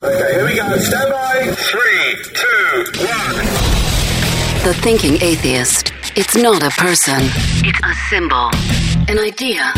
Okay, 0.00 0.32
here 0.32 0.46
we 0.46 0.54
go. 0.54 0.76
Stand 0.76 1.10
by. 1.10 1.52
Three, 1.56 2.16
two, 2.32 2.84
one. 3.04 3.44
The 4.62 4.72
Thinking 4.80 5.20
Atheist. 5.20 5.92
It's 6.14 6.36
not 6.36 6.62
a 6.62 6.70
person, 6.70 7.18
it's 7.64 7.80
a 7.82 7.94
symbol, 8.08 8.48
an 9.08 9.18
idea. 9.18 9.72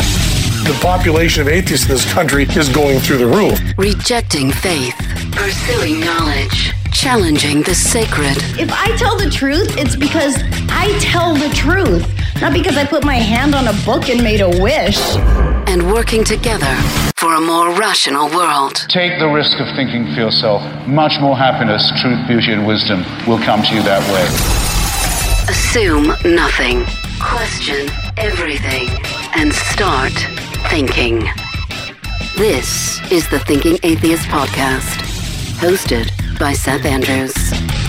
The 0.66 0.78
population 0.82 1.40
of 1.40 1.48
atheists 1.48 1.86
in 1.86 1.92
this 1.92 2.12
country 2.12 2.44
is 2.44 2.68
going 2.68 3.00
through 3.00 3.16
the 3.16 3.26
roof. 3.26 3.58
Rejecting 3.78 4.52
faith, 4.52 4.94
pursuing 5.32 6.00
knowledge, 6.00 6.72
challenging 6.92 7.62
the 7.62 7.74
sacred. 7.74 8.36
If 8.60 8.70
I 8.72 8.94
tell 8.98 9.16
the 9.16 9.30
truth, 9.30 9.78
it's 9.78 9.96
because 9.96 10.36
I 10.68 10.98
tell 11.00 11.34
the 11.34 11.48
truth, 11.54 12.06
not 12.42 12.52
because 12.52 12.76
I 12.76 12.84
put 12.84 13.04
my 13.04 13.16
hand 13.16 13.54
on 13.54 13.68
a 13.68 13.74
book 13.86 14.10
and 14.10 14.22
made 14.22 14.42
a 14.42 14.50
wish. 14.62 14.98
And 15.80 15.90
working 15.90 16.24
together 16.24 16.76
for 17.16 17.36
a 17.36 17.40
more 17.40 17.70
rational 17.70 18.28
world. 18.28 18.84
Take 18.90 19.18
the 19.18 19.28
risk 19.28 19.58
of 19.60 19.66
thinking 19.74 20.04
for 20.12 20.20
yourself. 20.20 20.60
Much 20.86 21.18
more 21.22 21.34
happiness, 21.34 21.90
truth, 22.02 22.28
beauty, 22.28 22.52
and 22.52 22.66
wisdom 22.66 23.02
will 23.26 23.38
come 23.38 23.62
to 23.62 23.74
you 23.74 23.82
that 23.84 24.04
way. 24.12 24.26
Assume 25.48 26.08
nothing. 26.36 26.84
Question 27.18 27.88
everything. 28.18 28.90
And 29.34 29.54
start 29.54 30.12
thinking. 30.68 31.20
This 32.36 33.00
is 33.10 33.26
the 33.30 33.38
Thinking 33.38 33.78
Atheist 33.82 34.26
Podcast, 34.26 35.00
hosted 35.60 36.10
by 36.38 36.52
Seth 36.52 36.84
Andrews. 36.84 37.79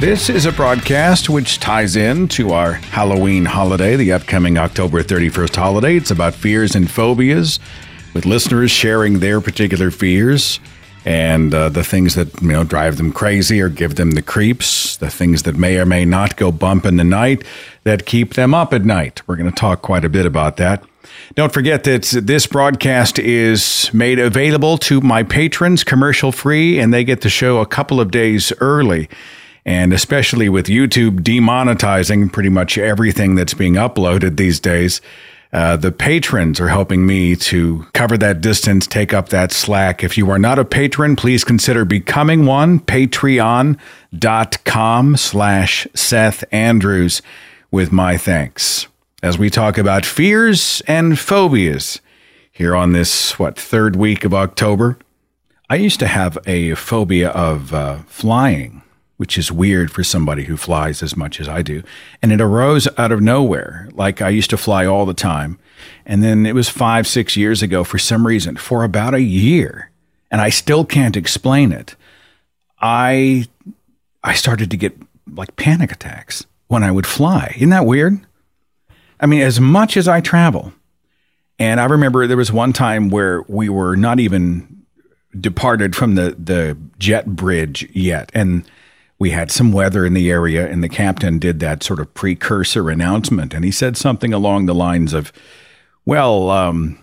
This 0.00 0.28
is 0.28 0.44
a 0.44 0.52
broadcast 0.52 1.30
which 1.30 1.60
ties 1.60 1.96
in 1.96 2.28
to 2.28 2.52
our 2.52 2.72
Halloween 2.72 3.46
holiday, 3.46 3.96
the 3.96 4.12
upcoming 4.12 4.58
October 4.58 5.02
31st 5.02 5.56
holiday. 5.56 5.96
It's 5.96 6.10
about 6.10 6.34
fears 6.34 6.74
and 6.74 6.90
phobias, 6.90 7.58
with 8.12 8.26
listeners 8.26 8.70
sharing 8.70 9.20
their 9.20 9.40
particular 9.40 9.90
fears 9.90 10.60
and 11.04 11.54
uh, 11.54 11.68
the 11.68 11.84
things 11.84 12.16
that 12.16 12.42
you 12.42 12.48
know 12.48 12.64
drive 12.64 12.96
them 12.96 13.12
crazy 13.12 13.60
or 13.60 13.68
give 13.68 13.94
them 13.94 14.10
the 14.12 14.22
creeps, 14.22 14.96
the 14.96 15.10
things 15.10 15.44
that 15.44 15.56
may 15.56 15.78
or 15.78 15.86
may 15.86 16.04
not 16.04 16.36
go 16.36 16.50
bump 16.50 16.84
in 16.84 16.96
the 16.96 17.04
night 17.04 17.42
that 17.84 18.04
keep 18.04 18.34
them 18.34 18.52
up 18.52 18.72
at 18.74 18.84
night. 18.84 19.26
We're 19.26 19.36
going 19.36 19.50
to 19.50 19.56
talk 19.56 19.80
quite 19.80 20.04
a 20.04 20.08
bit 20.08 20.26
about 20.26 20.56
that. 20.58 20.84
Don't 21.34 21.52
forget 21.52 21.84
that 21.84 22.02
this 22.22 22.46
broadcast 22.46 23.18
is 23.18 23.90
made 23.92 24.18
available 24.18 24.76
to 24.78 25.00
my 25.00 25.22
patrons 25.22 25.84
commercial 25.84 26.32
free, 26.32 26.78
and 26.78 26.92
they 26.92 27.04
get 27.04 27.20
the 27.22 27.30
show 27.30 27.60
a 27.60 27.66
couple 27.66 28.00
of 28.00 28.10
days 28.10 28.52
early. 28.60 29.08
And 29.66 29.92
especially 29.92 30.48
with 30.48 30.66
YouTube 30.66 31.20
demonetizing 31.20 32.32
pretty 32.32 32.50
much 32.50 32.76
everything 32.76 33.34
that's 33.34 33.54
being 33.54 33.74
uploaded 33.74 34.36
these 34.36 34.60
days, 34.60 35.00
uh, 35.54 35.76
the 35.76 35.92
patrons 35.92 36.60
are 36.60 36.68
helping 36.68 37.06
me 37.06 37.36
to 37.36 37.86
cover 37.92 38.18
that 38.18 38.40
distance, 38.40 38.86
take 38.88 39.14
up 39.14 39.28
that 39.28 39.52
slack. 39.52 40.02
If 40.02 40.18
you 40.18 40.28
are 40.30 40.38
not 40.38 40.58
a 40.58 40.64
patron, 40.64 41.14
please 41.14 41.44
consider 41.44 41.84
becoming 41.84 42.44
one. 42.44 42.80
Patreon.com 42.80 43.78
slash 45.16 45.86
Seth 45.94 46.44
Andrews 46.50 47.22
with 47.70 47.92
my 47.92 48.16
thanks. 48.18 48.88
As 49.22 49.38
we 49.38 49.48
talk 49.48 49.78
about 49.78 50.04
fears 50.04 50.82
and 50.86 51.18
phobias 51.18 52.00
here 52.50 52.74
on 52.76 52.92
this, 52.92 53.38
what, 53.38 53.58
third 53.58 53.96
week 53.96 54.24
of 54.24 54.34
October. 54.34 54.98
I 55.70 55.76
used 55.76 56.00
to 56.00 56.06
have 56.06 56.36
a 56.46 56.74
phobia 56.74 57.30
of 57.30 57.72
uh, 57.72 57.98
flying 58.06 58.83
which 59.16 59.38
is 59.38 59.52
weird 59.52 59.90
for 59.90 60.02
somebody 60.02 60.44
who 60.44 60.56
flies 60.56 61.02
as 61.02 61.16
much 61.16 61.40
as 61.40 61.48
I 61.48 61.62
do. 61.62 61.82
And 62.20 62.32
it 62.32 62.40
arose 62.40 62.88
out 62.98 63.12
of 63.12 63.20
nowhere. 63.20 63.88
Like 63.92 64.20
I 64.20 64.28
used 64.28 64.50
to 64.50 64.56
fly 64.56 64.86
all 64.86 65.06
the 65.06 65.14
time. 65.14 65.58
And 66.04 66.22
then 66.22 66.46
it 66.46 66.54
was 66.54 66.68
five, 66.68 67.06
six 67.06 67.36
years 67.36 67.62
ago 67.62 67.84
for 67.84 67.98
some 67.98 68.26
reason, 68.26 68.56
for 68.56 68.84
about 68.84 69.14
a 69.14 69.22
year. 69.22 69.90
And 70.30 70.40
I 70.40 70.50
still 70.50 70.84
can't 70.84 71.16
explain 71.16 71.70
it. 71.70 71.94
I 72.80 73.46
I 74.22 74.34
started 74.34 74.70
to 74.70 74.76
get 74.76 74.96
like 75.32 75.56
panic 75.56 75.92
attacks 75.92 76.44
when 76.68 76.82
I 76.82 76.90
would 76.90 77.06
fly. 77.06 77.54
Isn't 77.56 77.70
that 77.70 77.86
weird? 77.86 78.18
I 79.20 79.26
mean, 79.26 79.42
as 79.42 79.60
much 79.60 79.96
as 79.96 80.08
I 80.08 80.20
travel, 80.20 80.72
and 81.58 81.80
I 81.80 81.84
remember 81.84 82.26
there 82.26 82.36
was 82.36 82.52
one 82.52 82.72
time 82.72 83.10
where 83.10 83.42
we 83.48 83.68
were 83.68 83.96
not 83.96 84.18
even 84.18 84.84
departed 85.38 85.94
from 85.94 86.14
the 86.16 86.36
the 86.38 86.76
jet 86.98 87.26
bridge 87.26 87.88
yet, 87.92 88.30
and 88.34 88.64
we 89.18 89.30
had 89.30 89.50
some 89.50 89.72
weather 89.72 90.04
in 90.04 90.14
the 90.14 90.30
area, 90.30 90.68
and 90.68 90.82
the 90.82 90.88
captain 90.88 91.38
did 91.38 91.60
that 91.60 91.82
sort 91.82 92.00
of 92.00 92.12
precursor 92.14 92.90
announcement, 92.90 93.54
and 93.54 93.64
he 93.64 93.70
said 93.70 93.96
something 93.96 94.32
along 94.32 94.66
the 94.66 94.74
lines 94.74 95.12
of, 95.12 95.32
"Well, 96.04 96.50
um, 96.50 96.98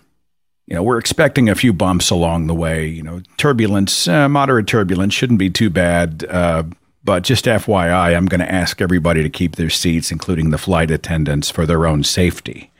you 0.67 0.75
know, 0.75 0.83
we're 0.83 0.99
expecting 0.99 1.49
a 1.49 1.55
few 1.55 1.73
bumps 1.73 2.09
along 2.09 2.47
the 2.47 2.53
way. 2.53 2.87
You 2.87 3.03
know, 3.03 3.21
turbulence, 3.37 4.07
uh, 4.07 4.27
moderate 4.29 4.67
turbulence, 4.67 5.13
shouldn't 5.13 5.39
be 5.39 5.49
too 5.49 5.69
bad." 5.69 6.25
Uh, 6.29 6.63
but 7.03 7.23
just 7.23 7.47
FYI, 7.47 8.15
I'm 8.15 8.27
going 8.27 8.41
to 8.41 8.51
ask 8.51 8.81
everybody 8.81 9.23
to 9.23 9.29
keep 9.29 9.55
their 9.55 9.69
seats, 9.69 10.11
including 10.11 10.51
the 10.51 10.57
flight 10.57 10.91
attendants, 10.91 11.49
for 11.49 11.65
their 11.65 11.87
own 11.87 12.03
safety. 12.03 12.71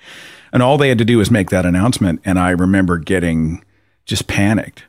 And 0.53 0.62
all 0.62 0.78
they 0.78 0.90
had 0.90 0.97
to 1.00 1.06
do 1.06 1.18
was 1.18 1.31
make 1.31 1.50
that 1.50 1.66
announcement. 1.66 2.22
And 2.25 2.38
I 2.38 2.52
remember 2.52 2.97
getting 2.97 3.64
just 4.06 4.28
panicked 4.28 4.84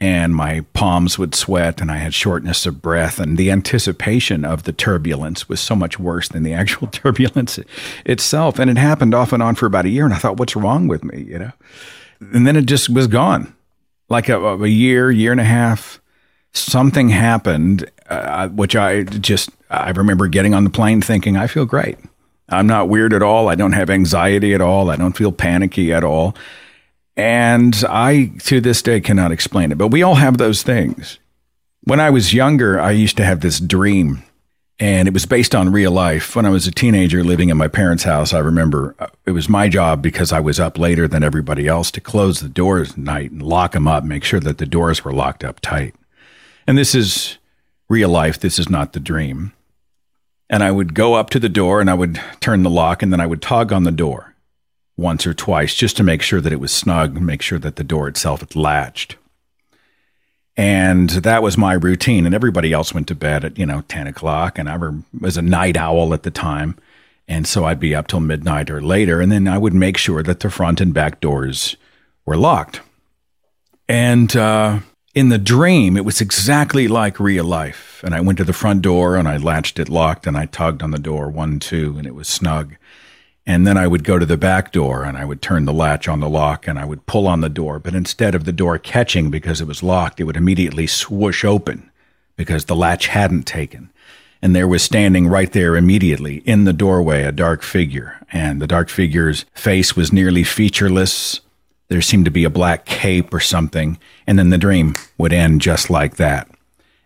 and 0.00 0.34
my 0.34 0.60
palms 0.74 1.18
would 1.18 1.34
sweat 1.34 1.80
and 1.80 1.90
I 1.90 1.96
had 1.96 2.14
shortness 2.14 2.66
of 2.66 2.80
breath. 2.80 3.18
And 3.18 3.36
the 3.36 3.50
anticipation 3.50 4.44
of 4.44 4.62
the 4.62 4.72
turbulence 4.72 5.48
was 5.48 5.60
so 5.60 5.74
much 5.74 5.98
worse 5.98 6.28
than 6.28 6.44
the 6.44 6.54
actual 6.54 6.86
turbulence 6.92 7.58
itself. 8.04 8.58
And 8.58 8.70
it 8.70 8.78
happened 8.78 9.14
off 9.14 9.32
and 9.32 9.42
on 9.42 9.56
for 9.56 9.66
about 9.66 9.86
a 9.86 9.90
year 9.90 10.04
and 10.04 10.14
I 10.14 10.18
thought 10.18 10.38
what's 10.38 10.56
wrong 10.56 10.86
with 10.86 11.04
me 11.04 11.22
you 11.22 11.38
know? 11.38 11.52
And 12.20 12.46
then 12.46 12.56
it 12.56 12.66
just 12.66 12.88
was 12.88 13.06
gone. 13.06 13.54
Like 14.08 14.28
a, 14.28 14.38
a 14.38 14.68
year 14.68 15.10
year 15.10 15.32
and 15.32 15.40
a 15.40 15.44
half 15.44 16.00
something 16.52 17.08
happened 17.08 17.90
uh, 18.08 18.48
which 18.48 18.74
I 18.76 19.02
just 19.02 19.50
I 19.68 19.90
remember 19.90 20.28
getting 20.28 20.54
on 20.54 20.64
the 20.64 20.70
plane 20.70 21.02
thinking 21.02 21.36
I 21.36 21.46
feel 21.46 21.66
great. 21.66 21.98
I'm 22.48 22.66
not 22.66 22.88
weird 22.88 23.12
at 23.12 23.22
all. 23.22 23.50
I 23.50 23.56
don't 23.56 23.72
have 23.72 23.90
anxiety 23.90 24.54
at 24.54 24.62
all. 24.62 24.90
I 24.90 24.96
don't 24.96 25.16
feel 25.16 25.32
panicky 25.32 25.92
at 25.92 26.04
all 26.04 26.34
and 27.18 27.74
I, 27.88 28.30
to 28.44 28.60
this 28.60 28.80
day, 28.80 29.00
cannot 29.00 29.32
explain 29.32 29.72
it. 29.72 29.76
But 29.76 29.88
we 29.88 30.04
all 30.04 30.14
have 30.14 30.38
those 30.38 30.62
things. 30.62 31.18
When 31.82 31.98
I 31.98 32.10
was 32.10 32.32
younger, 32.32 32.80
I 32.80 32.92
used 32.92 33.16
to 33.16 33.24
have 33.24 33.40
this 33.40 33.58
dream, 33.58 34.22
and 34.78 35.08
it 35.08 35.14
was 35.14 35.26
based 35.26 35.52
on 35.52 35.72
real 35.72 35.90
life. 35.90 36.36
When 36.36 36.46
I 36.46 36.50
was 36.50 36.68
a 36.68 36.70
teenager 36.70 37.24
living 37.24 37.48
in 37.48 37.56
my 37.56 37.66
parents' 37.66 38.04
house, 38.04 38.32
I 38.32 38.38
remember 38.38 38.94
uh, 39.00 39.08
it 39.26 39.32
was 39.32 39.48
my 39.48 39.68
job 39.68 40.00
because 40.00 40.32
I 40.32 40.38
was 40.38 40.60
up 40.60 40.78
later 40.78 41.08
than 41.08 41.24
everybody 41.24 41.66
else 41.66 41.90
to 41.92 42.00
close 42.00 42.38
the 42.38 42.48
doors 42.48 42.92
at 42.92 42.98
night 42.98 43.32
and 43.32 43.42
lock 43.42 43.72
them 43.72 43.88
up, 43.88 44.04
make 44.04 44.22
sure 44.22 44.40
that 44.40 44.58
the 44.58 44.66
doors 44.66 45.04
were 45.04 45.12
locked 45.12 45.42
up 45.42 45.58
tight. 45.58 45.96
And 46.68 46.78
this 46.78 46.94
is 46.94 47.38
real 47.88 48.10
life. 48.10 48.38
This 48.38 48.60
is 48.60 48.70
not 48.70 48.92
the 48.92 49.00
dream. 49.00 49.52
And 50.48 50.62
I 50.62 50.70
would 50.70 50.94
go 50.94 51.14
up 51.14 51.30
to 51.30 51.40
the 51.40 51.48
door 51.48 51.80
and 51.80 51.90
I 51.90 51.94
would 51.94 52.20
turn 52.38 52.62
the 52.62 52.70
lock 52.70 53.02
and 53.02 53.12
then 53.12 53.20
I 53.20 53.26
would 53.26 53.42
tug 53.42 53.72
on 53.72 53.82
the 53.82 53.90
door 53.90 54.27
once 54.98 55.26
or 55.26 55.32
twice 55.32 55.74
just 55.74 55.96
to 55.96 56.02
make 56.02 56.20
sure 56.20 56.40
that 56.40 56.52
it 56.52 56.60
was 56.60 56.72
snug, 56.72 57.18
make 57.20 57.40
sure 57.40 57.58
that 57.58 57.76
the 57.76 57.84
door 57.84 58.08
itself 58.08 58.40
had 58.40 58.54
latched. 58.54 59.16
And 60.56 61.08
that 61.10 61.42
was 61.42 61.56
my 61.56 61.74
routine. 61.74 62.26
And 62.26 62.34
everybody 62.34 62.72
else 62.72 62.92
went 62.92 63.06
to 63.08 63.14
bed 63.14 63.44
at, 63.44 63.58
you 63.58 63.64
know, 63.64 63.82
10 63.82 64.08
o'clock. 64.08 64.58
And 64.58 64.68
I 64.68 64.76
was 65.18 65.36
a 65.36 65.42
night 65.42 65.76
owl 65.76 66.12
at 66.12 66.24
the 66.24 66.32
time. 66.32 66.76
And 67.28 67.46
so 67.46 67.64
I'd 67.64 67.78
be 67.78 67.94
up 67.94 68.08
till 68.08 68.20
midnight 68.20 68.70
or 68.70 68.80
later, 68.80 69.20
and 69.20 69.30
then 69.30 69.46
I 69.46 69.58
would 69.58 69.74
make 69.74 69.98
sure 69.98 70.22
that 70.22 70.40
the 70.40 70.48
front 70.48 70.80
and 70.80 70.94
back 70.94 71.20
doors 71.20 71.76
were 72.24 72.38
locked. 72.38 72.80
And 73.86 74.34
uh, 74.34 74.80
in 75.14 75.28
the 75.28 75.38
dream, 75.38 75.98
it 75.98 76.06
was 76.06 76.22
exactly 76.22 76.88
like 76.88 77.20
real 77.20 77.44
life. 77.44 78.02
And 78.02 78.14
I 78.14 78.22
went 78.22 78.38
to 78.38 78.44
the 78.44 78.54
front 78.54 78.80
door 78.80 79.14
and 79.14 79.28
I 79.28 79.36
latched 79.36 79.78
it 79.78 79.90
locked 79.90 80.26
and 80.26 80.38
I 80.38 80.46
tugged 80.46 80.82
on 80.82 80.90
the 80.90 80.98
door 80.98 81.28
one, 81.28 81.60
two, 81.60 81.96
and 81.98 82.06
it 82.06 82.14
was 82.14 82.28
snug. 82.28 82.76
And 83.48 83.66
then 83.66 83.78
I 83.78 83.86
would 83.86 84.04
go 84.04 84.18
to 84.18 84.26
the 84.26 84.36
back 84.36 84.72
door 84.72 85.04
and 85.04 85.16
I 85.16 85.24
would 85.24 85.40
turn 85.40 85.64
the 85.64 85.72
latch 85.72 86.06
on 86.06 86.20
the 86.20 86.28
lock 86.28 86.68
and 86.68 86.78
I 86.78 86.84
would 86.84 87.06
pull 87.06 87.26
on 87.26 87.40
the 87.40 87.48
door. 87.48 87.78
But 87.78 87.94
instead 87.94 88.34
of 88.34 88.44
the 88.44 88.52
door 88.52 88.78
catching 88.78 89.30
because 89.30 89.62
it 89.62 89.66
was 89.66 89.82
locked, 89.82 90.20
it 90.20 90.24
would 90.24 90.36
immediately 90.36 90.86
swoosh 90.86 91.46
open 91.46 91.90
because 92.36 92.66
the 92.66 92.76
latch 92.76 93.06
hadn't 93.06 93.44
taken. 93.44 93.88
And 94.42 94.54
there 94.54 94.68
was 94.68 94.82
standing 94.82 95.26
right 95.26 95.50
there 95.50 95.76
immediately 95.76 96.36
in 96.44 96.64
the 96.64 96.74
doorway 96.74 97.22
a 97.22 97.32
dark 97.32 97.62
figure. 97.62 98.20
And 98.30 98.60
the 98.60 98.66
dark 98.66 98.90
figure's 98.90 99.46
face 99.54 99.96
was 99.96 100.12
nearly 100.12 100.44
featureless. 100.44 101.40
There 101.88 102.02
seemed 102.02 102.26
to 102.26 102.30
be 102.30 102.44
a 102.44 102.50
black 102.50 102.84
cape 102.84 103.32
or 103.32 103.40
something. 103.40 103.98
And 104.26 104.38
then 104.38 104.50
the 104.50 104.58
dream 104.58 104.94
would 105.16 105.32
end 105.32 105.62
just 105.62 105.88
like 105.88 106.16
that. 106.16 106.50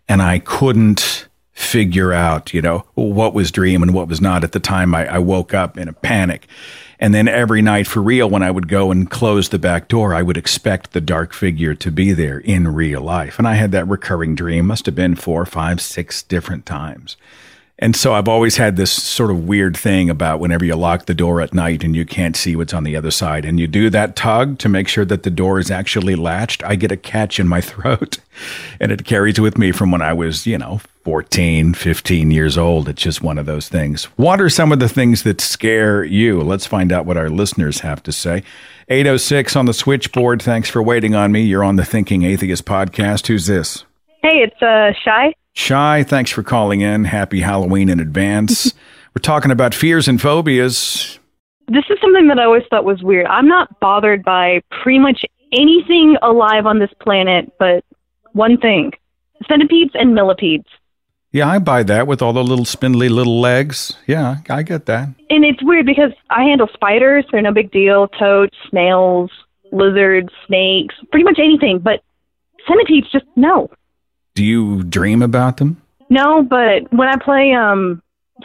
And 0.09 0.21
I 0.21 0.39
couldn't 0.39 1.29
figure 1.53 2.11
out, 2.11 2.53
you 2.53 2.61
know, 2.61 2.85
what 2.95 3.33
was 3.33 3.51
dream 3.51 3.83
and 3.83 3.93
what 3.93 4.07
was 4.07 4.19
not. 4.19 4.43
At 4.43 4.51
the 4.51 4.59
time, 4.59 4.93
I, 4.95 5.07
I 5.07 5.19
woke 5.19 5.53
up 5.53 5.77
in 5.77 5.87
a 5.87 5.93
panic. 5.93 6.47
And 6.99 7.13
then 7.13 7.27
every 7.27 7.61
night 7.61 7.85
for 7.85 8.01
real, 8.01 8.29
when 8.29 8.43
I 8.43 8.51
would 8.51 8.67
go 8.67 8.89
and 8.89 9.09
close 9.09 9.49
the 9.49 9.59
back 9.59 9.87
door, 9.87 10.13
I 10.13 10.21
would 10.21 10.37
expect 10.37 10.93
the 10.93 11.01
dark 11.01 11.33
figure 11.33 11.75
to 11.75 11.91
be 11.91 12.13
there 12.13 12.39
in 12.39 12.73
real 12.73 13.01
life. 13.01 13.37
And 13.37 13.47
I 13.47 13.55
had 13.55 13.71
that 13.73 13.87
recurring 13.87 14.35
dream, 14.35 14.67
must 14.67 14.85
have 14.85 14.95
been 14.95 15.15
four, 15.15 15.45
five, 15.45 15.81
six 15.81 16.23
different 16.23 16.65
times. 16.65 17.17
And 17.79 17.95
so 17.95 18.13
I've 18.13 18.27
always 18.27 18.57
had 18.57 18.75
this 18.75 18.91
sort 18.91 19.31
of 19.31 19.45
weird 19.45 19.75
thing 19.75 20.09
about 20.09 20.39
whenever 20.39 20.63
you 20.63 20.75
lock 20.75 21.05
the 21.05 21.15
door 21.15 21.41
at 21.41 21.53
night 21.53 21.83
and 21.83 21.95
you 21.95 22.05
can't 22.05 22.35
see 22.35 22.55
what's 22.55 22.73
on 22.73 22.83
the 22.83 22.95
other 22.95 23.09
side 23.09 23.45
and 23.45 23.59
you 23.59 23.65
do 23.67 23.89
that 23.89 24.15
tug 24.15 24.59
to 24.59 24.69
make 24.69 24.87
sure 24.87 25.05
that 25.05 25.23
the 25.23 25.31
door 25.31 25.57
is 25.57 25.71
actually 25.71 26.15
latched, 26.15 26.63
I 26.63 26.75
get 26.75 26.91
a 26.91 26.97
catch 26.97 27.39
in 27.39 27.47
my 27.47 27.61
throat. 27.61 28.19
And 28.79 28.91
it 28.91 29.05
carries 29.05 29.39
with 29.39 29.57
me 29.57 29.71
from 29.71 29.91
when 29.91 30.01
I 30.01 30.13
was, 30.13 30.45
you 30.45 30.57
know, 30.57 30.81
14, 31.03 31.73
15 31.73 32.31
years 32.31 32.57
old. 32.57 32.87
It's 32.87 33.01
just 33.01 33.21
one 33.21 33.37
of 33.37 33.45
those 33.45 33.69
things. 33.69 34.05
What 34.17 34.39
are 34.39 34.49
some 34.49 34.71
of 34.71 34.79
the 34.79 34.87
things 34.87 35.23
that 35.23 35.41
scare 35.41 36.03
you? 36.03 36.41
Let's 36.41 36.65
find 36.65 36.91
out 36.91 37.05
what 37.05 37.17
our 37.17 37.29
listeners 37.29 37.79
have 37.79 38.03
to 38.03 38.11
say. 38.11 38.43
806 38.89 39.55
on 39.55 39.65
the 39.65 39.73
switchboard. 39.73 40.41
Thanks 40.41 40.69
for 40.69 40.81
waiting 40.81 41.15
on 41.15 41.31
me. 41.31 41.41
You're 41.41 41.63
on 41.63 41.77
the 41.77 41.85
Thinking 41.85 42.23
Atheist 42.23 42.65
podcast. 42.65 43.27
Who's 43.27 43.47
this? 43.47 43.83
Hey, 44.21 44.43
it's 44.43 44.61
uh, 44.61 44.93
Shy. 45.03 45.33
Shy, 45.53 46.03
thanks 46.03 46.31
for 46.31 46.43
calling 46.43 46.81
in. 46.81 47.05
Happy 47.05 47.41
Halloween 47.41 47.89
in 47.89 47.99
advance. 47.99 48.73
We're 49.15 49.21
talking 49.21 49.51
about 49.51 49.75
fears 49.75 50.07
and 50.07 50.19
phobias. 50.19 51.19
This 51.67 51.85
is 51.89 51.97
something 52.01 52.27
that 52.27 52.39
I 52.39 52.45
always 52.45 52.63
thought 52.69 52.83
was 52.83 53.03
weird. 53.03 53.27
I'm 53.27 53.47
not 53.47 53.79
bothered 53.79 54.23
by 54.23 54.61
pretty 54.81 54.99
much 54.99 55.23
anything 55.51 56.17
alive 56.21 56.65
on 56.65 56.79
this 56.79 56.89
planet 56.99 57.53
but 57.59 57.85
one 58.33 58.57
thing 58.57 58.91
centipedes 59.47 59.91
and 59.93 60.15
millipedes. 60.15 60.65
Yeah, 61.31 61.49
I 61.49 61.59
buy 61.59 61.83
that 61.83 62.07
with 62.07 62.21
all 62.21 62.33
the 62.33 62.43
little 62.43 62.65
spindly 62.65 63.09
little 63.09 63.39
legs. 63.39 63.97
Yeah, 64.05 64.37
I 64.49 64.61
get 64.63 64.85
that. 64.85 65.09
And 65.29 65.43
it's 65.43 65.63
weird 65.63 65.85
because 65.85 66.11
I 66.29 66.43
handle 66.43 66.67
spiders, 66.73 67.25
they're 67.31 67.41
no 67.41 67.51
big 67.51 67.71
deal, 67.71 68.07
toads, 68.07 68.53
snails, 68.69 69.31
lizards, 69.71 70.29
snakes, 70.47 70.95
pretty 71.11 71.23
much 71.23 71.39
anything, 71.39 71.79
but 71.79 72.01
centipedes 72.67 73.11
just 73.11 73.25
no. 73.35 73.69
Do 74.35 74.43
you 74.43 74.83
dream 74.83 75.21
about 75.21 75.57
them? 75.57 75.81
No, 76.09 76.43
but 76.43 76.91
when 76.91 77.07
I 77.07 77.17
play 77.17 77.53
um 77.53 78.01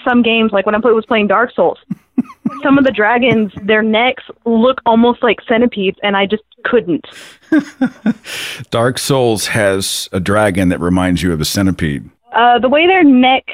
some 0.07 0.23
games, 0.23 0.53
like 0.53 0.67
when 0.67 0.75
I 0.75 0.81
play, 0.81 0.93
was 0.93 1.07
playing 1.07 1.29
Dark 1.29 1.53
Souls, 1.55 1.79
some 2.63 2.79
of 2.79 2.85
the 2.85 2.91
dragons, 2.91 3.53
their 3.63 3.83
necks 3.83 4.25
look 4.45 4.79
almost 4.87 5.23
like 5.23 5.39
centipedes, 5.49 5.99
and 6.03 6.17
I 6.17 6.27
just 6.27 6.43
couldn't. 6.65 7.07
Dark 8.71 8.99
Souls 8.99 9.49
has 9.49 10.09
a 10.13 10.21
dragon 10.21 10.69
that 10.69 10.81
reminds 10.81 11.23
you 11.23 11.33
of 11.33 11.41
a 11.41 11.45
centipede. 11.45 12.09
Uh, 12.33 12.59
the 12.59 12.69
way 12.69 12.87
their 12.87 13.05
neck, 13.05 13.45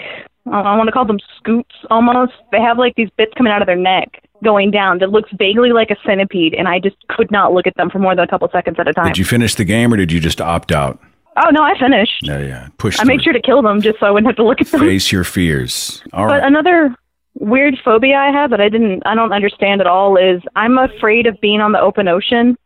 I 0.46 0.76
want 0.76 0.88
to 0.88 0.92
call 0.92 1.04
them 1.06 1.20
scoops 1.38 1.75
almost. 1.90 2.32
They 2.50 2.60
have 2.60 2.78
like 2.78 2.94
these 2.96 3.10
bits 3.16 3.32
coming 3.36 3.52
out 3.52 3.62
of 3.62 3.66
their 3.66 3.76
neck 3.76 4.22
going 4.42 4.70
down 4.70 4.98
that 4.98 5.10
looks 5.10 5.31
vaguely 5.38 5.72
like 5.72 5.90
a 5.90 5.96
centipede, 6.04 6.54
and 6.54 6.69
I 6.69 6.78
just 6.81 6.96
could 7.08 7.31
not 7.31 7.52
look 7.52 7.66
at 7.66 7.76
them 7.76 7.90
for 7.90 7.98
more 7.98 8.14
than 8.14 8.25
a 8.25 8.28
couple 8.28 8.48
seconds 8.50 8.76
at 8.78 8.88
a 8.88 8.92
time. 8.92 9.06
Did 9.06 9.19
you 9.19 9.25
finish 9.25 9.54
the 9.54 9.64
game 9.64 9.92
or 9.92 9.96
did 9.96 10.12
you 10.12 10.20
just 10.20 10.40
opt 10.40 10.72
out? 10.72 11.00
Oh 11.36 11.50
no, 11.50 11.62
I 11.62 11.78
finished. 11.78 12.20
Yeah, 12.22 12.38
yeah. 12.40 12.69
Push 12.78 12.98
I 13.00 13.04
made 13.04 13.22
sure 13.22 13.32
to 13.32 13.40
kill 13.40 13.62
them 13.62 13.81
just 13.81 14.00
so 14.00 14.06
I 14.06 14.10
wouldn't 14.10 14.26
have 14.28 14.36
to 14.36 14.44
look 14.44 14.60
at 14.60 14.69
them. 14.69 14.81
Face 14.81 15.10
your 15.12 15.25
fears. 15.25 16.02
All 16.12 16.26
But 16.26 16.40
right. 16.40 16.46
another 16.46 16.94
weird 17.38 17.75
phobia 17.84 18.16
I 18.16 18.31
have 18.31 18.50
that 18.50 18.60
I 18.60 18.69
didn't 18.69 19.02
I 19.06 19.14
don't 19.14 19.32
understand 19.32 19.81
at 19.81 19.86
all 19.86 20.16
is 20.16 20.40
I'm 20.56 20.78
afraid 20.78 21.26
of 21.26 21.40
being 21.40 21.60
on 21.60 21.72
the 21.72 21.81
open 21.81 22.06
ocean, 22.08 22.56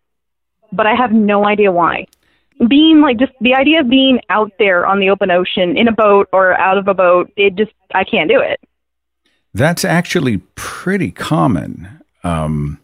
but 0.72 0.86
I 0.86 0.94
have 0.94 1.12
no 1.12 1.46
idea 1.46 1.72
why. 1.72 2.06
Being 2.68 3.00
like 3.00 3.18
just 3.18 3.32
the 3.40 3.54
idea 3.54 3.80
of 3.80 3.88
being 3.88 4.20
out 4.30 4.50
there 4.58 4.84
on 4.86 4.98
the 5.00 5.10
open 5.10 5.30
ocean 5.30 5.76
in 5.78 5.86
a 5.88 5.92
boat 5.92 6.28
or 6.32 6.58
out 6.58 6.76
of 6.76 6.88
a 6.88 6.94
boat, 6.94 7.32
it 7.36 7.54
just 7.54 7.72
I 7.94 8.04
can't 8.04 8.28
do 8.28 8.40
it. 8.40 8.60
That's 9.54 9.84
actually 9.84 10.38
pretty 10.56 11.10
common. 11.10 11.88
Um, 12.24 12.78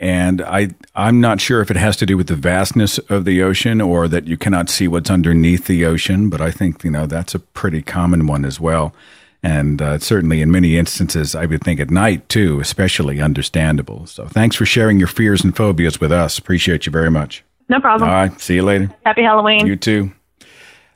and 0.00 0.40
I, 0.40 0.70
I'm 0.94 1.20
not 1.20 1.42
sure 1.42 1.60
if 1.60 1.70
it 1.70 1.76
has 1.76 1.94
to 1.98 2.06
do 2.06 2.16
with 2.16 2.28
the 2.28 2.34
vastness 2.34 2.96
of 3.10 3.26
the 3.26 3.42
ocean 3.42 3.82
or 3.82 4.08
that 4.08 4.26
you 4.26 4.38
cannot 4.38 4.70
see 4.70 4.88
what's 4.88 5.10
underneath 5.10 5.66
the 5.66 5.84
ocean, 5.84 6.30
but 6.30 6.40
I 6.40 6.50
think, 6.50 6.82
you 6.82 6.90
know, 6.90 7.06
that's 7.06 7.34
a 7.34 7.38
pretty 7.38 7.82
common 7.82 8.26
one 8.26 8.46
as 8.46 8.58
well. 8.58 8.94
And 9.42 9.80
uh, 9.82 9.98
certainly 9.98 10.40
in 10.40 10.50
many 10.50 10.78
instances, 10.78 11.34
I 11.34 11.44
would 11.44 11.62
think 11.62 11.80
at 11.80 11.90
night 11.90 12.26
too, 12.30 12.60
especially 12.60 13.20
understandable. 13.20 14.06
So 14.06 14.26
thanks 14.26 14.56
for 14.56 14.64
sharing 14.64 14.98
your 14.98 15.08
fears 15.08 15.44
and 15.44 15.54
phobias 15.54 16.00
with 16.00 16.12
us. 16.12 16.38
Appreciate 16.38 16.86
you 16.86 16.92
very 16.92 17.10
much. 17.10 17.44
No 17.68 17.78
problem. 17.78 18.08
All 18.08 18.16
right. 18.16 18.40
See 18.40 18.54
you 18.54 18.62
later. 18.62 18.90
Happy 19.04 19.22
Halloween. 19.22 19.66
You 19.66 19.76
too. 19.76 20.12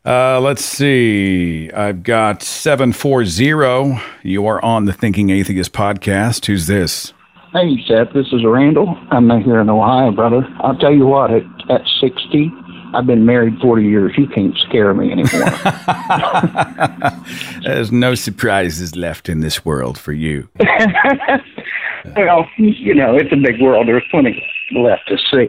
Uh, 0.04 0.40
let's 0.40 0.64
see. 0.64 1.70
I've 1.72 2.02
got 2.02 2.42
740. 2.42 4.02
You 4.22 4.46
are 4.46 4.62
on 4.64 4.86
the 4.86 4.92
Thinking 4.94 5.28
Atheist 5.30 5.72
podcast. 5.72 6.46
Who's 6.46 6.66
this? 6.66 7.12
Hey, 7.54 7.76
Seth, 7.86 8.12
this 8.12 8.26
is 8.32 8.44
Randall. 8.44 8.98
I'm 9.12 9.30
here 9.42 9.60
in 9.60 9.70
Ohio, 9.70 10.10
brother. 10.10 10.44
I'll 10.58 10.76
tell 10.76 10.92
you 10.92 11.06
what, 11.06 11.30
at, 11.30 11.44
at 11.70 11.82
60, 12.00 12.50
I've 12.92 13.06
been 13.06 13.24
married 13.24 13.60
40 13.60 13.84
years. 13.84 14.12
You 14.18 14.26
can't 14.26 14.58
scare 14.58 14.92
me 14.92 15.12
anymore. 15.12 15.44
There's 17.62 17.92
no 17.92 18.16
surprises 18.16 18.96
left 18.96 19.28
in 19.28 19.38
this 19.38 19.64
world 19.64 19.98
for 19.98 20.12
you. 20.12 20.48
well, 22.16 22.44
you 22.56 22.92
know, 22.92 23.16
it's 23.16 23.32
a 23.32 23.36
big 23.36 23.60
world. 23.60 23.86
There's 23.86 24.02
plenty 24.10 24.44
left 24.72 25.06
to 25.06 25.16
see. 25.16 25.48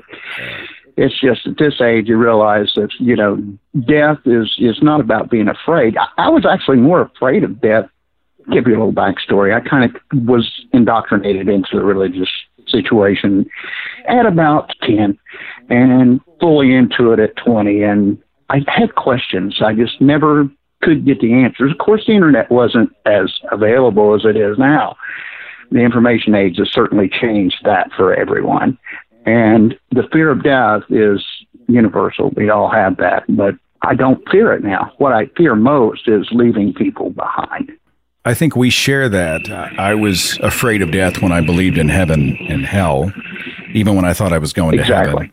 It's 0.98 1.20
just 1.20 1.48
at 1.48 1.58
this 1.58 1.82
age 1.82 2.08
you 2.08 2.18
realize 2.18 2.72
that, 2.76 2.90
you 3.00 3.16
know, 3.16 3.38
death 3.88 4.20
is, 4.26 4.54
is 4.60 4.78
not 4.84 5.00
about 5.00 5.32
being 5.32 5.48
afraid. 5.48 5.98
I, 5.98 6.06
I 6.20 6.30
was 6.30 6.46
actually 6.46 6.78
more 6.78 7.02
afraid 7.02 7.44
of 7.44 7.60
death. 7.62 7.90
Give 8.52 8.68
you 8.68 8.75
a 8.75 8.80
little 8.80 8.94
backstory. 8.94 9.56
I 9.56 9.68
kind 9.68 9.84
of 9.84 10.02
was 10.28 10.50
indoctrinated 10.72 11.50
into 11.50 11.70
the 11.74 11.84
religious 11.84 12.30
situation 12.68 13.46
at 14.08 14.25
about 14.25 14.72
10 14.84 15.18
and 15.70 16.22
fully 16.40 16.74
into 16.74 17.12
it 17.12 17.20
at 17.20 17.36
20. 17.38 17.82
And 17.84 18.18
I 18.50 18.64
had 18.68 18.96
questions. 18.96 19.62
I 19.62 19.74
just 19.74 20.00
never 20.00 20.50
could 20.82 21.06
get 21.06 21.20
the 21.20 21.34
answers. 21.34 21.72
Of 21.72 21.80
course, 21.80 22.06
the 22.06 22.14
internet 22.14 22.52
wasn't 22.52 22.92
as 23.06 23.34
available 23.52 24.14
as 24.14 24.25
it 24.25 24.38
is 24.38 24.58
now. 24.58 24.96
The 25.72 25.80
information 25.80 26.36
age 26.36 26.58
has 26.58 26.72
certainly 26.72 27.10
changed 27.10 27.58
that 27.64 27.92
for 27.98 28.14
everyone. 28.14 28.78
And 29.25 29.75
the 29.92 30.08
fear 30.12 30.30
of 30.30 30.44
death 30.44 30.84
is 30.90 31.25
universal. 31.68 32.32
We 32.36 32.50
all 32.50 32.70
have 32.70 32.98
that, 32.98 33.24
but 33.28 33.56
I 33.82 33.96
don't 33.96 34.22
fear 34.30 34.54
it 34.54 34.64
now. 34.64 34.94
What 34.98 35.14
I 35.14 35.25
fear 35.36 35.56
most 35.56 36.08
is 36.08 36.28
leaving 36.32 36.74
people 36.74 37.10
behind. 37.10 37.72
I 38.25 38.34
think 38.34 38.55
we 38.55 38.70
share 38.70 39.08
that. 39.10 39.50
I 39.79 39.94
was 39.96 40.38
afraid 40.39 40.82
of 40.82 40.91
death 40.91 41.22
when 41.22 41.32
I 41.32 41.41
believed 41.41 41.77
in 41.77 41.89
heaven 41.89 42.36
and 42.50 42.65
hell, 42.65 43.13
even 43.74 43.96
when 43.96 44.03
I 44.05 44.13
thought 44.13 44.34
I 44.34 44.39
was 44.39 44.51
going 44.53 44.74
to 44.77 44.82
Exactly. 44.82 45.12
heaven. 45.13 45.32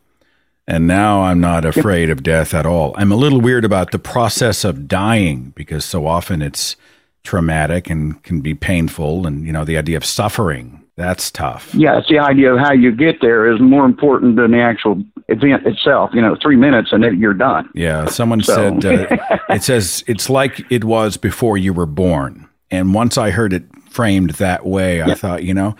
And 0.68 0.86
now 0.86 1.22
I'm 1.22 1.40
not 1.40 1.64
afraid 1.64 2.08
of 2.10 2.22
death 2.22 2.54
at 2.54 2.66
all. 2.66 2.94
I'm 2.96 3.10
a 3.10 3.16
little 3.16 3.40
weird 3.40 3.64
about 3.64 3.90
the 3.90 3.98
process 3.98 4.62
of 4.64 4.86
dying 4.86 5.52
because 5.56 5.84
so 5.84 6.06
often 6.06 6.40
it's 6.42 6.76
traumatic 7.24 7.90
and 7.90 8.22
can 8.22 8.40
be 8.40 8.54
painful. 8.54 9.26
And, 9.26 9.44
you 9.46 9.52
know, 9.52 9.64
the 9.64 9.76
idea 9.76 9.96
of 9.96 10.04
suffering, 10.04 10.82
that's 10.96 11.30
tough. 11.30 11.74
Yeah, 11.74 11.98
it's 11.98 12.08
the 12.08 12.18
idea 12.20 12.52
of 12.54 12.60
how 12.60 12.72
you 12.72 12.92
get 12.94 13.20
there 13.20 13.52
is 13.52 13.60
more 13.60 13.84
important 13.84 14.36
than 14.36 14.52
the 14.52 14.60
actual 14.60 15.02
event 15.28 15.66
itself. 15.66 16.10
You 16.12 16.20
know, 16.20 16.36
three 16.40 16.56
minutes 16.56 16.90
and 16.92 17.02
then 17.02 17.18
you're 17.18 17.34
done. 17.34 17.68
Yeah, 17.74 18.06
someone 18.06 18.42
So- 18.42 18.78
said 18.80 18.84
uh, 19.10 19.16
it 19.50 19.62
says 19.64 20.04
it's 20.06 20.28
like 20.30 20.64
it 20.70 20.84
was 20.84 21.16
before 21.16 21.56
you 21.58 21.72
were 21.72 21.86
born. 21.86 22.48
And 22.72 22.94
once 22.94 23.18
I 23.18 23.30
heard 23.30 23.52
it 23.52 23.64
framed 23.90 24.30
that 24.30 24.64
way, 24.64 25.02
I 25.02 25.14
thought, 25.14 25.44
you 25.44 25.52
know, 25.52 25.76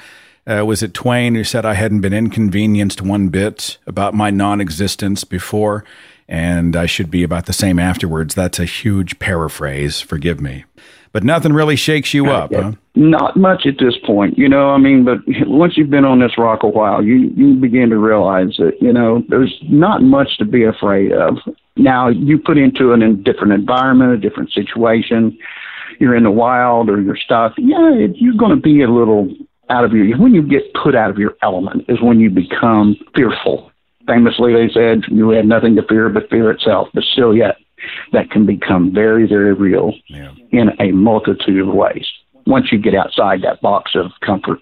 uh, 0.47 0.65
was 0.67 0.83
it 0.83 0.93
Twain 0.93 1.35
who 1.35 1.43
said 1.43 1.65
I 1.65 1.73
hadn't 1.73 2.03
been 2.03 2.13
inconvenienced 2.13 3.01
one 3.01 3.29
bit 3.31 3.79
about 3.87 4.13
my 4.13 4.29
non-existence 4.31 5.25
before, 5.25 5.85
and 6.29 6.77
I 6.77 6.85
should 6.85 7.11
be 7.11 7.23
about 7.23 7.47
the 7.47 7.55
same 7.55 7.79
afterwards? 7.79 8.35
That's 8.35 8.61
a 8.61 8.67
huge 8.67 9.19
paraphrase. 9.19 10.03
Forgive 10.03 10.41
me. 10.41 10.65
but 11.13 11.23
nothing 11.23 11.53
really 11.53 11.77
shakes 11.77 12.15
you 12.15 12.27
up, 12.31 12.53
huh? 12.55 12.73
Not 12.95 13.37
much 13.37 13.67
at 13.67 13.79
this 13.79 13.95
point, 14.05 14.37
you 14.37 14.49
know. 14.49 14.71
I 14.71 14.79
mean, 14.79 15.05
but 15.05 15.19
once 15.47 15.77
you've 15.77 15.91
been 15.91 16.05
on 16.05 16.21
this 16.21 16.37
rock 16.37 16.63
a 16.63 16.69
while, 16.69 17.03
you 17.05 17.31
you 17.37 17.55
begin 17.55 17.91
to 17.91 17.99
realize 17.99 18.57
that 18.59 18.73
you 18.81 18.93
know 18.93 19.23
there's 19.29 19.57
not 19.63 20.03
much 20.03 20.37
to 20.39 20.45
be 20.45 20.65
afraid 20.65 21.13
of. 21.13 21.39
Now 21.77 22.09
you 22.09 22.39
put 22.39 22.59
into 22.59 22.93
an, 22.93 23.03
a 23.03 23.15
different 23.15 23.53
environment, 23.53 24.13
a 24.13 24.19
different 24.19 24.53
situation. 24.53 25.39
You're 26.01 26.17
in 26.17 26.25
the 26.25 26.31
wild 26.31 26.89
or 26.89 27.01
you're 27.01 27.17
stuck. 27.17 27.53
Yeah, 27.59 27.93
it, 27.95 28.13
you're 28.17 28.35
going 28.37 28.55
to 28.55 28.61
be 28.61 28.83
a 28.83 28.89
little 28.91 29.35
out 29.71 29.85
of 29.85 29.93
your. 29.93 30.17
When 30.19 30.35
you 30.35 30.43
get 30.43 30.63
put 30.75 30.95
out 30.95 31.11
of 31.11 31.19
your 31.19 31.35
element, 31.43 31.85
is 31.89 32.01
when 32.01 32.21
you 32.21 32.31
become 32.31 32.97
fearful. 33.15 33.71
Famously, 34.07 34.53
they 34.53 34.69
said 34.73 35.03
you 35.09 35.31
had 35.31 35.47
nothing 35.47 35.77
to 35.77 35.83
fear 35.89 36.09
but 36.09 36.29
fear 36.29 36.51
itself. 36.51 36.89
But 36.93 37.05
still, 37.05 37.35
yet 37.37 37.57
that 38.13 38.31
can 38.31 38.47
become 38.47 38.93
very, 38.93 39.27
very 39.29 39.55
real 39.55 39.93
Yeah. 40.09 40.33
in 40.51 40.71
a 40.81 40.93
multitude 40.93 41.67
of 41.67 41.75
ways 41.75 42.07
once 42.47 42.73
you 42.73 42.79
get 42.79 42.95
outside 42.95 43.43
that 43.43 43.61
box 43.61 43.93
of 43.95 44.11
comfort. 44.25 44.59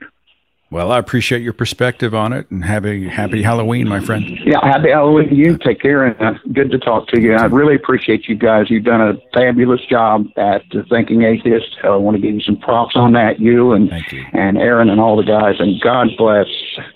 Well, 0.72 0.92
I 0.92 0.98
appreciate 0.98 1.42
your 1.42 1.52
perspective 1.52 2.14
on 2.14 2.32
it, 2.32 2.48
and 2.48 2.64
happy 2.64 3.08
happy 3.08 3.42
Halloween, 3.42 3.88
my 3.88 3.98
friend. 3.98 4.38
Yeah, 4.44 4.60
happy 4.62 4.90
Halloween 4.90 5.28
to 5.30 5.34
you. 5.34 5.58
Take 5.58 5.80
care, 5.80 6.04
and 6.04 6.20
uh, 6.20 6.38
good 6.52 6.70
to 6.70 6.78
talk 6.78 7.08
to 7.08 7.20
you. 7.20 7.34
I 7.34 7.46
really 7.46 7.74
appreciate 7.74 8.28
you 8.28 8.36
guys. 8.36 8.70
You've 8.70 8.84
done 8.84 9.00
a 9.00 9.14
fabulous 9.34 9.80
job 9.86 10.26
at 10.36 10.62
the 10.70 10.84
Thinking 10.84 11.22
Atheist. 11.22 11.76
I 11.82 11.96
want 11.96 12.16
to 12.18 12.22
give 12.22 12.36
you 12.36 12.40
some 12.40 12.56
props 12.56 12.94
on 12.94 13.14
that, 13.14 13.40
you 13.40 13.72
and 13.72 13.90
you. 14.12 14.24
and 14.32 14.58
Aaron 14.58 14.90
and 14.90 15.00
all 15.00 15.16
the 15.16 15.24
guys. 15.24 15.56
And 15.58 15.80
God 15.80 16.06
bless. 16.16 16.46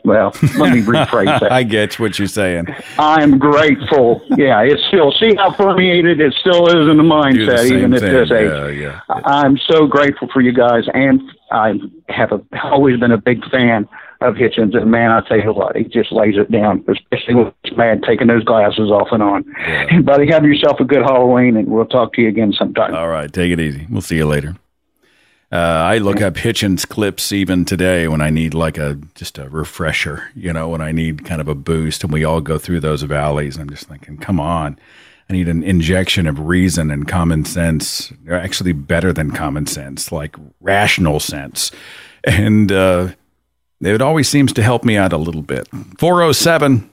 Well, 0.05 0.31
let 0.57 0.73
me 0.73 0.83
rephrase 0.83 1.41
that. 1.41 1.51
I 1.53 1.65
get 1.65 1.99
what 1.99 2.17
you're 2.17 2.29
saying. 2.29 2.69
I'm 2.97 3.39
grateful. 3.39 4.25
Yeah, 4.37 4.61
it's 4.63 4.85
still 4.87 5.11
see 5.11 5.35
how 5.35 5.51
permeated 5.53 6.21
it 6.21 6.33
still 6.35 6.69
is 6.69 6.89
in 6.89 6.97
the 6.97 7.03
Do 7.03 7.09
the 7.09 7.53
mindset, 7.53 7.65
even 7.73 7.93
at 7.93 8.03
this 8.03 8.31
age. 8.31 8.51
Yeah, 8.51 8.69
yeah. 8.69 9.01
I'm 9.25 9.59
so 9.69 9.89
grateful 9.89 10.29
for 10.33 10.43
you 10.43 10.53
guys, 10.53 10.85
and 10.95 11.21
I 11.51 11.75
have 12.09 12.33
a, 12.33 12.41
always 12.63 12.99
been 12.99 13.13
a 13.13 13.19
big 13.19 13.45
fan 13.51 13.89
of 14.21 14.35
Hitchens. 14.35 14.77
And 14.77 14.91
man, 14.91 15.11
I 15.11 15.21
tell 15.21 15.39
you 15.39 15.53
what, 15.53 15.77
he 15.77 15.85
just 15.85 16.13
lays 16.13 16.37
it 16.37 16.51
down, 16.51 16.85
especially 16.89 17.35
when 17.35 17.53
he's 17.63 17.77
mad 17.77 18.03
taking 18.03 18.27
those 18.27 18.45
glasses 18.45 18.91
off 18.91 19.09
and 19.13 19.23
on. 19.23 19.45
Buddy, 20.05 20.31
have 20.31 20.45
yourself 20.45 20.81
a 20.81 20.85
good 20.85 21.03
Halloween, 21.03 21.57
and 21.57 21.69
we'll 21.69 21.87
talk 21.87 22.15
to 22.15 22.23
you 22.23 22.29
again 22.29 22.53
sometime. 22.53 22.95
All 22.95 23.09
right, 23.09 23.33
take 23.33 23.53
it 23.53 23.61
easy. 23.61 23.87
We'll 23.91 24.03
see 24.03 24.17
you 24.17 24.27
later. 24.27 24.57
Uh, 25.53 25.57
I 25.57 25.99
look 25.99 26.21
up 26.21 26.35
Hitchens 26.35 26.89
clips 26.89 27.31
even 27.31 27.65
today 27.65 28.09
when 28.09 28.21
I 28.21 28.31
need 28.31 28.55
like 28.55 28.77
a 28.77 28.99
just 29.15 29.39
a 29.39 29.49
refresher, 29.49 30.29
you 30.35 30.53
know, 30.53 30.69
when 30.69 30.81
I 30.81 30.91
need 30.91 31.25
kind 31.25 31.41
of 31.41 31.47
a 31.47 31.55
boost, 31.55 32.03
and 32.03 32.13
we 32.13 32.25
all 32.25 32.41
go 32.41 32.59
through 32.59 32.81
those 32.81 33.03
valleys. 33.03 33.57
I'm 33.57 33.71
just 33.71 33.87
thinking, 33.87 34.17
come 34.17 34.41
on, 34.41 34.79
I 35.29 35.33
need 35.33 35.49
an 35.49 35.63
injection 35.63 36.27
of 36.27 36.39
reason 36.39 36.91
and 36.91 37.09
common 37.09 37.45
sense, 37.45 38.13
or 38.29 38.35
actually 38.35 38.73
better 38.73 39.13
than 39.13 39.31
common 39.31 39.67
sense, 39.67 40.13
like 40.13 40.37
rational 40.61 41.19
sense, 41.19 41.71
and 42.25 42.71
uh, 42.71 43.09
it 43.81 44.03
always 44.03 44.29
seems 44.29 44.53
to 44.55 44.63
help 44.63 44.85
me 44.85 44.97
out 44.97 45.13
a 45.13 45.17
little 45.17 45.43
bit. 45.43 45.69
Four 45.99 46.23
oh 46.23 46.33
seven. 46.33 46.91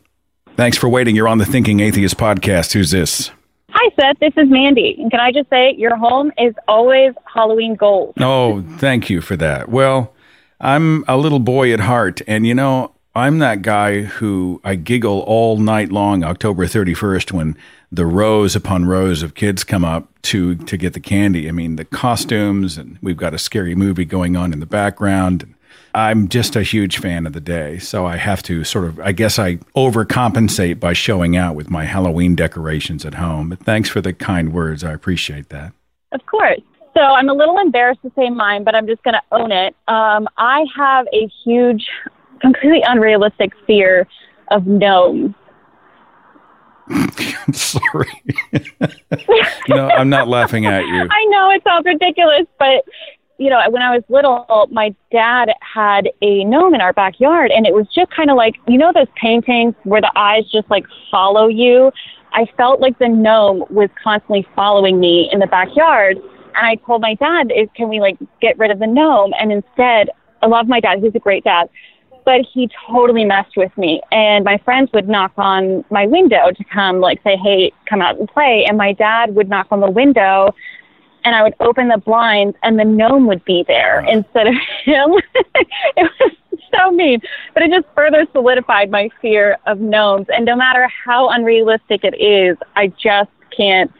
Thanks 0.56 0.78
for 0.78 0.90
waiting. 0.90 1.16
You're 1.16 1.28
on 1.28 1.38
the 1.38 1.46
Thinking 1.46 1.80
Atheist 1.80 2.18
podcast. 2.18 2.74
Who's 2.74 2.92
this? 2.92 3.32
Hi, 3.70 3.90
Seth. 4.00 4.20
This 4.20 4.34
is 4.36 4.50
Mandy. 4.50 4.96
And 5.00 5.10
can 5.10 5.20
I 5.22 5.32
just 5.32 5.50
say, 5.50 5.74
your 5.78 5.96
home 5.96 6.32
is 6.38 6.54
always 6.68 7.14
Halloween 7.34 7.76
gold. 7.76 8.14
Oh, 8.20 8.62
thank 8.78 9.10
you 9.10 9.22
for 9.22 9.38
that. 9.38 9.70
Well, 9.70 10.14
I'm 10.60 11.06
a 11.08 11.18
little 11.18 11.40
boy 11.40 11.74
at 11.74 11.80
heart, 11.80 12.22
and 12.28 12.46
you 12.46 12.54
know, 12.54 12.94
I'm 13.16 13.40
that 13.40 13.62
guy 13.62 14.02
who 14.02 14.62
I 14.64 14.76
giggle 14.76 15.22
all 15.22 15.58
night 15.58 15.92
long, 15.92 16.24
October 16.24 16.66
31st, 16.66 17.32
when 17.32 17.58
the 17.92 18.06
rows 18.06 18.56
upon 18.56 18.86
rows 18.86 19.22
of 19.22 19.36
kids 19.36 19.64
come 19.64 19.84
up 19.84 20.08
to 20.24 20.56
to 20.56 20.78
get 20.78 20.94
the 20.94 21.00
candy. 21.00 21.48
I 21.48 21.52
mean, 21.52 21.76
the 21.76 21.86
costumes, 21.86 22.78
and 22.78 22.98
we've 23.02 23.18
got 23.18 23.34
a 23.34 23.38
scary 23.38 23.76
movie 23.76 24.06
going 24.06 24.36
on 24.36 24.54
in 24.54 24.60
the 24.60 24.66
background. 24.66 25.54
I'm 25.94 26.30
just 26.30 26.56
a 26.56 26.64
huge 26.64 27.00
fan 27.00 27.28
of 27.28 27.34
the 27.34 27.42
day, 27.42 27.78
so 27.78 28.06
I 28.06 28.16
have 28.16 28.42
to 28.44 28.64
sort 28.64 28.86
of, 28.86 29.00
I 29.02 29.12
guess 29.12 29.38
I 29.38 29.58
overcompensate 29.76 30.80
by 30.80 30.94
showing 30.94 31.36
out 31.36 31.56
with 31.56 31.70
my 31.70 31.84
Halloween 31.84 32.34
decorations 32.34 33.06
at 33.06 33.16
home. 33.16 33.50
But 33.50 33.60
thanks 33.60 33.90
for 33.90 34.00
the 34.00 34.14
kind 34.14 34.54
words. 34.54 34.86
I 34.86 34.94
appreciate 34.94 35.50
that. 35.50 35.74
Of 36.14 36.26
course. 36.28 36.62
So 36.94 37.02
I'm 37.02 37.28
a 37.28 37.34
little 37.34 37.58
embarrassed 37.58 38.02
to 38.04 38.12
say 38.16 38.30
mine, 38.30 38.64
but 38.64 38.74
I'm 38.74 38.88
just 38.88 39.04
going 39.04 39.16
to 39.16 39.22
own 39.34 39.52
it. 39.52 39.76
Um, 39.90 40.30
I 40.38 40.66
have 40.78 41.08
a 41.14 41.30
huge, 41.44 41.86
completely 42.40 42.84
unrealistic 42.84 43.52
fear 43.68 44.08
of 44.50 44.68
gnomes. 44.68 45.34
I'm 46.92 47.54
sorry. 47.54 48.24
no, 49.70 49.90
I'm 49.90 50.10
not 50.10 50.28
laughing 50.28 50.66
at 50.66 50.86
you. 50.86 51.08
I 51.10 51.26
know 51.26 51.50
it 51.52 51.64
sounds 51.64 51.86
ridiculous, 51.86 52.46
but 52.60 52.84
you 53.38 53.50
know, 53.50 53.60
when 53.70 53.82
I 53.82 53.96
was 53.96 54.04
little, 54.08 54.68
my 54.72 54.94
dad 55.12 55.50
had 55.62 56.10
a 56.22 56.44
gnome 56.44 56.76
in 56.76 56.82
our 56.82 56.94
backyard, 56.94 57.50
and 57.50 57.66
it 57.66 57.74
was 57.74 57.88
just 57.94 58.12
kind 58.12 58.30
of 58.30 58.38
like 58.38 58.56
you 58.68 58.78
know 58.78 58.92
those 58.94 59.08
paintings 59.16 59.74
where 59.84 60.02
the 60.02 60.12
eyes 60.16 60.44
just 60.52 60.70
like 60.70 60.86
follow 61.10 61.48
you. 61.48 61.92
I 62.34 62.46
felt 62.56 62.80
like 62.80 62.98
the 63.00 63.10
gnome 63.10 63.66
was 63.70 63.90
constantly 64.02 64.48
following 64.56 65.00
me 65.00 65.30
in 65.32 65.40
the 65.40 65.48
backyard, 65.48 66.18
and 66.18 66.68
I 66.68 66.76
told 66.86 67.02
my 67.02 67.16
dad, 67.16 67.52
"Is 67.56 67.68
can 67.76 67.90
we 67.90 68.00
like 68.00 68.18
get 68.42 68.60
rid 68.60 68.70
of 68.70 68.80
the 68.80 68.88
gnome?" 68.88 69.34
And 69.40 69.52
instead, 69.52 70.10
I 70.42 70.48
love 70.48 70.68
my 70.68 70.80
dad; 70.80 71.00
he's 71.00 71.16
a 71.16 71.20
great 71.20 71.44
dad, 71.44 71.68
but 72.26 72.42
he 72.54 72.70
totally 72.90 73.26
messed 73.26 73.58
with 73.58 73.76
me. 73.78 74.02
And 74.12 74.46
my 74.46 74.58
friends 74.60 74.90
would 74.94 75.08
knock 75.08 75.34
on 75.38 75.84
my 75.90 76.06
window 76.08 76.52
to 76.52 76.64
come, 76.66 77.00
like 77.00 77.22
say, 77.24 77.36
"Hey, 77.38 77.72
come 77.90 78.02
out 78.02 78.18
and 78.20 78.28
play," 78.28 78.66
and 78.68 78.78
my 78.78 78.94
dad 78.94 79.36
would 79.36 79.50
knock 79.50 79.68
on 79.72 79.80
the 79.80 79.92
window 79.92 80.54
and 81.24 81.36
I 81.36 81.44
would 81.44 81.54
open 81.60 81.88
the 81.88 81.98
blinds 81.98 82.58
and 82.64 82.80
the 82.80 82.86
gnome 82.86 83.28
would 83.28 83.44
be 83.46 83.64
there 83.68 84.04
instead 84.08 84.48
of 84.48 84.54
him. 84.84 85.12
it 85.96 86.12
was 86.20 86.32
so 86.74 86.92
mean. 86.92 87.22
But 87.54 87.64
it 87.64 87.72
just 87.72 87.88
further 87.96 88.26
solidified 88.32 88.90
my 88.90 89.10
fear 89.22 89.58
of 89.68 89.80
gnomes. 89.80 90.28
And 90.30 90.46
no 90.46 90.56
matter 90.56 90.88
how 91.06 91.30
unrealistic 91.30 92.04
it 92.04 92.20
is, 92.20 92.58
I 92.76 92.88
just 92.88 93.30
can't 93.56 93.92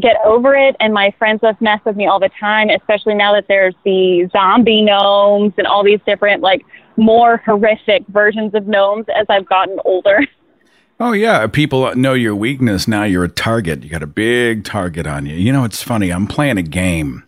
get 0.00 0.16
over 0.24 0.54
it. 0.54 0.76
And 0.80 0.92
my 0.94 1.12
friends 1.18 1.40
just 1.40 1.60
mess 1.60 1.80
with 1.84 1.96
me 1.96 2.06
all 2.06 2.20
the 2.20 2.30
time, 2.40 2.70
especially 2.70 3.14
now 3.14 3.32
that 3.34 3.46
there's 3.48 3.74
the 3.84 4.28
zombie 4.32 4.82
gnomes 4.82 5.52
and 5.58 5.66
all 5.66 5.84
these 5.84 6.00
different, 6.06 6.42
like, 6.42 6.64
more 6.96 7.38
horrific 7.38 8.04
versions 8.08 8.54
of 8.54 8.66
gnomes 8.66 9.06
as 9.14 9.26
I've 9.28 9.46
gotten 9.46 9.78
older. 9.84 10.20
Oh 11.00 11.12
yeah, 11.12 11.46
people 11.46 11.94
know 11.94 12.14
your 12.14 12.34
weakness. 12.34 12.88
Now 12.88 13.04
you're 13.04 13.22
a 13.22 13.28
target. 13.28 13.84
You 13.84 13.88
got 13.88 14.02
a 14.02 14.06
big 14.08 14.64
target 14.64 15.06
on 15.06 15.26
you. 15.26 15.36
You 15.36 15.52
know, 15.52 15.62
it's 15.62 15.80
funny. 15.80 16.10
I'm 16.10 16.26
playing 16.26 16.58
a 16.58 16.62
game. 16.62 17.22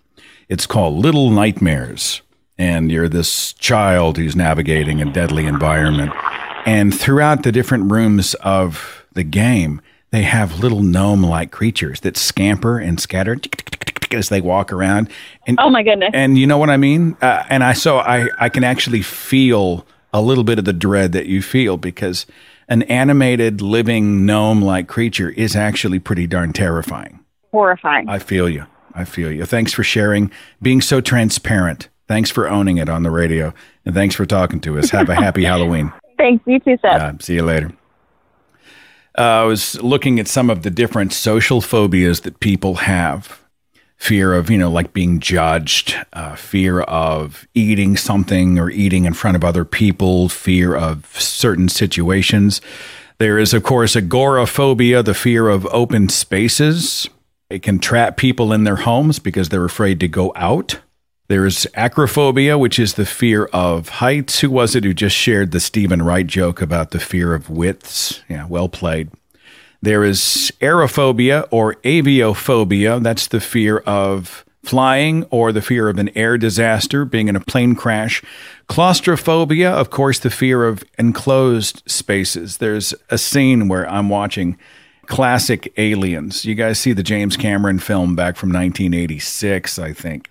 It's 0.49 0.67
called 0.67 0.95
Little 0.95 1.31
Nightmares, 1.31 2.21
and 2.59 2.91
you're 2.91 3.09
this 3.09 3.53
child 3.53 4.17
who's 4.17 4.35
navigating 4.35 5.01
a 5.01 5.05
deadly 5.13 5.47
environment. 5.47 6.13
And 6.67 6.93
throughout 6.93 7.45
the 7.45 7.53
different 7.53 7.93
rooms 7.93 8.35
of 8.35 9.07
the 9.13 9.23
game, 9.23 9.81
they 10.11 10.23
have 10.23 10.59
little 10.61 10.83
gnome-like 10.83 11.51
creatures 11.51 12.01
that 12.01 12.17
scamper 12.17 12.79
and 12.79 12.99
scatter 13.01 13.37
as 14.13 14.29
they 14.29 14.41
walk 14.41 14.73
around. 14.73 15.09
And 15.47 15.59
Oh 15.61 15.71
my 15.71 15.83
goodness. 15.83 16.11
and 16.13 16.37
you 16.37 16.47
know 16.47 16.59
what 16.59 16.71
I 16.71 16.77
mean? 16.77 17.17
Uh, 17.23 17.45
and 17.49 17.63
I 17.63 17.73
so 17.75 17.99
I 17.99 18.29
I 18.39 18.49
can 18.49 18.65
actually 18.65 19.03
feel 19.03 19.87
a 20.13 20.21
little 20.21 20.43
bit 20.45 20.59
of 20.59 20.65
the 20.65 20.73
dread 20.73 21.13
that 21.13 21.27
you 21.27 21.41
feel 21.43 21.77
because 21.77 22.27
an 22.69 22.83
animated 22.83 23.61
living 23.61 24.27
gnome 24.27 24.61
like 24.63 24.89
creature 24.89 25.31
is 25.31 25.55
actually 25.55 25.99
pretty 26.01 26.27
darn 26.27 26.53
terrifying. 26.53 27.21
Horrifying. 27.53 28.09
I 28.09 28.19
feel 28.19 28.49
you. 28.49 28.67
I 28.95 29.05
feel 29.05 29.31
you. 29.31 29.45
Thanks 29.45 29.73
for 29.73 29.85
sharing, 29.85 30.31
being 30.61 30.81
so 30.81 31.01
transparent. 31.01 31.89
Thanks 32.09 32.31
for 32.31 32.49
owning 32.49 32.79
it 32.79 32.89
on 32.89 33.05
the 33.05 33.11
radio, 33.13 33.55
and 33.87 33.95
thanks 33.95 34.17
for 34.17 34.27
talking 34.27 34.61
to 34.63 34.79
us. 34.81 34.91
Have 34.91 35.09
a 35.09 35.15
happy 35.15 35.45
Halloween. 35.53 35.93
Thanks. 36.17 36.43
You 36.47 36.59
too, 36.59 36.77
Seth. 36.83 37.01
Uh, 37.01 37.13
see 37.21 37.35
you 37.35 37.45
later. 37.45 37.71
Uh, 39.17 39.23
I 39.23 39.45
was 39.45 39.81
looking 39.83 40.21
at 40.21 40.29
some 40.29 40.51
of 40.51 40.63
the 40.63 40.71
different 40.71 41.13
social 41.13 41.61
phobias 41.61 42.21
that 42.21 42.41
people 42.41 42.77
have. 42.77 43.41
Fear 43.97 44.33
of, 44.35 44.51
you 44.51 44.57
know, 44.57 44.71
like 44.71 44.95
being 44.95 45.21
judged, 45.21 45.95
uh, 46.15 46.35
fear 46.35 46.81
of 46.81 47.47
eating 47.55 47.99
something 47.99 48.59
or 48.59 48.71
eating 48.71 49.05
in 49.05 49.13
front 49.13 49.37
of 49.37 49.45
other 49.45 49.65
people, 49.65 50.31
fear 50.31 50.75
of 50.75 51.05
certain 51.21 51.69
situations. 51.69 52.63
There 53.19 53.39
is, 53.39 53.53
of 53.53 53.63
course, 53.63 53.97
agoraphobia, 53.97 55.03
the 55.03 55.13
fear 55.13 55.51
of 55.51 55.67
open 55.67 56.09
spaces. 56.09 57.11
It 57.51 57.63
can 57.63 57.79
trap 57.79 58.17
people 58.17 58.55
in 58.55 58.65
their 58.65 58.77
homes 58.77 59.19
because 59.19 59.51
they're 59.51 59.67
afraid 59.67 60.01
to 60.01 60.09
go 60.09 60.33
out. 60.35 60.79
There's 61.31 61.65
acrophobia, 61.77 62.59
which 62.59 62.81
is 62.81 62.95
the 62.95 63.07
fear 63.07 63.45
of 63.53 63.89
heights. 63.89 64.41
Who 64.41 64.51
was 64.51 64.75
it 64.75 64.83
who 64.83 64.93
just 64.93 65.15
shared 65.15 65.53
the 65.53 65.61
Steven 65.61 66.03
Wright 66.03 66.27
joke 66.27 66.61
about 66.61 66.91
the 66.91 66.99
fear 66.99 67.35
of 67.35 67.49
widths? 67.49 68.21
Yeah, 68.29 68.49
well 68.49 68.69
played. 68.69 69.11
There 69.81 70.03
is 70.03 70.53
aerophobia 70.61 71.47
or 71.53 71.77
aviophobia. 71.85 73.01
That's 73.01 73.29
the 73.29 73.39
fear 73.41 73.79
of 73.87 74.45
flying 74.65 75.23
or 75.31 75.53
the 75.53 75.63
fear 75.63 75.89
of 75.89 76.01
an 76.01 76.11
air 76.17 76.37
disaster, 76.37 77.05
being 77.05 77.29
in 77.29 77.37
a 77.37 77.41
plane 77.41 77.77
crash. 77.77 78.25
Claustrophobia, 78.67 79.71
of 79.71 79.91
course, 79.91 80.19
the 80.19 80.31
fear 80.31 80.65
of 80.65 80.83
enclosed 80.99 81.85
spaces. 81.87 82.57
There's 82.57 82.93
a 83.09 83.19
scene 83.19 83.69
where 83.69 83.89
I'm 83.89 84.09
watching 84.09 84.59
classic 85.07 85.73
aliens. 85.77 86.45
You 86.45 86.57
guys 86.57 86.81
see 86.81 86.93
the 86.93 87.05
James 87.05 87.37
Cameron 87.37 87.79
film 87.79 88.17
back 88.17 88.35
from 88.35 88.49
1986, 88.49 89.79
I 89.79 89.93
think. 89.93 90.30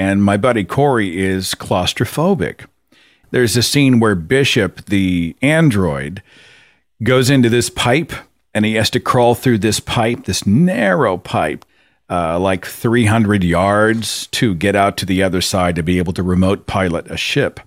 And 0.00 0.24
my 0.24 0.38
buddy 0.38 0.64
Corey 0.64 1.20
is 1.20 1.54
claustrophobic. 1.54 2.64
There's 3.32 3.54
a 3.54 3.62
scene 3.62 4.00
where 4.00 4.14
Bishop, 4.14 4.86
the 4.86 5.36
android, 5.42 6.22
goes 7.02 7.28
into 7.28 7.50
this 7.50 7.68
pipe 7.68 8.14
and 8.54 8.64
he 8.64 8.76
has 8.76 8.88
to 8.90 8.98
crawl 8.98 9.34
through 9.34 9.58
this 9.58 9.78
pipe, 9.78 10.24
this 10.24 10.46
narrow 10.46 11.18
pipe, 11.18 11.66
uh, 12.08 12.38
like 12.40 12.64
300 12.64 13.44
yards 13.44 14.26
to 14.28 14.54
get 14.54 14.74
out 14.74 14.96
to 14.96 15.04
the 15.04 15.22
other 15.22 15.42
side 15.42 15.76
to 15.76 15.82
be 15.82 15.98
able 15.98 16.14
to 16.14 16.22
remote 16.22 16.66
pilot 16.66 17.10
a 17.10 17.18
ship. 17.18 17.60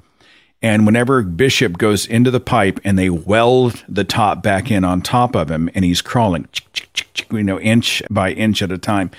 And 0.59 0.87
whenever 0.87 1.21
Bishop 1.21 1.77
goes 1.77 2.07
into 2.07 2.31
the 2.31 2.39
pipe 2.39 2.79
and 2.83 2.97
they 2.97 3.11
weld 3.11 3.83
the 3.87 4.05
top 4.05 4.41
back 4.41 4.71
in 4.71 4.83
on 4.83 5.03
top 5.03 5.35
of 5.35 5.51
him 5.51 5.69
and 5.75 5.85
he's 5.85 6.01
crawling, 6.01 6.47
you 7.31 7.43
know, 7.43 7.59
inch 7.59 8.01
by 8.09 8.31
inch 8.31 8.63
at 8.63 8.71
a 8.71 8.79
time, 8.79 9.11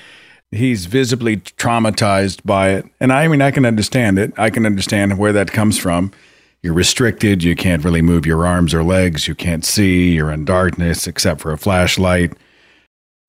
he's 0.54 0.86
visibly 0.86 1.38
traumatized 1.38 2.40
by 2.44 2.70
it. 2.70 2.86
And 3.00 3.12
I 3.12 3.28
mean, 3.28 3.42
I 3.42 3.50
can 3.50 3.64
understand 3.64 4.18
it. 4.18 4.32
I 4.36 4.50
can 4.50 4.66
understand 4.66 5.18
where 5.18 5.32
that 5.32 5.52
comes 5.52 5.78
from. 5.78 6.12
You're 6.62 6.74
restricted. 6.74 7.42
You 7.42 7.54
can't 7.54 7.84
really 7.84 8.02
move 8.02 8.24
your 8.24 8.46
arms 8.46 8.72
or 8.72 8.82
legs. 8.82 9.28
You 9.28 9.34
can't 9.34 9.64
see. 9.64 10.14
You're 10.14 10.32
in 10.32 10.44
darkness 10.44 11.06
except 11.06 11.40
for 11.40 11.52
a 11.52 11.58
flashlight. 11.58 12.32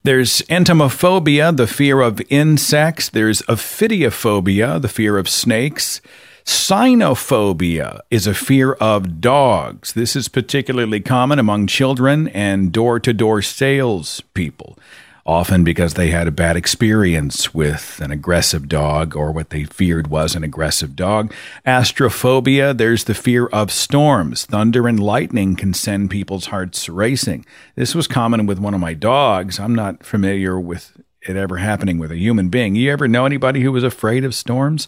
There's 0.04 0.42
entomophobia, 0.44 1.56
the 1.58 1.68
fear 1.68 2.00
of 2.02 2.22
insects. 2.30 3.10
There's 3.10 3.42
ophidiophobia, 3.44 4.82
the 4.82 4.88
fear 4.88 5.18
of 5.18 5.28
snakes. 5.28 6.00
Cynophobia 6.46 8.02
is 8.12 8.28
a 8.28 8.36
fear 8.36 8.74
of 8.74 9.20
dogs. 9.20 9.94
This 9.94 10.16
is 10.16 10.28
particularly 10.28 11.00
common 11.00 11.40
among 11.40 11.66
children 11.66 12.28
and 12.30 12.72
door 12.72 13.00
to 13.00 13.14
door 13.14 13.42
sales 13.42 14.22
people 14.36 14.78
often 15.26 15.64
because 15.64 15.96
they 15.96 16.12
had 16.12 16.28
a 16.28 16.32
bad 16.32 16.56
experience 16.56 17.52
with 17.54 18.00
an 18.00 18.12
aggressive 18.12 18.70
dog 18.70 19.16
or 19.16 19.32
what 19.32 19.50
they 19.50 19.64
feared 19.64 20.08
was 20.08 20.36
an 20.36 20.44
aggressive 20.44 20.96
dog. 20.96 21.34
Astrophobia, 21.66 22.78
there's 22.78 23.06
the 23.06 23.16
fear 23.16 23.48
of 23.48 23.72
storms. 23.72 24.46
Thunder 24.46 24.88
and 24.88 25.00
lightning 25.00 25.56
can 25.56 25.74
send 25.74 26.12
people's 26.12 26.48
hearts 26.48 26.88
racing. 26.88 27.44
This 27.76 27.96
was 27.96 28.08
common 28.08 28.46
with 28.46 28.60
one 28.60 28.76
of 28.76 28.80
my 28.80 28.94
dogs. 28.94 29.60
I'm 29.60 29.74
not 29.74 30.06
familiar 30.06 30.60
with 30.60 30.96
it 31.24 31.36
ever 31.36 31.58
happening 31.58 31.98
with 31.98 32.12
a 32.12 32.18
human 32.18 32.50
being. 32.50 32.76
You 32.76 32.92
ever 32.92 33.08
know 33.08 33.26
anybody 33.26 33.62
who 33.62 33.72
was 33.72 33.84
afraid 33.84 34.24
of 34.26 34.36
storms? 34.36 34.88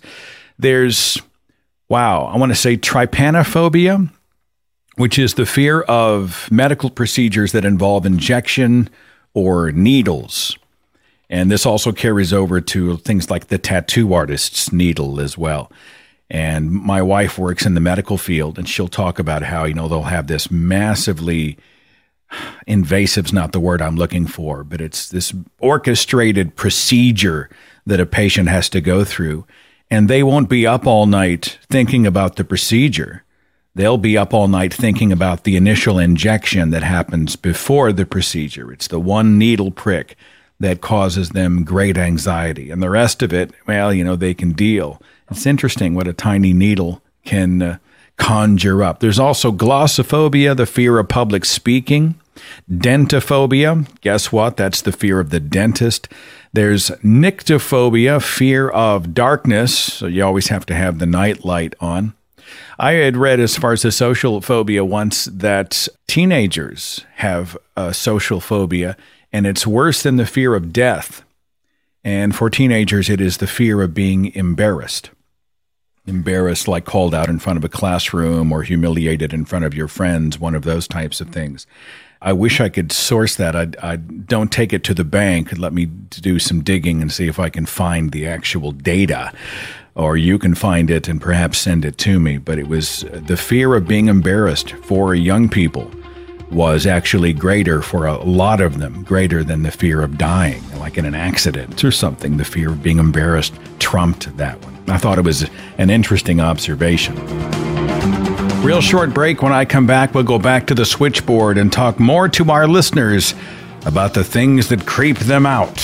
There's, 0.60 1.20
wow, 1.90 2.26
I 2.26 2.38
want 2.38 2.52
to 2.52 2.56
say 2.56 2.78
trypanophobia, 2.78 4.12
which 4.98 5.18
is 5.18 5.34
the 5.34 5.48
fear 5.48 5.82
of 5.82 6.48
medical 6.52 6.92
procedures 6.92 7.54
that 7.54 7.66
involve 7.66 8.06
injection 8.06 8.90
or 9.38 9.72
needles. 9.72 10.58
And 11.30 11.52
this 11.52 11.64
also 11.64 11.92
carries 11.92 12.34
over 12.34 12.60
to 12.60 12.98
things 12.98 13.30
like 13.30 13.48
the 13.48 13.60
tattoo 13.60 14.12
artist's 14.16 14.74
needle 14.74 15.22
as 15.22 15.38
well. 15.38 15.72
And 16.28 16.72
my 16.72 17.04
wife 17.04 17.38
works 17.38 17.64
in 17.64 17.76
the 17.76 17.80
medical 17.80 18.18
field, 18.18 18.58
and 18.58 18.68
she'll 18.68 18.88
talk 18.88 19.20
about 19.20 19.44
how, 19.44 19.66
you 19.66 19.76
know, 19.76 19.88
they'll 19.88 20.02
have 20.04 20.26
this 20.26 20.50
massively 20.50 21.56
invasive's 22.66 23.32
not 23.32 23.52
the 23.52 23.60
word 23.60 23.80
I'm 23.80 23.96
looking 23.96 24.26
for, 24.26 24.64
but 24.64 24.82
it's 24.82 25.08
this 25.08 25.32
orchestrated 25.60 26.56
procedure 26.56 27.48
that 27.86 28.00
a 28.00 28.08
patient 28.08 28.50
has 28.50 28.70
to 28.70 28.82
go 28.82 29.04
through. 29.04 29.46
And 29.92 30.10
they 30.10 30.24
won't 30.24 30.50
be 30.50 30.66
up 30.66 30.88
all 30.88 31.06
night 31.06 31.60
thinking 31.70 32.08
about 32.08 32.38
the 32.38 32.44
procedure. 32.44 33.24
They'll 33.78 34.00
be 34.00 34.18
up 34.18 34.34
all 34.34 34.48
night 34.48 34.74
thinking 34.74 35.12
about 35.12 35.44
the 35.44 35.56
initial 35.56 36.00
injection 36.00 36.72
that 36.72 36.82
happens 36.82 37.36
before 37.36 37.94
the 37.94 38.08
procedure. 38.08 38.72
It's 38.74 38.88
the 38.88 39.00
one 39.00 39.38
needle 39.38 39.70
prick 39.70 40.18
that 40.60 40.82
causes 40.82 41.30
them 41.30 41.64
great 41.64 41.96
anxiety. 41.96 42.72
And 42.72 42.82
the 42.82 42.90
rest 42.90 43.22
of 43.22 43.32
it, 43.32 43.52
well, 43.68 43.94
you 43.94 44.04
know, 44.04 44.16
they 44.16 44.34
can 44.34 44.54
deal. 44.54 45.00
It's 45.30 45.46
interesting 45.46 45.94
what 45.94 46.08
a 46.08 46.14
tiny 46.14 46.54
needle 46.54 47.04
can 47.24 47.62
uh, 47.62 47.78
conjure 48.18 48.82
up. 48.82 49.00
There's 49.00 49.20
also 49.20 49.52
glossophobia, 49.52 50.58
the 50.58 50.66
fear 50.66 50.98
of 50.98 51.08
public 51.08 51.46
speaking. 51.46 52.20
Dentophobia, 52.72 53.88
guess 54.02 54.32
what? 54.32 54.58
That's 54.58 54.82
the 54.82 54.92
fear 54.92 55.20
of 55.20 55.30
the 55.30 55.40
dentist. 55.40 56.10
There's 56.52 56.90
nyctophobia, 57.04 58.24
fear 58.24 58.70
of 58.70 59.14
darkness. 59.14 59.78
So 59.78 60.08
you 60.08 60.26
always 60.26 60.48
have 60.48 60.66
to 60.66 60.74
have 60.74 60.98
the 60.98 61.06
night 61.06 61.46
light 61.46 61.76
on. 61.80 62.16
I 62.80 62.94
had 62.94 63.18
read, 63.18 63.40
as 63.40 63.58
far 63.58 63.74
as 63.74 63.82
the 63.82 63.92
social 63.92 64.40
phobia, 64.40 64.86
once 64.86 65.26
that 65.26 65.88
teenagers 66.08 67.04
have 67.16 67.58
a 67.76 67.94
social 67.94 68.40
phobia, 68.40 68.96
and 69.34 69.48
it's 69.48 69.66
worse 69.66 70.04
than 70.04 70.18
the 70.18 70.28
fear 70.28 70.54
of 70.54 70.72
death. 70.72 71.24
And 72.04 72.36
for 72.36 72.50
teenagers, 72.50 73.10
it 73.10 73.20
is 73.20 73.38
the 73.38 73.48
fear 73.48 73.82
of 73.82 73.96
being 73.96 74.34
embarrassed. 74.36 75.10
Embarrassed, 76.06 76.68
like 76.68 76.86
called 76.86 77.16
out 77.16 77.30
in 77.30 77.40
front 77.40 77.58
of 77.58 77.66
a 77.66 77.70
classroom 77.70 78.52
or 78.52 78.62
humiliated 78.62 79.34
in 79.34 79.44
front 79.44 79.66
of 79.66 79.74
your 79.74 79.88
friends, 79.88 80.40
one 80.40 80.56
of 80.56 80.64
those 80.64 80.88
types 80.88 81.20
of 81.20 81.30
things. 81.30 81.66
I 82.22 82.34
wish 82.34 82.62
I 82.62 82.70
could 82.70 82.92
source 82.92 83.36
that. 83.36 83.56
I, 83.56 83.68
I 83.82 83.96
don't 83.98 84.52
take 84.52 84.72
it 84.72 84.84
to 84.86 84.94
the 84.94 85.04
bank. 85.04 85.58
Let 85.58 85.74
me 85.74 85.86
do 85.86 86.40
some 86.40 86.64
digging 86.64 87.02
and 87.02 87.12
see 87.12 87.28
if 87.28 87.40
I 87.40 87.50
can 87.50 87.66
find 87.66 88.12
the 88.12 88.28
actual 88.28 88.72
data 88.72 89.34
or 89.98 90.16
you 90.16 90.38
can 90.38 90.54
find 90.54 90.90
it 90.92 91.08
and 91.08 91.20
perhaps 91.20 91.58
send 91.58 91.84
it 91.84 91.98
to 91.98 92.20
me. 92.20 92.38
But 92.38 92.60
it 92.60 92.68
was 92.68 93.04
uh, 93.04 93.20
the 93.26 93.36
fear 93.36 93.76
of 93.76 93.88
being 93.88 94.08
embarrassed 94.08 94.72
for 94.84 95.16
young 95.16 95.50
people 95.50 95.92
was 96.52 96.86
actually 96.86 97.34
greater 97.34 97.82
for 97.82 98.06
a 98.06 98.24
lot 98.24 98.62
of 98.62 98.78
them, 98.78 99.04
greater 99.04 99.44
than 99.44 99.64
the 99.64 99.72
fear 99.72 100.02
of 100.02 100.18
dying, 100.18 100.64
like 100.80 100.98
in 100.98 101.06
an 101.06 101.16
accident 101.16 101.84
or 101.84 101.92
something. 101.92 102.38
The 102.38 102.46
fear 102.46 102.70
of 102.70 102.82
being 102.82 103.00
embarrassed 103.00 103.54
trumped 103.80 104.38
that 104.38 104.64
one. 104.64 104.78
I 104.88 104.98
thought 104.98 105.18
it 105.18 105.26
was 105.26 105.50
an 105.78 105.90
interesting 105.90 106.40
observation. 106.40 107.16
Real 108.64 108.82
short 108.82 109.14
break. 109.14 109.42
When 109.42 109.52
I 109.52 109.66
come 109.66 109.88
back, 109.88 110.14
we'll 110.14 110.24
go 110.24 110.40
back 110.40 110.68
to 110.68 110.76
the 110.76 110.86
switchboard 110.86 111.58
and 111.58 111.74
talk 111.74 112.00
more 112.00 112.30
to 112.30 112.50
our 112.52 112.68
listeners 112.68 113.34
about 113.86 114.14
the 114.14 114.24
things 114.24 114.70
that 114.70 114.86
creep 114.86 115.18
them 115.18 115.46
out. 115.46 115.80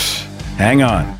Hang 0.57 0.81
on. 0.81 1.19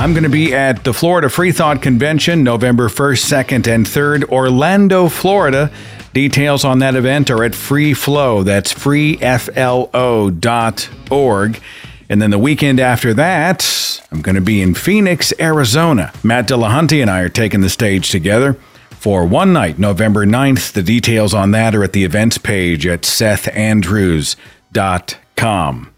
I'm 0.00 0.12
going 0.14 0.24
to 0.24 0.30
be 0.30 0.54
at 0.54 0.84
the 0.84 0.94
Florida 0.94 1.28
Free 1.28 1.52
Thought 1.52 1.82
Convention 1.82 2.42
November 2.42 2.88
1st, 2.88 3.44
2nd, 3.44 3.66
and 3.66 3.84
3rd, 3.84 4.30
Orlando, 4.30 5.10
Florida. 5.10 5.70
Details 6.14 6.64
on 6.64 6.78
that 6.78 6.94
event 6.94 7.30
are 7.30 7.44
at 7.44 7.54
Free 7.54 7.92
Flow. 7.92 8.42
That's 8.42 8.72
freeflo.org. 8.72 11.60
And 12.08 12.22
then 12.22 12.30
the 12.30 12.38
weekend 12.38 12.80
after 12.80 13.12
that, 13.12 14.02
I'm 14.10 14.22
going 14.22 14.36
to 14.36 14.40
be 14.40 14.62
in 14.62 14.72
Phoenix, 14.72 15.34
Arizona. 15.38 16.14
Matt 16.22 16.48
Dillahunty 16.48 17.02
and 17.02 17.10
I 17.10 17.20
are 17.20 17.28
taking 17.28 17.60
the 17.60 17.68
stage 17.68 18.10
together 18.10 18.54
for 18.88 19.26
one 19.26 19.52
night, 19.52 19.78
November 19.78 20.24
9th. 20.24 20.72
The 20.72 20.82
details 20.82 21.34
on 21.34 21.50
that 21.50 21.74
are 21.74 21.84
at 21.84 21.92
the 21.92 22.04
events 22.04 22.38
page 22.38 22.86
at 22.86 23.02
sethandrews.com. 23.02 25.94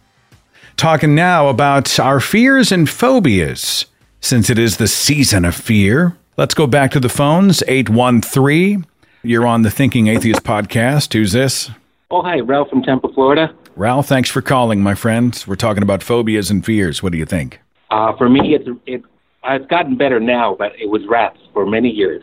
Talking 0.76 1.14
now 1.14 1.46
about 1.46 2.00
our 2.00 2.18
fears 2.18 2.72
and 2.72 2.90
phobias. 2.90 3.86
Since 4.24 4.50
it 4.50 4.58
is 4.58 4.76
the 4.76 4.86
season 4.86 5.44
of 5.44 5.52
fear, 5.52 6.16
let's 6.36 6.54
go 6.54 6.68
back 6.68 6.92
to 6.92 7.00
the 7.00 7.08
phones 7.08 7.60
813. 7.66 8.86
You're 9.24 9.44
on 9.44 9.62
the 9.62 9.70
Thinking 9.70 10.06
Atheist 10.06 10.44
podcast. 10.44 11.12
Who's 11.12 11.32
this? 11.32 11.72
Oh, 12.08 12.22
hi, 12.22 12.38
Ralph 12.38 12.68
from 12.70 12.82
Tampa, 12.84 13.12
Florida. 13.12 13.52
Ralph, 13.74 14.06
thanks 14.06 14.30
for 14.30 14.40
calling, 14.40 14.80
my 14.80 14.94
friend. 14.94 15.44
We're 15.48 15.56
talking 15.56 15.82
about 15.82 16.04
phobias 16.04 16.52
and 16.52 16.64
fears. 16.64 17.02
What 17.02 17.10
do 17.10 17.18
you 17.18 17.26
think? 17.26 17.60
Uh, 17.90 18.16
for 18.16 18.28
me, 18.28 18.54
it's 18.54 18.68
it, 18.86 19.02
it's 19.42 19.66
gotten 19.66 19.96
better 19.96 20.20
now, 20.20 20.54
but 20.56 20.70
it 20.80 20.88
was 20.88 21.02
rats 21.08 21.40
for 21.52 21.66
many 21.66 21.90
years. 21.90 22.22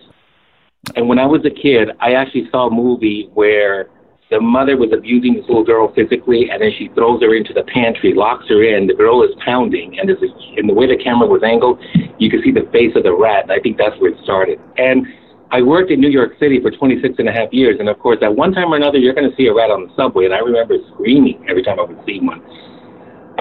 And 0.96 1.10
when 1.10 1.20
I 1.20 1.26
was 1.26 1.44
a 1.44 1.52
kid, 1.52 1.90
I 2.00 2.14
actually 2.14 2.50
saw 2.50 2.68
a 2.68 2.72
movie 2.72 3.30
where 3.34 3.90
the 4.30 4.40
mother 4.40 4.78
was 4.78 4.94
abusing 4.94 5.34
this 5.34 5.46
little 5.48 5.64
girl 5.64 5.92
physically, 5.94 6.50
and 6.52 6.62
then 6.62 6.72
she 6.78 6.88
throws 6.94 7.22
her 7.22 7.34
into 7.34 7.52
the 7.52 7.64
pantry, 7.64 8.14
locks 8.14 8.46
her 8.50 8.62
in. 8.62 8.86
The 8.86 8.94
girl 8.94 9.24
is 9.24 9.32
pounding, 9.44 9.98
and 9.98 10.08
there's 10.08 10.22
a, 10.22 10.30
in 10.60 10.68
the 10.68 10.74
way 10.74 10.86
the 10.86 11.02
camera 11.02 11.28
was 11.28 11.42
angled, 11.42 11.82
you 12.20 12.30
could 12.30 12.44
see 12.44 12.52
the 12.52 12.70
face 12.72 12.94
of 12.96 13.04
the 13.04 13.14
rat. 13.14 13.44
And 13.44 13.52
I 13.52 13.60
think 13.60 13.78
that's 13.78 13.98
where 14.00 14.12
it 14.12 14.18
started. 14.24 14.62
And 14.78 15.08
I 15.50 15.64
worked 15.64 15.90
in 15.90 16.00
New 16.00 16.10
York 16.10 16.38
City 16.40 16.62
for 16.62 16.70
26 16.70 17.16
and 17.18 17.28
a 17.28 17.32
half 17.32 17.50
years, 17.52 17.78
and 17.80 17.90
of 17.90 17.98
course, 17.98 18.20
at 18.22 18.36
one 18.36 18.54
time 18.54 18.72
or 18.72 18.78
another, 18.78 19.00
you're 19.00 19.16
going 19.16 19.30
to 19.30 19.36
see 19.36 19.48
a 19.48 19.54
rat 19.54 19.72
on 19.72 19.88
the 19.88 19.94
subway, 19.98 20.26
and 20.26 20.34
I 20.34 20.40
remember 20.40 20.78
screaming 20.94 21.44
every 21.50 21.64
time 21.64 21.80
I 21.80 21.84
would 21.84 21.98
see 22.06 22.20
one. 22.22 22.46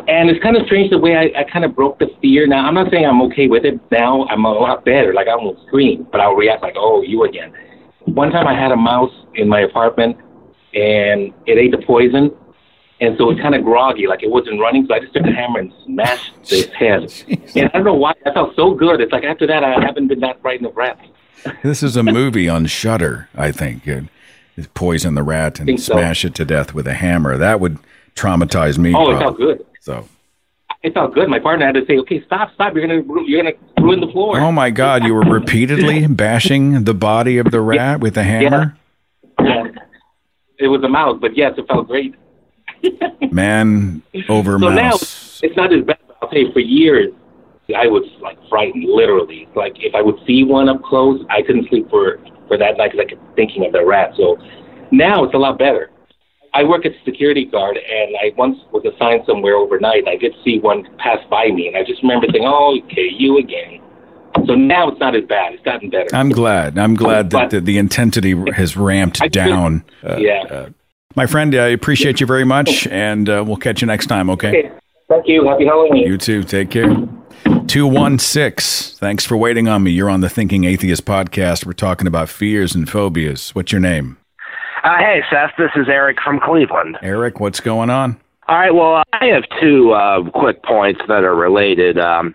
And 0.08 0.30
it's 0.30 0.42
kind 0.42 0.56
of 0.56 0.64
strange 0.64 0.88
the 0.88 0.96
way 0.96 1.16
I, 1.16 1.40
I 1.40 1.44
kind 1.44 1.66
of 1.66 1.76
broke 1.76 1.98
the 1.98 2.08
fear. 2.22 2.46
Now, 2.46 2.64
I'm 2.64 2.72
not 2.72 2.90
saying 2.90 3.04
I'm 3.04 3.20
okay 3.28 3.46
with 3.46 3.66
it. 3.66 3.78
Now 3.90 4.24
I'm 4.30 4.46
a 4.46 4.52
lot 4.52 4.86
better. 4.86 5.12
Like, 5.12 5.28
I 5.28 5.36
won't 5.36 5.58
scream, 5.66 6.06
but 6.10 6.22
I'll 6.22 6.32
react 6.32 6.62
like, 6.62 6.76
oh, 6.78 7.02
you 7.02 7.24
again. 7.24 7.52
One 8.06 8.30
time 8.30 8.46
I 8.46 8.58
had 8.58 8.72
a 8.72 8.76
mouse 8.76 9.12
in 9.34 9.48
my 9.48 9.60
apartment, 9.60 10.16
and 10.74 11.32
it 11.46 11.58
ate 11.58 11.70
the 11.72 11.78
poison, 11.86 12.30
and 13.00 13.16
so 13.18 13.30
it's 13.30 13.40
kind 13.40 13.54
of 13.54 13.64
groggy, 13.64 14.06
like 14.06 14.22
it 14.22 14.30
wasn't 14.30 14.60
running. 14.60 14.86
So 14.86 14.94
I 14.94 15.00
just 15.00 15.14
took 15.14 15.24
a 15.24 15.30
hammer 15.32 15.60
and 15.60 15.72
smashed 15.84 16.32
its 16.52 16.72
head. 16.78 17.12
And 17.56 17.68
I 17.70 17.72
don't 17.78 17.84
know 17.84 17.94
why. 17.94 18.14
I 18.26 18.32
felt 18.32 18.54
so 18.56 18.74
good. 18.74 19.00
It's 19.00 19.12
like 19.12 19.24
after 19.24 19.46
that, 19.46 19.62
I 19.64 19.80
haven't 19.84 20.08
been 20.08 20.20
that 20.20 20.40
frightened 20.42 20.66
of 20.68 20.76
rats. 20.76 21.00
This 21.62 21.84
is 21.84 21.96
a 21.96 22.02
movie 22.02 22.48
on 22.48 22.66
Shudder, 22.66 23.28
I 23.36 23.52
think. 23.52 23.86
It, 23.86 24.04
it 24.56 24.74
poison 24.74 25.14
the 25.14 25.22
rat 25.22 25.60
and 25.60 25.66
Think 25.68 25.78
so. 25.78 25.92
smash 25.92 26.24
it 26.24 26.34
to 26.34 26.44
death 26.44 26.74
with 26.74 26.88
a 26.88 26.94
hammer. 26.94 27.36
That 27.38 27.60
would 27.60 27.78
traumatize 28.16 28.76
me. 28.76 28.92
Oh, 28.92 29.12
it 29.14 29.18
felt 29.20 29.36
good. 29.36 29.64
So, 29.80 30.08
It 30.82 30.94
felt 30.94 31.14
good. 31.14 31.28
My 31.28 31.38
partner 31.38 31.66
had 31.66 31.76
to 31.76 31.86
say, 31.86 31.96
"Okay, 31.98 32.24
stop, 32.24 32.52
stop. 32.54 32.74
You're 32.74 32.84
gonna, 32.88 33.02
you're 33.24 33.42
gonna 33.44 33.54
ruin 33.80 34.00
the 34.00 34.08
floor." 34.08 34.40
oh 34.40 34.50
my 34.50 34.70
God, 34.70 35.04
you 35.04 35.14
were 35.14 35.22
repeatedly 35.22 36.06
bashing 36.24 36.82
the 36.82 36.94
body 36.94 37.38
of 37.38 37.52
the 37.52 37.60
rat 37.60 38.00
with 38.00 38.16
a 38.16 38.24
hammer. 38.24 38.76
Yeah. 39.40 39.68
It 40.58 40.68
was 40.68 40.82
a 40.82 40.88
mouse, 40.88 41.18
but 41.20 41.36
yes, 41.36 41.52
it 41.56 41.66
felt 41.68 41.86
great. 41.86 42.14
Man 43.32 44.02
over 44.28 44.58
mouse 44.58 44.70
so 44.70 44.74
now 44.74 44.94
it's 45.42 45.56
not 45.56 45.72
as 45.72 45.84
bad. 45.84 45.98
I'll 46.20 46.28
tell 46.28 46.38
you, 46.38 46.52
for 46.52 46.60
years, 46.60 47.12
I 47.76 47.86
was 47.86 48.04
like 48.20 48.38
frightened, 48.48 48.84
literally. 48.84 49.48
Like 49.54 49.74
if 49.76 49.94
I 49.94 50.02
would 50.02 50.16
see 50.26 50.44
one 50.44 50.68
up 50.68 50.82
close, 50.82 51.24
I 51.30 51.42
couldn't 51.42 51.68
sleep 51.68 51.88
for 51.90 52.18
for 52.48 52.56
that 52.56 52.76
night 52.76 52.92
because 52.92 53.06
I 53.06 53.14
kept 53.14 53.36
thinking 53.36 53.66
of 53.66 53.72
the 53.72 53.84
rat. 53.84 54.12
So 54.16 54.38
now 54.90 55.24
it's 55.24 55.34
a 55.34 55.38
lot 55.38 55.58
better. 55.58 55.90
I 56.54 56.64
work 56.64 56.86
as 56.86 56.92
a 56.92 57.04
security 57.04 57.44
guard, 57.44 57.76
and 57.76 58.16
I 58.16 58.32
once 58.36 58.56
was 58.72 58.82
assigned 58.84 59.22
somewhere 59.26 59.54
overnight. 59.54 59.98
And 59.98 60.08
I 60.08 60.16
did 60.16 60.34
see 60.44 60.58
one 60.58 60.88
pass 60.98 61.18
by 61.30 61.48
me, 61.48 61.68
and 61.68 61.76
I 61.76 61.84
just 61.84 62.02
remember 62.02 62.26
thinking, 62.26 62.46
"Oh, 62.46 62.78
okay, 62.86 63.08
you 63.08 63.38
again." 63.38 63.80
So 64.46 64.54
now 64.54 64.88
it's 64.88 65.00
not 65.00 65.14
as 65.14 65.24
bad. 65.24 65.54
It's 65.54 65.62
gotten 65.62 65.90
better. 65.90 66.08
I'm 66.14 66.30
glad. 66.30 66.78
I'm 66.78 66.94
glad 66.94 67.30
that 67.30 67.50
the, 67.50 67.60
the 67.60 67.78
intensity 67.78 68.34
has 68.54 68.76
ramped 68.76 69.20
down. 69.30 69.84
Uh, 70.02 70.16
yeah. 70.16 70.42
uh, 70.50 70.68
my 71.16 71.26
friend, 71.26 71.54
I 71.54 71.68
appreciate 71.68 72.20
you 72.20 72.26
very 72.26 72.44
much, 72.44 72.86
and 72.90 73.28
uh, 73.28 73.44
we'll 73.46 73.56
catch 73.56 73.80
you 73.80 73.86
next 73.86 74.06
time, 74.06 74.30
okay? 74.30 74.48
Okay. 74.48 74.70
Thank 75.08 75.26
you. 75.26 75.46
Happy 75.48 75.64
Halloween. 75.64 76.06
You 76.06 76.18
too. 76.18 76.42
Take 76.42 76.70
care. 76.70 76.94
216. 77.66 78.98
Thanks 78.98 79.24
for 79.24 79.36
waiting 79.36 79.68
on 79.68 79.82
me. 79.82 79.90
You're 79.90 80.10
on 80.10 80.20
the 80.20 80.28
Thinking 80.28 80.64
Atheist 80.64 81.04
podcast. 81.04 81.64
We're 81.64 81.72
talking 81.72 82.06
about 82.06 82.28
fears 82.28 82.74
and 82.74 82.88
phobias. 82.88 83.54
What's 83.54 83.72
your 83.72 83.80
name? 83.80 84.18
Uh, 84.84 84.98
hey, 84.98 85.22
Seth, 85.30 85.52
this 85.58 85.70
is 85.76 85.88
Eric 85.88 86.18
from 86.22 86.40
Cleveland. 86.40 86.98
Eric, 87.02 87.40
what's 87.40 87.60
going 87.60 87.90
on? 87.90 88.18
All 88.48 88.58
right, 88.58 88.74
well, 88.74 89.02
I 89.12 89.26
have 89.26 89.44
two 89.60 89.92
uh, 89.92 90.30
quick 90.30 90.62
points 90.62 91.00
that 91.08 91.24
are 91.24 91.34
related. 91.34 91.98
Um, 91.98 92.34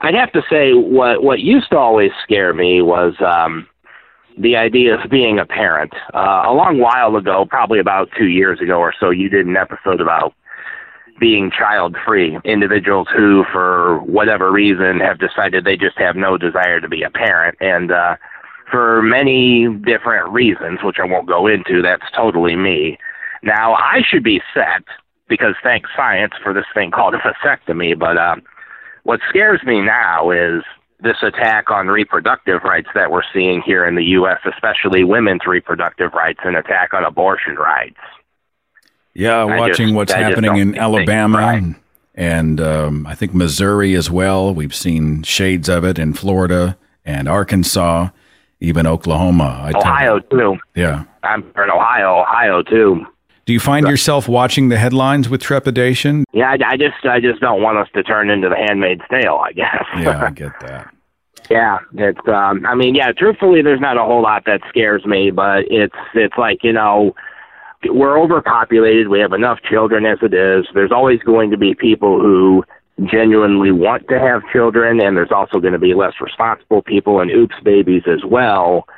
I'd 0.00 0.14
have 0.14 0.32
to 0.32 0.42
say 0.50 0.72
what 0.72 1.22
what 1.22 1.40
used 1.40 1.70
to 1.70 1.78
always 1.78 2.10
scare 2.22 2.52
me 2.52 2.82
was 2.82 3.14
um, 3.20 3.66
the 4.38 4.56
idea 4.56 4.94
of 4.94 5.10
being 5.10 5.38
a 5.38 5.46
parent. 5.46 5.92
Uh, 6.14 6.44
a 6.46 6.52
long 6.52 6.78
while 6.78 7.16
ago, 7.16 7.46
probably 7.48 7.78
about 7.78 8.10
two 8.16 8.26
years 8.26 8.60
ago 8.60 8.78
or 8.78 8.92
so, 8.98 9.10
you 9.10 9.28
did 9.28 9.46
an 9.46 9.56
episode 9.56 10.00
about 10.00 10.34
being 11.18 11.50
child 11.50 11.96
free. 12.04 12.38
Individuals 12.44 13.08
who, 13.16 13.44
for 13.50 14.00
whatever 14.00 14.52
reason, 14.52 15.00
have 15.00 15.18
decided 15.18 15.64
they 15.64 15.76
just 15.76 15.98
have 15.98 16.14
no 16.14 16.36
desire 16.36 16.80
to 16.80 16.88
be 16.88 17.02
a 17.02 17.10
parent. 17.10 17.56
And 17.60 17.90
uh, 17.90 18.16
for 18.70 19.00
many 19.00 19.68
different 19.84 20.30
reasons, 20.30 20.80
which 20.82 20.96
I 21.02 21.06
won't 21.06 21.26
go 21.26 21.46
into, 21.46 21.80
that's 21.80 22.04
totally 22.14 22.56
me. 22.56 22.98
Now, 23.42 23.74
I 23.74 24.02
should 24.06 24.24
be 24.24 24.42
set 24.52 24.84
because 25.28 25.54
thanks 25.62 25.88
science 25.96 26.34
for 26.42 26.52
this 26.52 26.66
thing 26.74 26.90
called 26.90 27.14
a 27.14 27.18
vasectomy, 27.18 27.98
but 27.98 28.18
uh, 28.18 28.36
what 29.06 29.20
scares 29.28 29.62
me 29.64 29.80
now 29.80 30.30
is 30.30 30.62
this 31.00 31.16
attack 31.22 31.70
on 31.70 31.86
reproductive 31.86 32.62
rights 32.64 32.88
that 32.94 33.10
we're 33.10 33.22
seeing 33.32 33.62
here 33.62 33.86
in 33.86 33.94
the 33.94 34.02
U.S., 34.04 34.38
especially 34.44 35.04
women's 35.04 35.46
reproductive 35.46 36.12
rights, 36.12 36.40
and 36.44 36.56
attack 36.56 36.92
on 36.92 37.04
abortion 37.04 37.54
rights. 37.54 37.98
Yeah, 39.14 39.44
I 39.44 39.58
watching 39.58 39.88
just- 39.88 39.94
what's 39.94 40.12
I 40.12 40.18
happening 40.22 40.56
in 40.56 40.76
Alabama 40.76 41.38
right. 41.38 41.62
and, 41.62 41.76
and 42.14 42.60
um, 42.60 43.06
I 43.06 43.14
think 43.14 43.32
Missouri 43.32 43.94
as 43.94 44.10
well. 44.10 44.52
We've 44.52 44.74
seen 44.74 45.22
shades 45.22 45.68
of 45.68 45.84
it 45.84 45.98
in 45.98 46.12
Florida 46.12 46.76
and 47.04 47.28
Arkansas, 47.28 48.08
even 48.60 48.86
Oklahoma. 48.86 49.60
I. 49.72 49.78
Ohio 49.78 50.18
too. 50.18 50.58
Yeah. 50.74 51.04
I'm 51.22 51.42
in 51.42 51.70
Ohio, 51.70 52.22
Ohio 52.22 52.62
too. 52.62 53.06
Do 53.46 53.52
you 53.52 53.60
find 53.60 53.86
yourself 53.86 54.28
watching 54.28 54.70
the 54.70 54.76
headlines 54.76 55.28
with 55.28 55.40
trepidation? 55.40 56.24
Yeah, 56.32 56.50
I, 56.50 56.72
I 56.72 56.76
just 56.76 57.04
I 57.04 57.20
just 57.20 57.40
don't 57.40 57.62
want 57.62 57.78
us 57.78 57.86
to 57.94 58.02
turn 58.02 58.28
into 58.28 58.48
the 58.48 58.56
Handmaid's 58.56 59.02
Tale. 59.08 59.36
I 59.36 59.52
guess. 59.52 59.84
Yeah, 59.98 60.24
I 60.24 60.30
get 60.34 60.58
that. 60.60 60.92
Yeah, 61.48 61.78
it's. 61.94 62.26
Um, 62.26 62.66
I 62.66 62.74
mean, 62.74 62.96
yeah. 62.96 63.12
Truthfully, 63.12 63.62
there's 63.62 63.80
not 63.80 63.96
a 63.96 64.02
whole 64.02 64.22
lot 64.22 64.46
that 64.46 64.62
scares 64.68 65.06
me, 65.06 65.30
but 65.30 65.64
it's 65.70 65.94
it's 66.14 66.34
like 66.36 66.64
you 66.64 66.72
know, 66.72 67.14
we're 67.84 68.18
overpopulated. 68.20 69.08
We 69.08 69.20
have 69.20 69.32
enough 69.32 69.60
children 69.62 70.06
as 70.06 70.18
it 70.22 70.34
is. 70.34 70.66
There's 70.74 70.90
always 70.90 71.20
going 71.20 71.52
to 71.52 71.56
be 71.56 71.72
people 71.74 72.20
who 72.20 72.64
genuinely 73.04 73.70
want 73.70 74.08
to 74.08 74.18
have 74.18 74.42
children, 74.52 75.00
and 75.00 75.16
there's 75.16 75.30
also 75.30 75.60
going 75.60 75.72
to 75.72 75.78
be 75.78 75.94
less 75.94 76.14
responsible 76.20 76.82
people 76.82 77.20
and 77.20 77.30
oops 77.30 77.54
babies 77.62 78.02
as 78.08 78.24
well. 78.28 78.88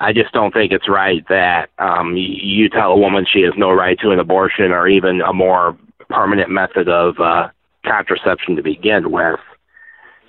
I 0.00 0.12
just 0.12 0.32
don't 0.32 0.52
think 0.52 0.72
it's 0.72 0.88
right 0.88 1.26
that 1.28 1.70
um, 1.78 2.16
you 2.16 2.68
tell 2.68 2.92
a 2.92 2.98
woman 2.98 3.26
she 3.30 3.42
has 3.42 3.54
no 3.56 3.72
right 3.72 3.98
to 4.00 4.10
an 4.10 4.20
abortion 4.20 4.70
or 4.70 4.86
even 4.86 5.20
a 5.20 5.32
more 5.32 5.76
permanent 6.08 6.50
method 6.50 6.88
of 6.88 7.18
uh, 7.18 7.48
contraception 7.84 8.56
to 8.56 8.62
begin 8.62 9.10
with 9.10 9.40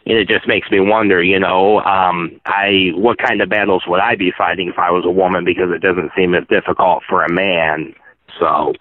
and 0.09 0.17
it 0.17 0.27
just 0.27 0.47
makes 0.47 0.71
me 0.71 0.79
wonder, 0.79 1.21
you 1.21 1.39
know, 1.39 1.81
um, 1.81 2.41
I 2.45 2.91
what 2.95 3.19
kind 3.19 3.41
of 3.41 3.49
battles 3.49 3.83
would 3.87 3.99
I 3.99 4.15
be 4.15 4.31
fighting 4.35 4.69
if 4.69 4.79
I 4.79 4.89
was 4.89 5.05
a 5.05 5.11
woman? 5.11 5.45
Because 5.45 5.69
it 5.71 5.83
doesn't 5.83 6.11
seem 6.15 6.33
as 6.33 6.47
difficult 6.49 7.03
for 7.07 7.23
a 7.23 7.31
man. 7.31 7.93
So, 8.39 8.73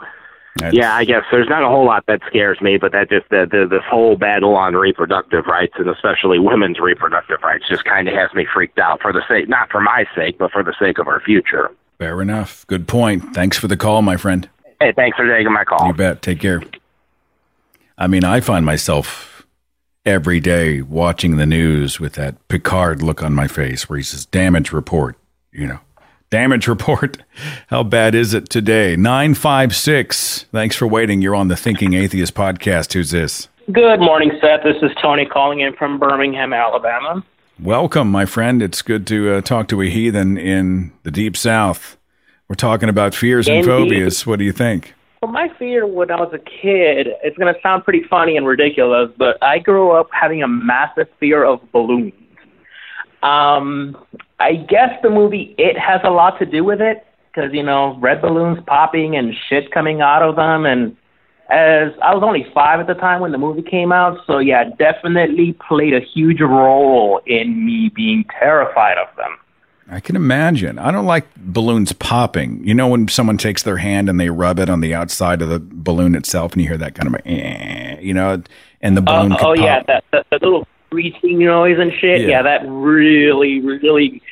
yeah, 0.72 0.94
I 0.94 1.04
guess 1.04 1.22
there's 1.30 1.48
not 1.48 1.62
a 1.62 1.68
whole 1.68 1.86
lot 1.86 2.04
that 2.06 2.20
scares 2.26 2.60
me, 2.60 2.78
but 2.78 2.92
that 2.92 3.08
just 3.10 3.28
the, 3.28 3.46
the 3.50 3.66
this 3.68 3.84
whole 3.88 4.16
battle 4.16 4.56
on 4.56 4.74
reproductive 4.74 5.46
rights 5.46 5.74
and 5.76 5.88
especially 5.88 6.38
women's 6.38 6.80
reproductive 6.80 7.42
rights 7.42 7.64
just 7.68 7.84
kind 7.84 8.08
of 8.08 8.14
has 8.14 8.32
me 8.34 8.46
freaked 8.52 8.78
out 8.78 9.00
for 9.00 9.12
the 9.12 9.22
sake, 9.28 9.48
not 9.48 9.70
for 9.70 9.80
my 9.80 10.04
sake, 10.14 10.38
but 10.38 10.50
for 10.50 10.62
the 10.62 10.74
sake 10.78 10.98
of 10.98 11.06
our 11.06 11.20
future. 11.20 11.70
Fair 11.98 12.20
enough. 12.22 12.66
Good 12.66 12.86
point. 12.88 13.34
Thanks 13.34 13.58
for 13.58 13.68
the 13.68 13.76
call, 13.76 14.02
my 14.02 14.16
friend. 14.16 14.48
Hey, 14.80 14.92
thanks 14.92 15.16
for 15.16 15.26
taking 15.26 15.52
my 15.52 15.64
call. 15.64 15.86
You 15.86 15.92
bet. 15.92 16.22
Take 16.22 16.40
care. 16.40 16.62
I 17.96 18.06
mean, 18.06 18.24
I 18.24 18.40
find 18.40 18.64
myself 18.64 19.46
every 20.06 20.40
day 20.40 20.80
watching 20.80 21.36
the 21.36 21.46
news 21.46 21.98
with 21.98 22.14
that 22.14 22.48
Picard 22.48 23.02
look 23.02 23.22
on 23.22 23.34
my 23.34 23.48
face 23.48 23.88
where 23.88 23.96
he 23.96 24.02
says, 24.02 24.24
damage 24.26 24.72
report, 24.72 25.16
you 25.52 25.66
know, 25.66 25.80
damage 26.30 26.68
report. 26.68 27.22
How 27.68 27.82
bad 27.82 28.14
is 28.14 28.34
it 28.34 28.48
today? 28.48 28.96
956. 28.96 30.46
Thanks 30.52 30.76
for 30.76 30.86
waiting. 30.86 31.22
You're 31.22 31.34
on 31.34 31.48
the 31.48 31.56
Thinking 31.56 31.94
Atheist 31.94 32.34
podcast. 32.34 32.92
Who's 32.92 33.10
this? 33.10 33.48
Good 33.72 34.00
morning, 34.00 34.32
Seth. 34.40 34.62
This 34.64 34.82
is 34.82 34.90
Tony 35.02 35.26
calling 35.26 35.60
in 35.60 35.74
from 35.74 35.98
Birmingham, 35.98 36.52
Alabama. 36.52 37.22
Welcome, 37.60 38.10
my 38.10 38.24
friend. 38.24 38.62
It's 38.62 38.82
good 38.82 39.06
to 39.08 39.34
uh, 39.34 39.40
talk 39.40 39.68
to 39.68 39.82
a 39.82 39.86
heathen 39.86 40.38
in 40.38 40.92
the 41.02 41.10
deep 41.10 41.36
south. 41.36 41.96
We're 42.48 42.54
talking 42.54 42.88
about 42.88 43.14
fears 43.14 43.48
and 43.48 43.64
phobias. 43.64 44.26
What 44.26 44.38
do 44.38 44.44
you 44.44 44.52
think? 44.52 44.94
Well, 45.20 45.32
my 45.32 45.48
fear 45.58 45.86
when 45.86 46.10
I 46.10 46.16
was 46.16 46.32
a 46.32 46.38
kid, 46.38 47.08
it's 47.22 47.36
going 47.36 47.52
to 47.52 47.60
sound 47.60 47.84
pretty 47.84 48.04
funny 48.08 48.36
and 48.36 48.46
ridiculous, 48.46 49.10
but 49.18 49.36
I 49.42 49.58
grew 49.58 49.90
up 49.90 50.08
having 50.12 50.42
a 50.42 50.48
massive 50.48 51.08
fear 51.18 51.44
of 51.44 51.60
balloons. 51.72 52.12
Um, 53.22 53.96
I 54.40 54.54
guess 54.54 54.90
the 55.02 55.10
movie 55.10 55.54
It 55.58 55.78
has 55.78 56.00
a 56.04 56.10
lot 56.10 56.38
to 56.38 56.46
do 56.46 56.64
with 56.64 56.80
it 56.80 57.04
because, 57.26 57.52
you 57.52 57.62
know, 57.62 57.96
red 58.00 58.22
balloons 58.22 58.58
popping 58.66 59.16
and 59.16 59.34
shit 59.48 59.70
coming 59.70 60.00
out 60.00 60.22
of 60.22 60.36
them. 60.36 60.66
And 60.66 60.96
as 61.50 61.92
I 62.02 62.14
was 62.14 62.22
only 62.22 62.46
five 62.54 62.80
at 62.80 62.86
the 62.86 62.94
time 62.94 63.20
when 63.20 63.32
the 63.32 63.38
movie 63.38 63.62
came 63.62 63.92
out, 63.92 64.18
so 64.26 64.38
yeah, 64.38 64.64
definitely 64.78 65.56
played 65.66 65.94
a 65.94 66.00
huge 66.00 66.40
role 66.40 67.20
in 67.26 67.64
me 67.64 67.90
being 67.94 68.24
terrified 68.38 68.98
of 68.98 69.14
them. 69.16 69.36
I 69.90 70.00
can 70.00 70.16
imagine. 70.16 70.78
I 70.78 70.90
don't 70.90 71.06
like 71.06 71.34
balloons 71.36 71.92
popping. 71.92 72.62
You 72.62 72.74
know, 72.74 72.88
when 72.88 73.08
someone 73.08 73.38
takes 73.38 73.62
their 73.62 73.78
hand 73.78 74.10
and 74.10 74.20
they 74.20 74.28
rub 74.28 74.58
it 74.58 74.68
on 74.68 74.82
the 74.82 74.94
outside 74.94 75.40
of 75.40 75.48
the 75.48 75.60
balloon 75.60 76.14
itself, 76.14 76.52
and 76.52 76.60
you 76.60 76.68
hear 76.68 76.76
that 76.76 76.94
kind 76.94 77.14
of, 77.14 77.20
eh, 77.24 77.98
you 78.00 78.12
know, 78.12 78.42
and 78.82 78.96
the 78.96 79.00
balloon. 79.00 79.32
Uh, 79.32 79.36
oh 79.40 79.54
pop. 79.54 79.56
yeah, 79.56 79.82
that, 79.86 80.04
that 80.12 80.26
that 80.30 80.42
little 80.42 80.68
screeching 80.88 81.38
noise 81.38 81.78
and 81.78 81.92
shit. 82.00 82.22
Yeah. 82.22 82.28
Yeah. 82.28 82.42
that 82.42 82.66
really, 82.66 83.60
really 83.60 84.22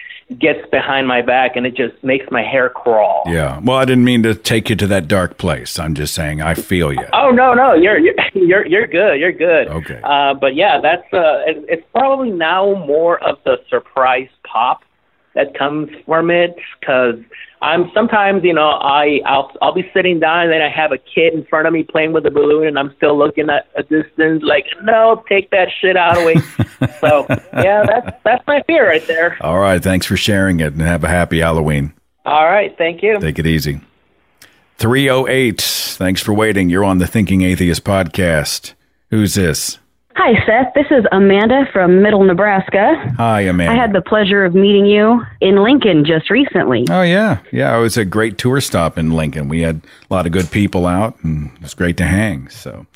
gets 0.40 0.68
behind 0.70 1.06
my 1.06 1.22
back, 1.22 1.54
and 1.54 1.66
it 1.66 1.76
just 1.76 2.02
makes 2.02 2.26
my 2.30 2.42
hair 2.42 2.68
crawl. 2.68 3.22
Yeah. 3.26 3.60
Well, 3.62 3.76
I 3.76 3.84
didn't 3.84 4.04
mean 4.04 4.24
to 4.24 4.34
take 4.34 4.68
you 4.68 4.76
to 4.76 4.86
that 4.88 5.06
dark 5.06 5.38
place. 5.38 5.78
I'm 5.78 5.94
just 5.94 6.14
saying 6.14 6.42
I 6.42 6.54
feel 6.54 6.92
you. 6.92 7.06
Oh 7.12 7.30
no, 7.30 7.54
no, 7.54 7.74
you're 7.74 7.98
you're 7.98 8.14
you're, 8.34 8.66
you're 8.66 8.86
good. 8.86 9.20
You're 9.20 9.32
good. 9.32 9.68
Okay. 9.68 10.00
Uh, 10.02 10.34
but 10.34 10.54
yeah, 10.56 10.80
that's 10.80 11.04
uh, 11.12 11.42
it, 11.46 11.64
it's 11.68 11.86
probably 11.92 12.30
now 12.30 12.74
more 12.86 13.22
of 13.22 13.38
the 13.44 13.58
surprise 13.68 14.28
pop 14.44 14.82
that 15.34 15.56
comes 15.56 15.90
from 16.06 16.30
it 16.30 16.56
because 16.80 17.16
I'm 17.62 17.90
sometimes, 17.94 18.44
you 18.44 18.52
know, 18.52 18.68
I 18.68 19.20
I'll 19.24 19.50
I'll 19.62 19.74
be 19.74 19.90
sitting 19.94 20.20
down 20.20 20.44
and 20.44 20.52
then 20.52 20.62
I 20.62 20.68
have 20.68 20.92
a 20.92 20.98
kid 20.98 21.32
in 21.32 21.44
front 21.46 21.66
of 21.66 21.72
me 21.72 21.84
playing 21.84 22.12
with 22.12 22.26
a 22.26 22.30
balloon 22.30 22.66
and 22.66 22.78
I'm 22.78 22.94
still 22.96 23.16
looking 23.16 23.48
at 23.48 23.68
a 23.76 23.82
distance 23.82 24.42
like, 24.44 24.66
no, 24.82 25.24
take 25.28 25.50
that 25.50 25.68
shit 25.80 25.96
out 25.96 26.18
of 26.18 26.24
way. 26.24 26.36
so 27.00 27.26
yeah, 27.54 27.84
that's 27.86 28.16
that's 28.24 28.46
my 28.46 28.62
fear 28.66 28.86
right 28.86 29.06
there. 29.06 29.38
All 29.40 29.58
right. 29.58 29.82
Thanks 29.82 30.06
for 30.06 30.16
sharing 30.16 30.60
it 30.60 30.74
and 30.74 30.82
have 30.82 31.02
a 31.04 31.08
happy 31.08 31.40
Halloween. 31.40 31.94
All 32.26 32.44
right, 32.44 32.76
thank 32.76 33.04
you. 33.04 33.20
Take 33.20 33.38
it 33.38 33.46
easy. 33.46 33.80
308. 34.78 35.60
Thanks 35.60 36.20
for 36.20 36.34
waiting. 36.34 36.68
You're 36.68 36.84
on 36.84 36.98
the 36.98 37.06
Thinking 37.06 37.42
Atheist 37.42 37.84
podcast. 37.84 38.74
Who's 39.10 39.34
this? 39.34 39.78
Hi, 40.18 40.32
Seth. 40.46 40.72
This 40.74 40.86
is 40.90 41.04
Amanda 41.12 41.68
from 41.74 42.00
Middle 42.00 42.24
Nebraska. 42.24 42.94
Hi, 43.18 43.42
Amanda. 43.42 43.70
I 43.70 43.76
had 43.76 43.92
the 43.92 44.00
pleasure 44.00 44.46
of 44.46 44.54
meeting 44.54 44.86
you 44.86 45.22
in 45.42 45.62
Lincoln 45.62 46.06
just 46.06 46.30
recently. 46.30 46.86
Oh 46.88 47.02
yeah, 47.02 47.40
yeah. 47.52 47.76
It 47.76 47.80
was 47.82 47.98
a 47.98 48.04
great 48.06 48.38
tour 48.38 48.62
stop 48.62 48.96
in 48.96 49.10
Lincoln. 49.10 49.50
We 49.50 49.60
had 49.60 49.82
a 50.10 50.14
lot 50.14 50.24
of 50.24 50.32
good 50.32 50.50
people 50.50 50.86
out, 50.86 51.22
and 51.22 51.50
it 51.56 51.62
was 51.62 51.74
great 51.74 51.98
to 51.98 52.04
hang. 52.04 52.48
So, 52.48 52.86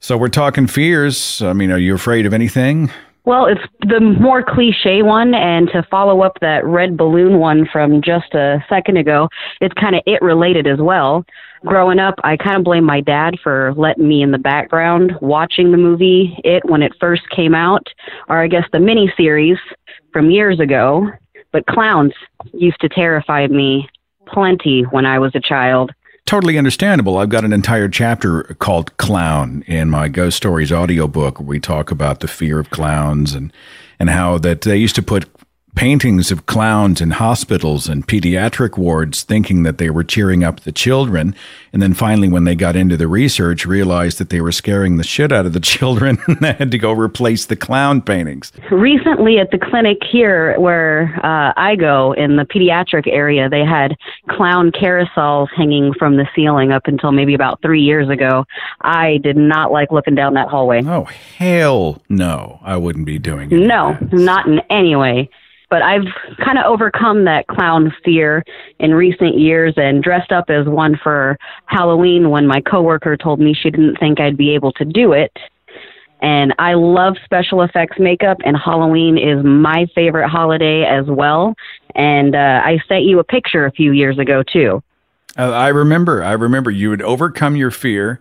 so 0.00 0.16
we're 0.16 0.30
talking 0.30 0.66
fears. 0.66 1.42
I 1.42 1.52
mean, 1.52 1.70
are 1.70 1.78
you 1.78 1.94
afraid 1.94 2.24
of 2.24 2.32
anything? 2.32 2.90
Well, 3.26 3.44
it's 3.44 3.60
the 3.80 4.00
more 4.00 4.42
cliche 4.42 5.02
one, 5.02 5.34
and 5.34 5.68
to 5.68 5.82
follow 5.90 6.22
up 6.22 6.38
that 6.40 6.64
red 6.64 6.96
balloon 6.96 7.38
one 7.38 7.66
from 7.70 8.00
just 8.00 8.34
a 8.34 8.64
second 8.70 8.96
ago, 8.96 9.28
it's 9.60 9.74
kind 9.74 9.94
of 9.94 10.02
it 10.06 10.22
related 10.22 10.66
as 10.66 10.78
well. 10.78 11.26
Growing 11.64 11.98
up, 11.98 12.14
I 12.24 12.36
kind 12.36 12.58
of 12.58 12.64
blame 12.64 12.84
my 12.84 13.00
dad 13.00 13.36
for 13.42 13.72
letting 13.76 14.06
me 14.06 14.22
in 14.22 14.32
the 14.32 14.38
background 14.38 15.12
watching 15.22 15.70
the 15.70 15.78
movie 15.78 16.38
It 16.44 16.64
when 16.66 16.82
it 16.82 16.92
first 17.00 17.28
came 17.30 17.54
out, 17.54 17.88
or 18.28 18.42
I 18.42 18.48
guess 18.48 18.64
the 18.72 18.80
mini 18.80 19.12
series 19.16 19.56
from 20.12 20.30
years 20.30 20.60
ago. 20.60 21.10
But 21.52 21.66
clowns 21.66 22.12
used 22.52 22.80
to 22.80 22.88
terrify 22.88 23.46
me 23.46 23.88
plenty 24.26 24.82
when 24.82 25.06
I 25.06 25.18
was 25.18 25.34
a 25.34 25.40
child. 25.40 25.92
Totally 26.26 26.58
understandable. 26.58 27.18
I've 27.18 27.28
got 27.28 27.44
an 27.44 27.52
entire 27.52 27.88
chapter 27.88 28.42
called 28.58 28.96
Clown 28.96 29.62
in 29.66 29.88
my 29.88 30.08
Ghost 30.08 30.36
Stories 30.36 30.72
audiobook 30.72 31.38
where 31.38 31.46
we 31.46 31.60
talk 31.60 31.90
about 31.90 32.20
the 32.20 32.28
fear 32.28 32.58
of 32.58 32.70
clowns 32.70 33.34
and, 33.34 33.52
and 33.98 34.10
how 34.10 34.38
that 34.38 34.62
they 34.62 34.76
used 34.76 34.96
to 34.96 35.02
put 35.02 35.33
paintings 35.74 36.30
of 36.30 36.46
clowns 36.46 37.00
in 37.00 37.10
hospitals 37.10 37.88
and 37.88 38.06
pediatric 38.06 38.78
wards 38.78 39.22
thinking 39.22 39.64
that 39.64 39.78
they 39.78 39.90
were 39.90 40.04
cheering 40.04 40.44
up 40.44 40.60
the 40.60 40.70
children 40.72 41.34
and 41.72 41.82
then 41.82 41.92
finally 41.92 42.28
when 42.28 42.44
they 42.44 42.54
got 42.54 42.76
into 42.76 42.96
the 42.96 43.08
research 43.08 43.66
realized 43.66 44.18
that 44.18 44.30
they 44.30 44.40
were 44.40 44.52
scaring 44.52 44.96
the 44.96 45.02
shit 45.04 45.32
out 45.32 45.46
of 45.46 45.52
the 45.52 45.60
children 45.74 46.16
and 46.28 46.38
they 46.38 46.52
had 46.52 46.70
to 46.70 46.78
go 46.78 46.92
replace 46.92 47.46
the 47.46 47.56
clown 47.56 48.00
paintings 48.00 48.52
Recently, 48.70 49.38
at 49.38 49.50
the 49.50 49.58
clinic 49.58 49.98
here 50.10 50.58
where 50.60 51.18
uh, 51.24 51.52
I 51.56 51.74
go 51.76 52.12
in 52.12 52.36
the 52.36 52.44
pediatric 52.44 53.06
area, 53.08 53.48
they 53.48 53.64
had 53.64 53.96
clown 54.30 54.70
carousels 54.70 55.48
hanging 55.56 55.92
from 55.94 56.16
the 56.16 56.26
ceiling 56.34 56.70
up 56.72 56.86
until 56.86 57.10
maybe 57.12 57.34
about 57.34 57.60
three 57.62 57.82
years 57.82 58.08
ago. 58.08 58.44
I 58.82 59.18
did 59.18 59.36
not 59.36 59.72
like 59.72 59.90
looking 59.90 60.14
down 60.14 60.34
that 60.34 60.48
hallway. 60.48 60.82
oh 60.86 61.04
hell 61.04 62.02
no 62.08 62.60
i 62.62 62.76
wouldn't 62.76 63.06
be 63.06 63.18
doing 63.18 63.50
it 63.50 63.56
No, 63.66 63.98
not 64.12 64.46
in 64.46 64.60
any 64.70 64.94
way. 64.96 65.28
But 65.74 65.82
I've 65.82 66.06
kind 66.38 66.56
of 66.56 66.66
overcome 66.66 67.24
that 67.24 67.48
clown 67.48 67.92
fear 68.04 68.44
in 68.78 68.94
recent 68.94 69.36
years 69.36 69.74
and 69.76 70.04
dressed 70.04 70.30
up 70.30 70.44
as 70.48 70.68
one 70.68 70.96
for 71.02 71.36
Halloween 71.66 72.30
when 72.30 72.46
my 72.46 72.60
coworker 72.60 73.16
told 73.16 73.40
me 73.40 73.54
she 73.54 73.70
didn't 73.70 73.96
think 73.96 74.20
I'd 74.20 74.36
be 74.36 74.54
able 74.54 74.70
to 74.74 74.84
do 74.84 75.14
it. 75.14 75.36
And 76.22 76.54
I 76.60 76.74
love 76.74 77.16
special 77.24 77.62
effects 77.62 77.98
makeup, 77.98 78.36
and 78.44 78.56
Halloween 78.56 79.18
is 79.18 79.44
my 79.44 79.88
favorite 79.96 80.28
holiday 80.28 80.84
as 80.84 81.06
well. 81.08 81.56
And 81.96 82.36
uh, 82.36 82.62
I 82.64 82.78
sent 82.86 83.02
you 83.02 83.18
a 83.18 83.24
picture 83.24 83.66
a 83.66 83.72
few 83.72 83.90
years 83.90 84.16
ago, 84.16 84.44
too. 84.44 84.80
Uh, 85.36 85.50
I 85.50 85.70
remember. 85.70 86.22
I 86.22 86.34
remember 86.34 86.70
you 86.70 86.90
would 86.90 87.02
overcome 87.02 87.56
your 87.56 87.72
fear, 87.72 88.20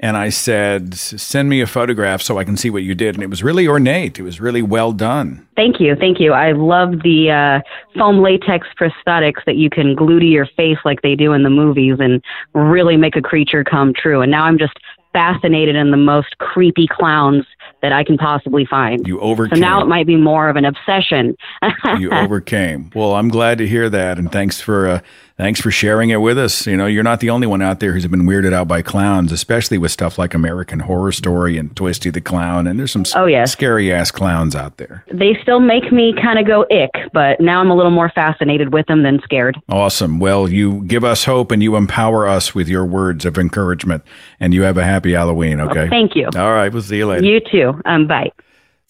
and 0.00 0.16
I 0.16 0.28
said, 0.28 0.94
"Send 0.94 1.48
me 1.48 1.60
a 1.60 1.66
photograph 1.66 2.22
so 2.22 2.38
I 2.38 2.44
can 2.44 2.56
see 2.56 2.70
what 2.70 2.82
you 2.82 2.94
did." 2.94 3.14
And 3.14 3.22
it 3.22 3.30
was 3.30 3.42
really 3.42 3.66
ornate. 3.66 4.18
It 4.18 4.22
was 4.22 4.40
really 4.40 4.62
well 4.62 4.92
done. 4.92 5.46
Thank 5.56 5.80
you, 5.80 5.96
thank 5.96 6.20
you. 6.20 6.32
I 6.32 6.52
love 6.52 7.02
the 7.02 7.30
uh, 7.30 7.98
foam 7.98 8.22
latex 8.22 8.66
prosthetics 8.78 9.44
that 9.46 9.56
you 9.56 9.70
can 9.70 9.94
glue 9.94 10.20
to 10.20 10.26
your 10.26 10.46
face 10.56 10.78
like 10.84 11.02
they 11.02 11.14
do 11.14 11.32
in 11.32 11.42
the 11.42 11.50
movies 11.50 11.96
and 11.98 12.22
really 12.54 12.96
make 12.96 13.16
a 13.16 13.22
creature 13.22 13.64
come 13.64 13.92
true. 13.94 14.20
And 14.20 14.30
now 14.30 14.44
I'm 14.44 14.58
just 14.58 14.74
fascinated 15.16 15.76
in 15.76 15.92
the 15.92 15.96
most 15.96 16.36
creepy 16.36 16.86
clowns 16.86 17.46
that 17.80 17.90
I 17.90 18.04
can 18.04 18.18
possibly 18.18 18.66
find. 18.66 19.06
You 19.06 19.18
overcame. 19.20 19.56
So 19.56 19.60
now 19.60 19.80
it 19.80 19.86
might 19.86 20.06
be 20.06 20.16
more 20.16 20.50
of 20.50 20.56
an 20.56 20.66
obsession. 20.66 21.34
you 21.98 22.10
overcame. 22.10 22.90
Well, 22.94 23.14
I'm 23.14 23.30
glad 23.30 23.56
to 23.58 23.66
hear 23.66 23.88
that, 23.88 24.18
and 24.18 24.30
thanks 24.30 24.60
for 24.60 24.86
uh, 24.86 25.00
thanks 25.36 25.60
for 25.60 25.70
sharing 25.70 26.10
it 26.10 26.16
with 26.16 26.38
us. 26.38 26.66
You 26.66 26.76
know, 26.76 26.86
you're 26.86 27.02
not 27.02 27.20
the 27.20 27.30
only 27.30 27.46
one 27.46 27.62
out 27.62 27.80
there 27.80 27.92
who's 27.92 28.06
been 28.06 28.22
weirded 28.22 28.52
out 28.52 28.68
by 28.68 28.82
clowns, 28.82 29.32
especially 29.32 29.78
with 29.78 29.90
stuff 29.92 30.18
like 30.18 30.34
American 30.34 30.80
Horror 30.80 31.12
Story 31.12 31.58
and 31.58 31.74
Twisty 31.76 32.10
the 32.10 32.20
Clown. 32.20 32.66
And 32.66 32.78
there's 32.78 32.92
some 32.92 33.04
Oh, 33.14 33.26
yes. 33.26 33.52
scary 33.52 33.92
ass 33.92 34.10
clowns 34.10 34.54
out 34.56 34.76
there. 34.78 35.04
they 35.12 35.36
still 35.42 35.60
make 35.60 35.90
me 35.92 36.14
kind 36.20 36.38
of 36.38 36.46
go 36.46 36.62
ick, 36.70 37.10
but 37.12 37.40
now 37.40 37.60
I'm 37.60 37.70
a 37.70 37.76
little 37.76 37.90
more 37.92 38.10
fascinated 38.14 38.72
with 38.72 38.86
them 38.86 39.02
than 39.02 39.20
scared. 39.22 39.56
Awesome. 39.68 40.18
Well, 40.18 40.48
you 40.48 40.82
give 40.84 41.04
us 41.04 41.24
hope 41.24 41.50
and 41.50 41.62
you 41.62 41.76
empower 41.76 42.26
us 42.26 42.54
with 42.54 42.68
your 42.68 42.84
words 42.86 43.24
of 43.24 43.38
encouragement. 43.38 44.02
And 44.40 44.52
you 44.54 44.62
have 44.62 44.76
a 44.78 44.84
happy 44.84 45.12
Halloween. 45.12 45.60
Okay. 45.60 45.88
thank 45.88 46.14
you. 46.16 46.26
All 46.36 46.52
right. 46.52 46.72
We'll 46.72 46.82
see 46.82 46.98
you 46.98 47.06
later. 47.06 47.24
You 47.24 47.40
too. 47.40 47.80
Um, 47.84 48.06
bye. 48.06 48.30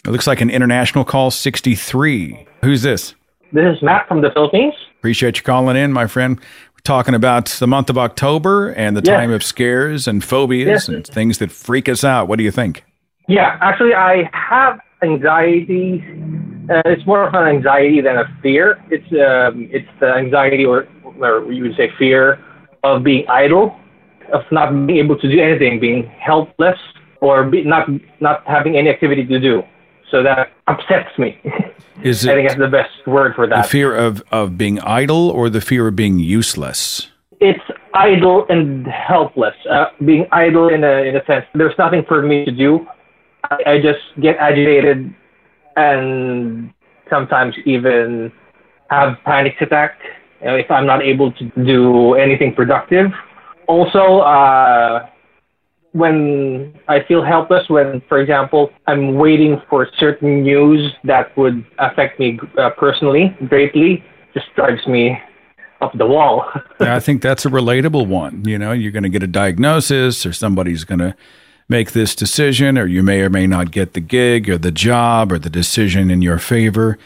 It 0.05 0.11
looks 0.11 0.27
like 0.29 0.41
an 0.41 0.51
international 0.51 1.05
call 1.05 1.31
63. 1.33 2.47
Who's 2.63 2.83
this? 2.83 3.15
This 3.53 3.77
is 3.77 3.83
Matt 3.83 4.07
from 4.07 4.23
the 4.23 4.31
Philippines. 4.31 4.75
Appreciate 4.99 5.37
you 5.39 5.43
calling 5.43 5.77
in, 5.77 5.93
my 5.93 6.07
friend. 6.07 6.39
We're 6.39 6.81
talking 6.85 7.15
about 7.15 7.47
the 7.47 7.67
month 7.67 7.91
of 7.91 7.99
October 7.99 8.71
and 8.71 8.97
the 8.97 9.03
Yeah. 9.05 9.17
time 9.19 9.31
of 9.33 9.43
scares 9.43 10.09
and 10.09 10.23
phobias 10.25 10.89
Yeah. 10.89 10.97
and 10.97 11.07
things 11.07 11.39
that 11.39 11.51
freak 11.53 11.89
us 11.89 12.03
out. 12.05 12.29
What 12.29 12.39
do 12.39 12.45
you 12.45 12.51
think? 12.51 12.85
Yeah, 13.29 13.57
actually, 13.61 13.95
I 13.95 14.29
have 14.33 14.81
anxiety. 15.03 16.03
Uh, 16.71 16.83
it's 16.87 17.07
more 17.07 17.27
of 17.29 17.35
an 17.35 17.47
anxiety 17.47 18.01
than 18.01 18.17
a 18.17 18.27
fear. 18.43 18.79
It's 18.91 19.07
um, 19.13 19.69
it's 19.71 19.89
the 20.01 20.15
anxiety, 20.15 20.65
or, 20.65 20.87
or 21.21 21.53
you 21.53 21.63
would 21.65 21.77
say 21.77 21.91
fear, 21.99 22.39
of 22.83 23.03
being 23.05 23.25
idle, 23.29 23.77
of 24.33 24.43
not 24.51 24.71
being 24.87 24.99
able 24.99 25.17
to 25.17 25.29
do 25.29 25.41
anything, 25.41 25.79
being 25.79 26.05
helpless, 26.19 26.79
or 27.21 27.45
be, 27.45 27.63
not 27.63 27.89
not 28.21 28.43
having 28.47 28.77
any 28.77 28.89
activity 28.91 29.25
to 29.27 29.39
do. 29.39 29.63
So 30.11 30.23
that 30.23 30.53
upsets 30.67 31.17
me. 31.19 31.41
Is 32.03 32.27
I 32.29 32.35
think 32.35 32.45
it 32.45 32.49
that's 32.49 32.61
the 32.61 32.69
best 32.69 33.07
word 33.07 33.35
for 33.35 33.47
that. 33.47 33.63
the 33.65 33.69
fear 33.69 33.97
of, 33.97 34.23
of 34.31 34.59
being 34.59 34.79
idle 34.81 35.31
or 35.31 35.49
the 35.49 35.63
fear 35.63 35.89
of 35.89 35.97
being 35.97 36.19
useless? 36.19 37.09
it's 37.41 37.61
idle 37.95 38.47
and 38.49 38.87
helpless. 38.87 39.55
Uh, 39.71 39.87
being 40.05 40.27
idle 40.33 40.69
in 40.69 40.85
a 40.85 41.09
in 41.09 41.17
a 41.17 41.25
sense, 41.27 41.45
there's 41.55 41.77
nothing 41.79 42.05
for 42.07 42.23
me 42.23 42.45
to 42.45 42.53
do. 42.53 42.87
I, 43.45 43.73
I 43.73 43.81
just 43.81 44.01
get 44.21 44.37
agitated 44.39 45.15
and 45.77 46.73
sometimes 47.11 47.55
even 47.65 48.33
have 48.91 49.17
panic 49.25 49.61
attack 49.61 49.99
you 50.41 50.47
know, 50.47 50.57
if 50.57 50.71
I'm 50.71 50.87
not 50.87 51.03
able 51.03 51.33
to 51.33 51.45
do 51.65 52.15
anything 52.15 52.55
productive. 52.55 53.11
Also, 53.69 54.21
uh, 54.21 55.07
when 55.97 56.79
I 56.89 57.03
feel 57.03 57.25
helpless, 57.25 57.69
when, 57.69 58.03
for 58.09 58.19
example, 58.19 58.71
I'm 58.87 59.15
waiting 59.15 59.61
for 59.71 59.89
certain 59.99 60.43
news 60.43 60.93
that 61.05 61.37
would 61.39 61.65
affect 61.79 62.21
me 62.21 62.39
uh, 62.59 62.71
personally 62.71 63.35
greatly, 63.49 64.05
just 64.35 64.47
drives 64.55 64.87
me 64.87 65.19
up 65.81 65.93
the 65.97 66.07
wall. 66.07 66.45
Yeah, 66.79 66.95
I 66.95 67.01
think 67.01 67.23
that's 67.23 67.47
a 67.47 67.49
relatable 67.49 68.07
one. 68.07 68.45
You 68.45 68.59
know, 68.59 68.73
you're 68.73 68.93
going 68.93 69.03
to 69.03 69.09
get 69.09 69.23
a 69.23 69.27
diagnosis 69.27 70.27
or 70.27 70.35
somebody's 70.35 70.85
going 70.85 70.99
to 70.99 71.17
make 71.71 71.93
this 71.93 72.15
decision 72.15 72.77
or 72.77 72.85
you 72.85 73.03
may 73.03 73.23
or 73.23 73.31
may 73.31 73.47
not 73.47 73.71
get 73.71 73.95
the 73.95 74.01
gig 74.01 74.51
or 74.51 74.59
the 74.59 74.71
job 74.71 75.33
or 75.33 75.39
the 75.39 75.49
decision 75.49 76.11
in 76.11 76.21
your 76.21 76.39
favor. 76.39 76.99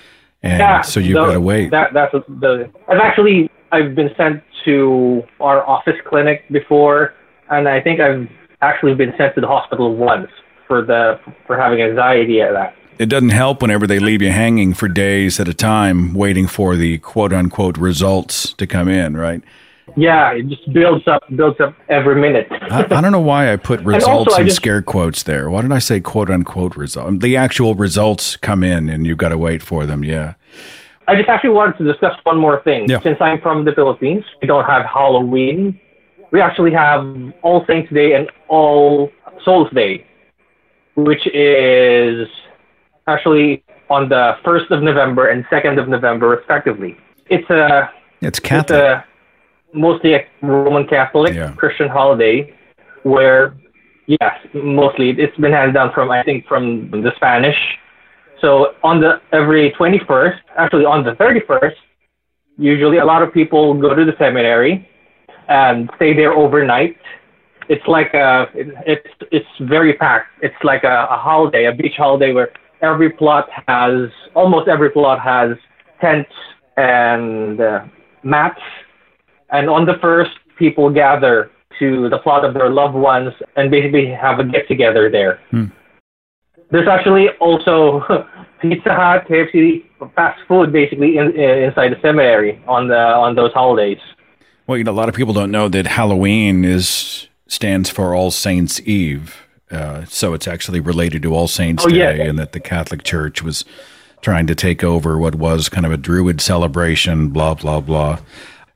And 0.43 0.85
so 0.85 0.99
you've 0.99 1.15
got 1.15 1.35
to 1.35 1.41
wait. 1.41 1.71
That, 1.71 1.93
that's 1.95 2.13
the. 2.13 2.69
I've 2.89 2.99
actually 2.99 3.49
I've 3.71 3.95
been 3.95 4.11
sent 4.17 4.43
to 4.65 5.23
our 5.39 5.65
office 5.67 5.97
clinic 6.09 6.43
before, 6.51 7.15
and 7.49 7.69
I 7.69 7.81
think 7.81 8.01
I've 8.01 8.29
actually 8.63 8.95
been 8.95 9.13
sent 9.17 9.35
to 9.35 9.41
the 9.41 9.47
hospital 9.47 9.95
once 9.97 10.31
for 10.67 10.83
the 10.83 11.19
for 11.47 11.57
having 11.59 11.81
anxiety 11.83 12.41
at 12.41 12.53
that. 12.53 12.77
It 12.99 13.07
doesn't 13.09 13.31
help 13.31 13.63
whenever 13.63 13.87
they 13.87 13.99
leave 13.99 14.21
you 14.21 14.31
hanging 14.31 14.75
for 14.75 14.87
days 14.87 15.41
at 15.41 15.49
a 15.49 15.55
time 15.55 16.13
waiting 16.13 16.47
for 16.47 16.77
the 16.77 16.99
quote 16.99 17.33
unquote 17.33 17.79
results 17.79 18.53
to 18.55 18.67
come 18.67 18.89
in, 18.89 19.17
right? 19.17 19.43
Yeah, 19.97 20.33
it 20.33 20.49
just 20.49 20.73
builds 20.73 21.09
up, 21.09 21.23
builds 21.35 21.59
up 21.61 21.75
every 21.89 22.21
minute. 22.21 22.47
I, 22.51 22.85
I 22.85 23.01
don't 23.01 23.11
know 23.11 23.21
why 23.21 23.53
I 23.53 23.57
put 23.57 23.81
results 23.85 24.39
in 24.39 24.45
just- 24.47 24.57
scare 24.57 24.83
quotes 24.83 25.23
there. 25.25 25.51
Why 25.51 25.63
did 25.63 25.73
I 25.73 25.79
say 25.79 26.01
quote 26.01 26.31
unquote 26.31 26.77
results? 26.77 27.23
The 27.23 27.37
actual 27.37 27.75
results 27.75 28.37
come 28.37 28.63
in 28.63 28.89
and 28.89 29.07
you've 29.07 29.19
got 29.19 29.31
to 29.31 29.39
wait 29.39 29.63
for 29.63 29.87
them. 29.87 30.05
Yeah. 30.05 30.35
I 31.09 31.17
just 31.17 31.29
actually 31.29 31.51
wanted 31.51 31.79
to 31.79 31.85
discuss 31.85 32.13
one 32.23 32.39
more 32.39 32.63
thing. 32.63 32.89
Yeah. 32.89 33.01
Since 33.01 33.19
I'm 33.21 33.41
from 33.41 33.65
the 33.65 33.73
Philippines, 33.73 34.25
we 34.41 34.47
don't 34.47 34.65
have 34.65 34.85
Halloween. 34.87 35.81
We 36.31 36.41
actually 36.41 36.73
have 36.73 37.33
All 37.43 37.65
Saints 37.67 37.93
Day 37.93 38.15
and 38.15 38.31
All 38.49 39.11
Souls 39.45 39.69
Day, 39.75 40.07
which 40.95 41.27
is 41.29 42.29
actually 43.07 43.65
on 43.89 44.09
the 44.09 44.37
1st 44.45 44.71
of 44.71 44.83
November 44.83 45.29
and 45.29 45.45
2nd 45.47 45.81
of 45.81 45.89
November, 45.89 46.29
respectively. 46.29 46.97
It's 47.29 47.49
a 47.51 47.91
It's 48.21 48.39
it's 48.39 48.41
Catholic. 48.41 48.79
a 48.79 49.05
mostly 49.73 50.15
a 50.15 50.27
Roman 50.43 50.87
Catholic 50.87 51.57
Christian 51.57 51.89
holiday 51.89 52.55
where, 53.03 53.55
yes, 54.07 54.35
mostly 54.55 55.11
it's 55.11 55.37
been 55.37 55.53
handed 55.53 55.75
down 55.75 55.93
from 55.93 56.11
I 56.11 56.23
think 56.23 56.47
from 56.47 56.91
the 56.91 57.13
Spanish. 57.17 57.59
So 58.41 58.75
on 58.85 59.01
the 59.01 59.21
every 59.33 59.73
21st, 59.73 60.39
actually 60.57 60.85
on 60.85 61.05
the 61.05 61.13
31st, 61.13 61.75
usually 62.57 62.99
a 62.99 63.05
lot 63.05 63.23
of 63.23 63.33
people 63.33 63.75
go 63.75 63.95
to 63.95 64.05
the 64.05 64.15
seminary 64.19 64.89
and 65.51 65.91
stay 65.97 66.15
there 66.15 66.33
overnight. 66.33 66.97
It's 67.69 67.87
like 67.87 68.15
a 68.15 68.47
it, 68.55 68.69
it's 68.87 69.15
it's 69.31 69.47
very 69.61 69.93
packed. 69.95 70.29
It's 70.43 70.63
like 70.65 70.85
a, 70.85 71.07
a 71.11 71.19
holiday, 71.19 71.67
a 71.67 71.73
beach 71.73 71.97
holiday 71.99 72.33
where 72.33 72.51
every 72.81 73.11
plot 73.11 73.49
has 73.69 74.09
almost 74.35 74.67
every 74.69 74.91
plot 74.91 75.21
has 75.21 75.51
tents 76.01 76.31
and 76.79 77.61
uh, 77.61 77.85
mats 78.23 78.63
and 79.51 79.69
on 79.69 79.85
the 79.85 79.95
first, 80.01 80.31
people 80.59 80.91
gather 80.91 81.51
to 81.79 82.09
the 82.09 82.19
plot 82.19 82.45
of 82.45 82.55
their 82.55 82.71
loved 82.71 82.95
ones 82.95 83.33
and 83.57 83.71
basically 83.71 84.07
have 84.09 84.39
a 84.39 84.45
get 84.45 84.69
together 84.69 85.11
there. 85.11 85.41
Hmm. 85.51 85.67
There's 86.71 86.89
actually 86.89 87.29
also 87.41 88.01
Pizza 88.63 88.95
Hut, 88.95 89.27
KFC, 89.29 89.85
fast 90.15 90.41
food 90.47 90.73
basically 90.73 91.17
in, 91.17 91.33
in, 91.33 91.65
inside 91.65 91.91
the 91.91 92.01
cemetery 92.01 92.63
on 92.69 92.89
the 92.89 92.99
on 92.99 93.35
those 93.35 93.53
holidays. 93.53 93.99
Well, 94.71 94.79
you 94.79 94.85
know, 94.85 94.93
a 94.93 95.01
lot 95.03 95.09
of 95.09 95.17
people 95.17 95.35
don't 95.35 95.51
know 95.51 95.69
that 95.69 95.85
Halloween 95.89 96.65
is 96.65 97.27
stands 97.49 97.91
for 97.91 98.15
All 98.15 98.31
Saints 98.31 98.81
Eve. 98.83 99.37
Uh, 99.69 100.05
so 100.05 100.33
it's 100.33 100.47
actually 100.47 100.79
related 100.79 101.23
to 101.25 101.35
All 101.35 101.49
Saints 101.49 101.85
Oh, 101.85 101.89
yeah. 101.89 102.13
Day, 102.13 102.29
and 102.29 102.39
that 102.39 102.53
the 102.53 102.61
Catholic 102.61 103.03
Church 103.03 103.43
was 103.43 103.65
trying 104.21 104.47
to 104.47 104.55
take 104.55 104.85
over 104.85 105.19
what 105.19 105.35
was 105.35 105.69
kind 105.69 105.85
of 105.85 105.91
a 105.91 105.97
Druid 105.97 106.41
celebration. 106.41 107.31
Blah 107.31 107.55
blah 107.55 107.81
blah. 107.81 108.21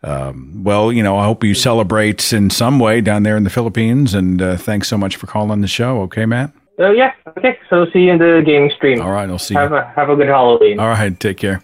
Um, 0.02 0.64
well, 0.64 0.92
you 0.92 1.04
know, 1.04 1.16
I 1.16 1.26
hope 1.26 1.44
you 1.44 1.54
celebrate 1.54 2.32
in 2.32 2.50
some 2.50 2.80
way 2.80 3.00
down 3.00 3.22
there 3.22 3.36
in 3.36 3.44
the 3.44 3.48
Philippines, 3.50 4.14
and 4.14 4.42
uh, 4.42 4.56
thanks 4.56 4.88
so 4.88 4.98
much 4.98 5.14
for 5.14 5.28
calling 5.28 5.60
the 5.60 5.68
show. 5.68 6.00
Okay, 6.02 6.26
Matt. 6.26 6.50
So 6.76 6.90
yeah, 6.90 7.12
okay. 7.38 7.56
So 7.70 7.86
see 7.92 8.00
you 8.00 8.10
in 8.14 8.18
the 8.18 8.42
gaming 8.44 8.72
stream. 8.74 9.00
All 9.00 9.12
right, 9.12 9.30
I'll 9.30 9.38
see 9.38 9.54
have 9.54 9.70
you. 9.70 9.76
A, 9.76 9.84
have 9.94 10.10
a 10.10 10.16
good 10.16 10.26
Halloween. 10.26 10.80
All 10.80 10.88
right, 10.88 11.20
take 11.20 11.36
care. 11.36 11.62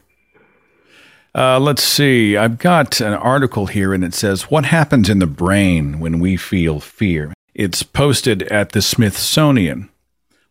Uh, 1.34 1.60
let's 1.60 1.82
see. 1.82 2.36
I've 2.36 2.58
got 2.58 3.00
an 3.00 3.14
article 3.14 3.66
here, 3.66 3.94
and 3.94 4.02
it 4.02 4.14
says, 4.14 4.50
What 4.50 4.66
happens 4.66 5.08
in 5.08 5.20
the 5.20 5.26
brain 5.26 6.00
when 6.00 6.18
we 6.18 6.36
feel 6.36 6.80
fear? 6.80 7.32
It's 7.54 7.82
posted 7.82 8.42
at 8.44 8.72
the 8.72 8.82
Smithsonian. 8.82 9.88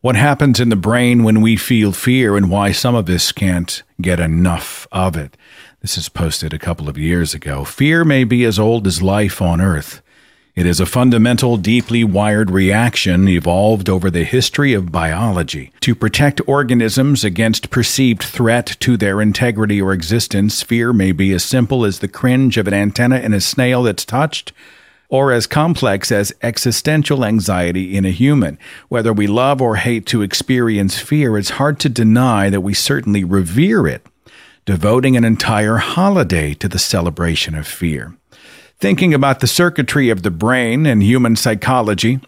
What 0.01 0.15
happens 0.15 0.61
in 0.61 0.69
the 0.69 0.77
brain 0.77 1.23
when 1.23 1.41
we 1.41 1.57
feel 1.57 1.91
fear, 1.91 2.37
and 2.37 2.49
why 2.49 2.71
some 2.71 2.95
of 2.95 3.09
us 3.09 3.33
can't 3.33 3.83
get 4.01 4.19
enough 4.21 4.87
of 4.91 5.17
it? 5.17 5.35
This 5.81 5.97
is 5.97 6.07
posted 6.07 6.53
a 6.53 6.59
couple 6.59 6.87
of 6.87 6.97
years 6.97 7.33
ago. 7.33 7.65
Fear 7.65 8.05
may 8.05 8.23
be 8.23 8.45
as 8.45 8.57
old 8.57 8.87
as 8.87 9.01
life 9.01 9.41
on 9.41 9.59
Earth. 9.59 10.01
It 10.59 10.65
is 10.65 10.81
a 10.81 10.85
fundamental, 10.85 11.55
deeply 11.55 12.03
wired 12.03 12.51
reaction 12.51 13.29
evolved 13.29 13.87
over 13.87 14.11
the 14.11 14.25
history 14.25 14.73
of 14.73 14.91
biology. 14.91 15.71
To 15.79 15.95
protect 15.95 16.41
organisms 16.49 17.23
against 17.23 17.69
perceived 17.69 18.21
threat 18.21 18.75
to 18.81 18.97
their 18.97 19.21
integrity 19.21 19.81
or 19.81 19.93
existence, 19.93 20.61
fear 20.61 20.91
may 20.91 21.13
be 21.13 21.31
as 21.31 21.45
simple 21.45 21.85
as 21.85 21.99
the 21.99 22.09
cringe 22.09 22.57
of 22.57 22.67
an 22.67 22.73
antenna 22.73 23.19
in 23.19 23.33
a 23.33 23.39
snail 23.39 23.83
that's 23.83 24.03
touched, 24.03 24.51
or 25.07 25.31
as 25.31 25.47
complex 25.47 26.11
as 26.11 26.33
existential 26.41 27.23
anxiety 27.23 27.95
in 27.95 28.03
a 28.03 28.11
human. 28.11 28.59
Whether 28.89 29.13
we 29.13 29.27
love 29.27 29.61
or 29.61 29.77
hate 29.77 30.05
to 30.07 30.21
experience 30.21 30.99
fear, 30.99 31.37
it's 31.37 31.51
hard 31.51 31.79
to 31.79 31.87
deny 31.87 32.49
that 32.49 32.59
we 32.59 32.73
certainly 32.73 33.23
revere 33.23 33.87
it, 33.87 34.05
devoting 34.65 35.15
an 35.15 35.23
entire 35.23 35.77
holiday 35.77 36.53
to 36.55 36.67
the 36.67 36.79
celebration 36.79 37.55
of 37.55 37.65
fear. 37.65 38.13
Thinking 38.79 39.13
about 39.13 39.41
the 39.41 39.47
circuitry 39.47 40.09
of 40.09 40.23
the 40.23 40.31
brain 40.31 40.85
and 40.85 41.03
human 41.03 41.35
psychology, 41.35 42.21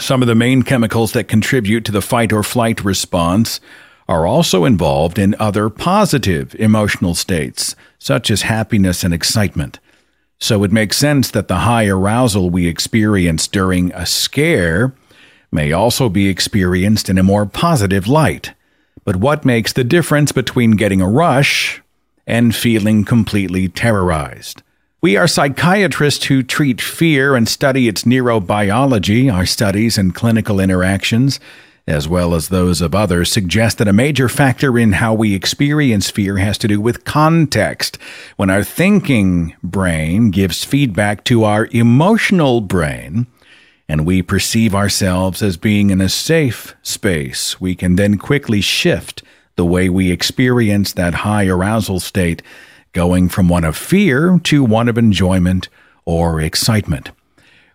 some 0.00 0.22
of 0.22 0.26
the 0.26 0.34
main 0.34 0.64
chemicals 0.64 1.12
that 1.12 1.28
contribute 1.28 1.84
to 1.84 1.92
the 1.92 2.02
fight 2.02 2.32
or 2.32 2.42
flight 2.42 2.84
response 2.84 3.60
are 4.08 4.26
also 4.26 4.64
involved 4.64 5.20
in 5.20 5.36
other 5.38 5.70
positive 5.70 6.52
emotional 6.56 7.14
states, 7.14 7.76
such 7.96 8.28
as 8.28 8.42
happiness 8.42 9.04
and 9.04 9.14
excitement. 9.14 9.78
So 10.40 10.64
it 10.64 10.72
makes 10.72 10.96
sense 10.96 11.30
that 11.30 11.46
the 11.46 11.58
high 11.58 11.86
arousal 11.86 12.50
we 12.50 12.66
experience 12.66 13.46
during 13.46 13.92
a 13.92 14.04
scare 14.04 14.92
may 15.52 15.70
also 15.70 16.08
be 16.08 16.28
experienced 16.28 17.08
in 17.08 17.18
a 17.18 17.22
more 17.22 17.46
positive 17.46 18.08
light. 18.08 18.52
But 19.04 19.16
what 19.16 19.44
makes 19.44 19.72
the 19.72 19.84
difference 19.84 20.32
between 20.32 20.72
getting 20.72 21.00
a 21.00 21.08
rush 21.08 21.82
and 22.26 22.52
feeling 22.52 23.04
completely 23.04 23.68
terrorized? 23.68 24.64
We 25.00 25.16
are 25.16 25.28
psychiatrists 25.28 26.24
who 26.24 26.42
treat 26.42 26.80
fear 26.80 27.36
and 27.36 27.48
study 27.48 27.86
its 27.86 28.02
neurobiology. 28.02 29.32
Our 29.32 29.46
studies 29.46 29.96
and 29.96 30.12
clinical 30.12 30.58
interactions, 30.58 31.38
as 31.86 32.08
well 32.08 32.34
as 32.34 32.48
those 32.48 32.80
of 32.80 32.96
others, 32.96 33.30
suggest 33.30 33.78
that 33.78 33.86
a 33.86 33.92
major 33.92 34.28
factor 34.28 34.76
in 34.76 34.94
how 34.94 35.14
we 35.14 35.36
experience 35.36 36.10
fear 36.10 36.38
has 36.38 36.58
to 36.58 36.66
do 36.66 36.80
with 36.80 37.04
context. 37.04 37.96
When 38.34 38.50
our 38.50 38.64
thinking 38.64 39.54
brain 39.62 40.32
gives 40.32 40.64
feedback 40.64 41.22
to 41.24 41.44
our 41.44 41.68
emotional 41.70 42.60
brain, 42.60 43.28
and 43.88 44.04
we 44.04 44.20
perceive 44.20 44.74
ourselves 44.74 45.44
as 45.44 45.56
being 45.56 45.90
in 45.90 46.00
a 46.00 46.08
safe 46.08 46.74
space, 46.82 47.60
we 47.60 47.76
can 47.76 47.94
then 47.94 48.18
quickly 48.18 48.60
shift 48.60 49.22
the 49.54 49.64
way 49.64 49.88
we 49.88 50.10
experience 50.10 50.92
that 50.94 51.14
high 51.14 51.46
arousal 51.46 52.00
state, 52.00 52.42
going 52.92 53.28
from 53.28 53.48
one 53.48 53.64
of 53.64 53.76
fear 53.76 54.38
to 54.44 54.64
one 54.64 54.88
of 54.88 54.98
enjoyment 54.98 55.68
or 56.04 56.40
excitement. 56.40 57.10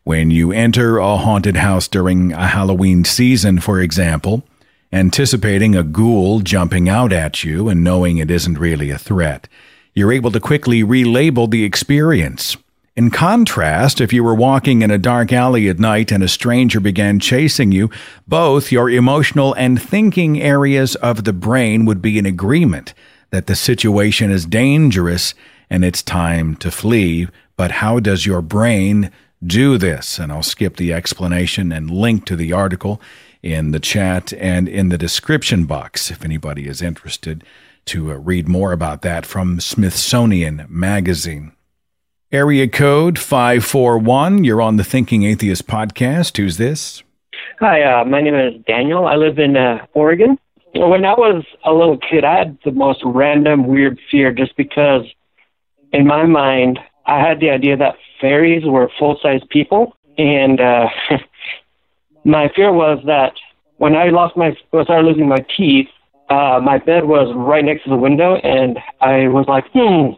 When 0.04 0.32
you 0.32 0.52
enter 0.52 0.98
a 0.98 1.18
haunted 1.18 1.56
house 1.56 1.88
during 1.88 2.34
a 2.34 2.48
Halloween 2.48 3.06
season, 3.06 3.60
for 3.60 3.80
example, 3.80 4.44
anticipating 4.92 5.76
a 5.76 5.84
ghoul 5.84 6.42
jumping 6.42 6.90
out 6.90 7.14
at 7.14 7.44
you 7.44 7.70
and 7.70 7.84
knowing 7.84 8.18
it 8.18 8.30
isn't 8.30 8.60
really 8.60 8.90
a 8.90 8.98
threat, 8.98 9.48
you're 9.94 10.12
able 10.12 10.32
to 10.32 10.40
quickly 10.40 10.84
relabel 10.84 11.50
the 11.50 11.64
experience. 11.64 12.58
In 12.96 13.10
contrast, 13.10 14.02
if 14.02 14.12
you 14.14 14.24
were 14.24 14.36
walking 14.36 14.82
in 14.82 14.92
a 14.92 14.98
dark 14.98 15.32
alley 15.32 15.68
at 15.70 15.80
night 15.80 16.12
and 16.12 16.22
a 16.22 16.28
stranger 16.28 16.80
began 16.80 17.20
chasing 17.20 17.72
you, 17.72 17.90
both 18.28 18.72
your 18.72 18.90
emotional 18.90 19.54
and 19.54 19.82
thinking 19.82 20.42
areas 20.42 20.96
of 20.96 21.24
the 21.24 21.34
brain 21.34 21.86
would 21.86 22.02
be 22.02 22.18
in 22.18 22.26
agreement 22.26 22.94
that 23.34 23.48
the 23.48 23.56
situation 23.56 24.30
is 24.30 24.46
dangerous 24.46 25.34
and 25.68 25.84
it's 25.84 26.04
time 26.04 26.56
to 26.56 26.70
flee. 26.70 27.28
But 27.58 27.72
how 27.72 28.00
does 28.00 28.28
your 28.28 28.44
brain 28.44 29.10
do 29.44 29.80
this? 29.80 30.20
And 30.20 30.32
I'll 30.32 30.44
skip 30.44 30.76
the 30.76 30.94
explanation 30.94 31.72
and 31.72 31.90
link 31.90 32.26
to 32.26 32.36
the 32.36 32.54
article 32.54 33.02
in 33.42 33.72
the 33.72 33.80
chat 33.80 34.34
and 34.34 34.70
in 34.70 34.90
the 34.90 35.00
description 35.00 35.66
box 35.66 36.12
if 36.12 36.24
anybody 36.24 36.68
is 36.68 36.80
interested 36.80 37.44
to 37.86 38.12
uh, 38.12 38.18
read 38.18 38.48
more 38.48 38.72
about 38.72 39.02
that 39.02 39.26
from 39.26 39.60
Smithsonian 39.60 40.68
Magazine. 40.70 41.54
Area 42.32 42.68
code 42.68 43.18
541. 43.18 44.44
You're 44.44 44.62
on 44.62 44.78
the 44.78 44.84
Thinking 44.84 45.24
Atheist 45.24 45.66
podcast. 45.66 46.38
Who's 46.38 46.58
this? 46.58 47.02
Hi, 47.60 47.82
uh, 47.82 48.06
my 48.06 48.22
name 48.22 48.36
is 48.36 48.64
Daniel. 48.68 49.08
I 49.08 49.16
live 49.16 49.40
in 49.40 49.58
uh, 49.58 49.88
Oregon. 49.96 50.38
When 50.76 51.06
I 51.06 51.14
was 51.14 51.44
a 51.64 51.72
little 51.72 51.98
kid, 51.98 52.24
I 52.24 52.38
had 52.38 52.58
the 52.66 52.72
most 52.72 53.02
random, 53.06 53.68
weird 53.68 54.00
fear 54.10 54.32
just 54.32 54.56
because, 54.58 55.04
in 55.92 56.08
my 56.08 56.26
mind, 56.26 56.80
I 57.06 57.20
had 57.20 57.40
the 57.40 57.52
idea 57.52 57.78
that 57.78 57.96
fairies 58.20 58.64
were 58.66 58.90
full 58.98 59.20
size 59.22 59.42
people. 59.50 59.96
And 60.18 60.60
uh, 60.60 60.88
my 62.24 62.50
fear 62.56 62.72
was 62.72 63.04
that 63.06 63.34
when 63.78 63.96
I 63.96 64.10
lost 64.10 64.36
my, 64.36 64.56
when 64.72 64.82
I 64.82 64.84
started 64.86 65.08
losing 65.08 65.28
my 65.28 65.46
teeth, 65.56 65.90
uh, 66.30 66.60
my 66.64 66.80
bed 66.80 67.06
was 67.06 67.32
right 67.36 67.64
next 67.64 67.84
to 67.84 67.90
the 67.90 67.98
window, 67.98 68.36
and 68.38 68.80
I 69.02 69.28
was 69.28 69.46
like, 69.48 69.66
hmm, 69.74 70.14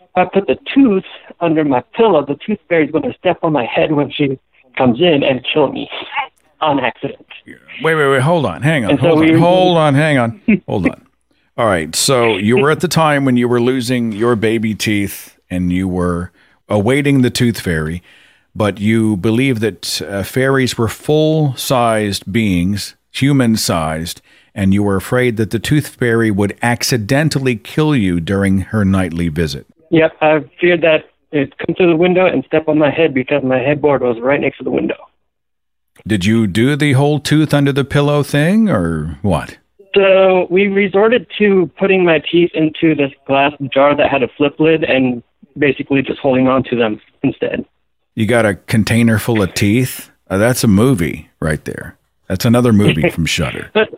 if 0.00 0.08
I 0.16 0.24
put 0.24 0.46
the 0.46 0.58
tooth 0.74 1.04
under 1.40 1.64
my 1.64 1.82
pillow, 1.94 2.24
the 2.24 2.36
tooth 2.44 2.58
fairy's 2.68 2.90
going 2.90 3.04
to 3.04 3.16
step 3.18 3.38
on 3.42 3.52
my 3.52 3.64
head 3.64 3.92
when 3.92 4.10
she 4.10 4.40
comes 4.76 5.00
in 5.00 5.22
and 5.22 5.46
kill 5.52 5.70
me 5.70 5.88
on 6.64 6.80
accident. 6.80 7.26
Wait, 7.46 7.94
wait, 7.94 8.08
wait. 8.10 8.20
Hold 8.22 8.46
on. 8.46 8.62
Hang 8.62 8.84
on. 8.84 8.90
And 8.92 9.00
so 9.00 9.08
Hold 9.08 9.22
on. 9.22 9.32
we- 9.32 9.38
Hold 9.38 9.76
on. 9.76 9.94
Hang 9.94 10.18
on. 10.18 10.40
Hold 10.66 10.86
on. 10.88 11.06
All 11.56 11.66
right. 11.66 11.94
So 11.94 12.36
you 12.36 12.56
were 12.58 12.70
at 12.70 12.80
the 12.80 12.88
time 12.88 13.24
when 13.24 13.36
you 13.36 13.48
were 13.48 13.60
losing 13.60 14.12
your 14.12 14.34
baby 14.36 14.74
teeth 14.74 15.38
and 15.50 15.72
you 15.72 15.86
were 15.86 16.32
awaiting 16.68 17.22
the 17.22 17.30
tooth 17.30 17.60
fairy, 17.60 18.02
but 18.54 18.78
you 18.80 19.16
believe 19.16 19.60
that 19.60 20.02
uh, 20.02 20.22
fairies 20.24 20.76
were 20.76 20.88
full 20.88 21.54
sized 21.56 22.30
beings, 22.32 22.96
human 23.12 23.56
sized, 23.56 24.20
and 24.54 24.72
you 24.74 24.82
were 24.82 24.96
afraid 24.96 25.36
that 25.36 25.50
the 25.50 25.58
tooth 25.58 25.88
fairy 25.88 26.30
would 26.30 26.56
accidentally 26.62 27.56
kill 27.56 27.94
you 27.94 28.20
during 28.20 28.58
her 28.60 28.84
nightly 28.84 29.28
visit. 29.28 29.66
Yep, 29.90 30.16
I 30.20 30.44
feared 30.60 30.80
that 30.82 31.04
it'd 31.30 31.56
come 31.58 31.74
through 31.76 31.90
the 31.90 31.96
window 31.96 32.26
and 32.26 32.44
step 32.44 32.66
on 32.68 32.78
my 32.78 32.90
head 32.90 33.12
because 33.14 33.42
my 33.44 33.58
headboard 33.58 34.02
was 34.02 34.18
right 34.20 34.40
next 34.40 34.58
to 34.58 34.64
the 34.64 34.70
window. 34.70 34.96
Did 36.06 36.24
you 36.24 36.46
do 36.46 36.76
the 36.76 36.92
whole 36.92 37.18
tooth 37.20 37.54
under 37.54 37.72
the 37.72 37.84
pillow 37.84 38.22
thing 38.22 38.68
or 38.68 39.18
what? 39.22 39.56
So 39.94 40.46
we 40.50 40.66
resorted 40.66 41.26
to 41.38 41.70
putting 41.78 42.04
my 42.04 42.18
teeth 42.18 42.50
into 42.54 42.94
this 42.94 43.12
glass 43.26 43.52
jar 43.72 43.96
that 43.96 44.10
had 44.10 44.22
a 44.22 44.28
flip 44.36 44.58
lid 44.58 44.82
and 44.84 45.22
basically 45.56 46.02
just 46.02 46.18
holding 46.18 46.48
on 46.48 46.64
to 46.64 46.76
them 46.76 47.00
instead. 47.22 47.64
You 48.16 48.26
got 48.26 48.44
a 48.44 48.54
container 48.54 49.18
full 49.18 49.40
of 49.42 49.54
teeth? 49.54 50.10
Uh, 50.28 50.38
that's 50.38 50.64
a 50.64 50.68
movie 50.68 51.30
right 51.40 51.64
there. 51.64 51.96
That's 52.28 52.44
another 52.44 52.72
movie 52.72 53.08
from 53.12 53.26
Shudder. 53.26 53.70
But 53.72 53.88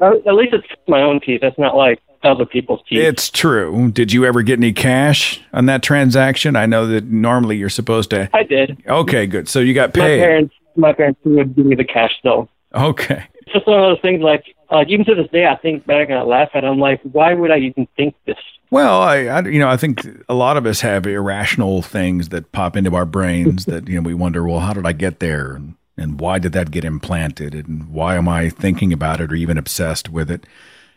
uh, 0.00 0.12
at 0.26 0.34
least 0.34 0.54
it's 0.54 0.66
my 0.88 1.00
own 1.00 1.20
teeth. 1.20 1.40
That's 1.42 1.58
not 1.58 1.76
like 1.76 2.00
other 2.24 2.46
people's 2.46 2.80
teeth. 2.88 2.98
It's 2.98 3.30
true. 3.30 3.90
Did 3.92 4.12
you 4.12 4.24
ever 4.24 4.42
get 4.42 4.58
any 4.58 4.72
cash 4.72 5.40
on 5.52 5.66
that 5.66 5.82
transaction? 5.82 6.56
I 6.56 6.66
know 6.66 6.86
that 6.88 7.04
normally 7.04 7.56
you're 7.56 7.68
supposed 7.70 8.10
to. 8.10 8.28
I 8.34 8.42
did. 8.42 8.82
Okay, 8.88 9.26
good. 9.26 9.48
So 9.48 9.60
you 9.60 9.74
got 9.74 9.94
My 9.96 10.02
paid. 10.04 10.20
parents, 10.20 10.54
my 10.76 10.92
parents 10.92 11.20
would 11.24 11.54
give 11.54 11.66
me 11.66 11.76
the 11.76 11.84
cash 11.84 12.12
though. 12.22 12.48
Okay. 12.74 13.24
It's 13.34 13.52
just 13.52 13.66
one 13.66 13.78
of 13.78 13.90
those 13.90 14.00
things. 14.00 14.22
Like, 14.22 14.44
like 14.70 14.88
even 14.88 15.04
to 15.06 15.14
this 15.14 15.30
day, 15.30 15.46
I 15.46 15.56
think 15.56 15.86
back 15.86 16.08
and 16.08 16.18
I 16.18 16.22
laugh 16.22 16.50
at. 16.54 16.64
it. 16.64 16.66
I'm 16.66 16.78
like, 16.78 17.00
why 17.02 17.34
would 17.34 17.50
I 17.50 17.58
even 17.58 17.86
think 17.96 18.14
this? 18.26 18.36
Well, 18.70 19.02
I, 19.02 19.26
I, 19.26 19.40
you 19.42 19.60
know, 19.60 19.68
I 19.68 19.76
think 19.76 20.04
a 20.28 20.34
lot 20.34 20.56
of 20.56 20.66
us 20.66 20.80
have 20.80 21.06
irrational 21.06 21.82
things 21.82 22.30
that 22.30 22.50
pop 22.50 22.76
into 22.76 22.96
our 22.96 23.04
brains 23.04 23.64
that 23.66 23.88
you 23.88 23.96
know 23.96 24.02
we 24.02 24.14
wonder, 24.14 24.44
well, 24.44 24.60
how 24.60 24.72
did 24.72 24.86
I 24.86 24.92
get 24.92 25.20
there, 25.20 25.52
and, 25.54 25.74
and 25.96 26.20
why 26.20 26.38
did 26.38 26.52
that 26.52 26.72
get 26.72 26.84
implanted, 26.84 27.54
and 27.54 27.88
why 27.90 28.16
am 28.16 28.28
I 28.28 28.48
thinking 28.48 28.92
about 28.92 29.20
it 29.20 29.30
or 29.30 29.36
even 29.36 29.58
obsessed 29.58 30.08
with 30.08 30.30
it? 30.30 30.46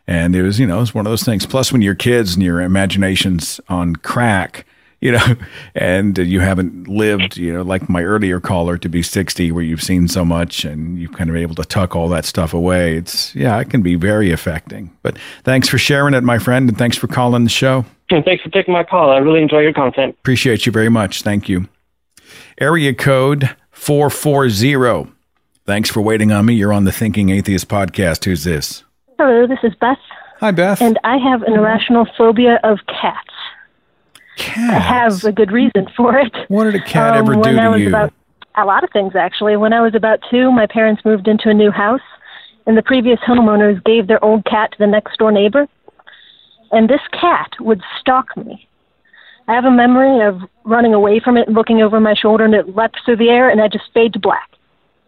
And 0.07 0.35
it 0.35 0.41
was, 0.41 0.57
you 0.57 0.65
know, 0.65 0.81
it's 0.81 0.95
one 0.95 1.05
of 1.05 1.11
those 1.11 1.23
things. 1.23 1.45
Plus, 1.45 1.71
when 1.71 1.81
you're 1.81 1.93
kids 1.93 2.33
and 2.33 2.41
your 2.41 2.61
imagination's 2.61 3.59
on 3.67 3.97
crack, 3.97 4.65
you 5.01 5.11
know, 5.11 5.35
and 5.75 6.17
you 6.17 6.39
haven't 6.39 6.87
lived, 6.87 7.37
you 7.37 7.53
know, 7.53 7.61
like 7.61 7.89
my 7.89 8.03
earlier 8.03 8.39
caller 8.39 8.77
to 8.77 8.89
be 8.89 9.01
60, 9.01 9.51
where 9.51 9.63
you've 9.63 9.83
seen 9.83 10.07
so 10.07 10.25
much 10.25 10.65
and 10.65 10.97
you've 10.97 11.13
kind 11.13 11.29
of 11.29 11.33
been 11.33 11.41
able 11.41 11.55
to 11.55 11.65
tuck 11.65 11.95
all 11.95 12.09
that 12.09 12.25
stuff 12.25 12.53
away. 12.53 12.97
It's, 12.97 13.35
yeah, 13.35 13.59
it 13.59 13.69
can 13.69 13.81
be 13.81 13.95
very 13.95 14.31
affecting. 14.31 14.95
But 15.01 15.17
thanks 15.43 15.67
for 15.67 15.77
sharing 15.77 16.13
it, 16.13 16.23
my 16.23 16.39
friend, 16.39 16.67
and 16.69 16.77
thanks 16.77 16.97
for 16.97 17.07
calling 17.07 17.43
the 17.43 17.49
show. 17.49 17.85
And 18.09 18.23
thanks 18.23 18.43
for 18.43 18.49
taking 18.49 18.73
my 18.73 18.83
call. 18.83 19.11
I 19.11 19.17
really 19.17 19.41
enjoy 19.41 19.59
your 19.59 19.73
content. 19.73 20.15
Appreciate 20.19 20.65
you 20.65 20.71
very 20.71 20.89
much. 20.89 21.21
Thank 21.21 21.49
you. 21.49 21.67
Area 22.59 22.93
code 22.93 23.55
440. 23.71 25.11
Thanks 25.65 25.89
for 25.89 26.01
waiting 26.01 26.31
on 26.31 26.45
me. 26.45 26.53
You're 26.53 26.71
on 26.71 26.85
the 26.85 26.93
Thinking 26.93 27.29
Atheist 27.29 27.67
podcast. 27.67 28.23
Who's 28.23 28.45
this? 28.45 28.83
Hello, 29.19 29.45
this 29.45 29.59
is 29.63 29.73
Beth. 29.81 29.97
Hi, 30.39 30.51
Beth. 30.51 30.81
And 30.81 30.97
I 31.03 31.17
have 31.17 31.41
an 31.41 31.53
irrational 31.53 32.07
phobia 32.17 32.59
of 32.63 32.79
cats. 32.87 33.33
I 34.39 34.79
have 34.79 35.23
a 35.23 35.31
good 35.31 35.51
reason 35.51 35.87
for 35.95 36.17
it. 36.17 36.33
What 36.47 36.65
did 36.65 36.75
a 36.75 36.79
cat 36.83 37.13
Um, 37.13 37.19
ever 37.19 37.33
do 37.33 37.39
when 37.39 37.59
I 37.59 37.65
to 37.65 37.69
was 37.71 37.81
you? 37.81 37.89
About, 37.89 38.13
a 38.55 38.65
lot 38.65 38.83
of 38.83 38.89
things, 38.91 39.15
actually. 39.15 39.57
When 39.57 39.73
I 39.73 39.81
was 39.81 39.95
about 39.95 40.19
two, 40.29 40.51
my 40.51 40.65
parents 40.65 41.03
moved 41.05 41.27
into 41.27 41.49
a 41.49 41.53
new 41.53 41.71
house, 41.71 42.01
and 42.65 42.77
the 42.77 42.81
previous 42.81 43.19
homeowners 43.19 43.83
gave 43.83 44.07
their 44.07 44.23
old 44.23 44.45
cat 44.45 44.71
to 44.71 44.77
the 44.79 44.87
next 44.87 45.17
door 45.17 45.31
neighbor. 45.31 45.67
And 46.71 46.89
this 46.89 47.01
cat 47.11 47.51
would 47.59 47.81
stalk 47.99 48.35
me. 48.35 48.67
I 49.47 49.53
have 49.53 49.65
a 49.65 49.71
memory 49.71 50.25
of 50.25 50.41
running 50.65 50.93
away 50.93 51.19
from 51.19 51.37
it, 51.37 51.47
looking 51.47 51.81
over 51.81 51.99
my 51.99 52.13
shoulder, 52.13 52.43
and 52.43 52.53
it 52.53 52.75
leapt 52.75 52.99
through 53.05 53.17
the 53.17 53.29
air, 53.29 53.49
and 53.49 53.61
I 53.61 53.67
just 53.67 53.85
fade 53.93 54.13
to 54.13 54.19
black. 54.19 54.49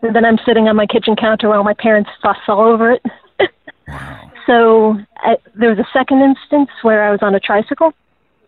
And 0.02 0.16
then 0.16 0.24
I'm 0.24 0.38
sitting 0.46 0.70
on 0.70 0.78
my 0.78 0.86
kitchen 0.86 1.16
counter 1.16 1.50
while 1.50 1.64
my 1.64 1.74
parents 1.74 2.10
fuss 2.22 2.38
all 2.48 2.62
over 2.62 2.92
it. 2.92 3.06
wow. 3.88 4.32
So 4.46 4.98
I, 5.18 5.36
there 5.56 5.70
was 5.70 5.80
a 5.80 5.88
second 5.92 6.22
instance 6.22 6.70
where 6.84 7.04
I 7.04 7.12
was 7.12 7.20
on 7.22 7.36
a 7.36 7.40
tricycle 7.40 7.94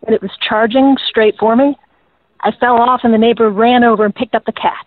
and 0.06 0.14
it 0.14 0.22
was 0.22 0.30
charging 0.40 0.96
straight 1.08 1.36
for 1.38 1.56
me. 1.56 1.76
I 2.40 2.52
fell 2.52 2.80
off 2.80 3.00
and 3.04 3.14
the 3.14 3.18
neighbor 3.18 3.50
ran 3.50 3.84
over 3.84 4.04
and 4.04 4.14
picked 4.14 4.34
up 4.34 4.44
the 4.44 4.52
cat. 4.52 4.86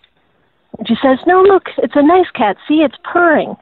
And 0.77 0.87
she 0.87 0.95
says, 1.01 1.19
No, 1.25 1.41
look, 1.41 1.69
it's 1.77 1.95
a 1.95 2.03
nice 2.03 2.29
cat. 2.33 2.57
See, 2.67 2.81
it's 2.81 2.97
purring. 3.03 3.55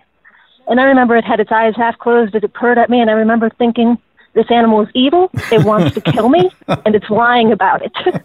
And 0.68 0.80
I 0.80 0.84
remember 0.84 1.16
it 1.16 1.26
had 1.26 1.40
its 1.40 1.52
eyes 1.52 1.76
half 1.76 1.98
closed 2.00 2.36
as 2.36 2.44
it 2.44 2.54
purred 2.54 2.78
at 2.78 2.90
me, 2.90 3.02
and 3.02 3.10
I 3.10 3.14
remember 3.14 3.50
thinking, 3.50 3.98
This 4.34 4.50
animal 4.50 4.82
is 4.82 4.90
evil, 4.94 5.30
it 5.52 5.66
wants 5.66 5.94
to 5.96 6.02
kill 6.02 6.30
me, 6.30 6.50
and 6.68 6.96
it's 6.96 7.10
lying 7.10 7.52
about 7.52 7.82
it. 7.84 7.94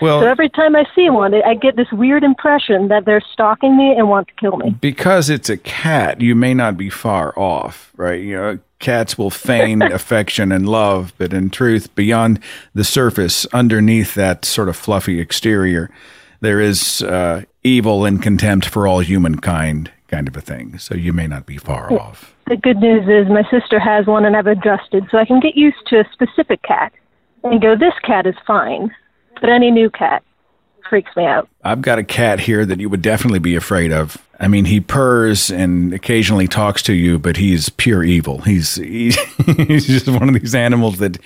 Well, 0.00 0.22
so 0.22 0.26
every 0.26 0.48
time 0.48 0.74
I 0.74 0.84
see 0.94 1.08
one, 1.08 1.34
I 1.34 1.54
get 1.54 1.76
this 1.76 1.90
weird 1.92 2.24
impression 2.24 2.88
that 2.88 3.04
they're 3.04 3.22
stalking 3.32 3.76
me 3.76 3.94
and 3.96 4.08
want 4.08 4.28
to 4.28 4.34
kill 4.34 4.56
me. 4.56 4.70
because 4.80 5.30
it's 5.30 5.48
a 5.48 5.56
cat, 5.56 6.20
you 6.20 6.34
may 6.34 6.52
not 6.52 6.76
be 6.76 6.90
far 6.90 7.32
off, 7.38 7.92
right? 7.96 8.20
You 8.20 8.36
know, 8.36 8.58
cats 8.80 9.16
will 9.16 9.30
feign 9.30 9.82
affection 9.98 10.50
and 10.50 10.68
love, 10.68 11.12
but 11.16 11.32
in 11.32 11.48
truth, 11.48 11.94
beyond 11.94 12.40
the 12.74 12.84
surface, 12.84 13.46
underneath 13.46 14.14
that 14.14 14.44
sort 14.44 14.68
of 14.68 14.76
fluffy 14.76 15.20
exterior, 15.20 15.90
there 16.40 16.60
is 16.60 17.00
uh, 17.02 17.42
evil 17.62 18.04
and 18.04 18.20
contempt 18.22 18.66
for 18.66 18.86
all 18.88 18.98
humankind, 18.98 19.90
kind 20.08 20.26
of 20.28 20.36
a 20.36 20.40
thing. 20.40 20.76
So 20.78 20.94
you 20.96 21.12
may 21.12 21.28
not 21.28 21.46
be 21.46 21.56
far 21.56 21.90
off. 21.92 22.34
The 22.48 22.56
good 22.56 22.78
news 22.78 23.08
is 23.08 23.30
my 23.32 23.48
sister 23.48 23.78
has 23.78 24.06
one 24.06 24.24
and 24.26 24.36
I've 24.36 24.48
adjusted, 24.48 25.04
so 25.10 25.18
I 25.18 25.24
can 25.24 25.40
get 25.40 25.54
used 25.56 25.86
to 25.86 26.00
a 26.00 26.04
specific 26.12 26.62
cat 26.62 26.92
and 27.44 27.62
go, 27.62 27.76
this 27.76 27.94
cat 28.02 28.26
is 28.26 28.34
fine. 28.46 28.90
But 29.44 29.50
any 29.52 29.70
new 29.70 29.90
cat 29.90 30.22
freaks 30.88 31.14
me 31.14 31.26
out. 31.26 31.50
I've 31.62 31.82
got 31.82 31.98
a 31.98 32.02
cat 32.02 32.40
here 32.40 32.64
that 32.64 32.80
you 32.80 32.88
would 32.88 33.02
definitely 33.02 33.40
be 33.40 33.56
afraid 33.56 33.92
of. 33.92 34.16
I 34.40 34.48
mean, 34.48 34.64
he 34.64 34.80
purrs 34.80 35.50
and 35.50 35.92
occasionally 35.92 36.48
talks 36.48 36.82
to 36.84 36.94
you, 36.94 37.18
but 37.18 37.36
he's 37.36 37.68
pure 37.68 38.02
evil. 38.02 38.38
He's 38.40 38.76
he, 38.76 39.10
he's 39.66 39.86
just 39.86 40.08
one 40.08 40.30
of 40.30 40.40
these 40.40 40.54
animals 40.54 40.96
that, 41.00 41.18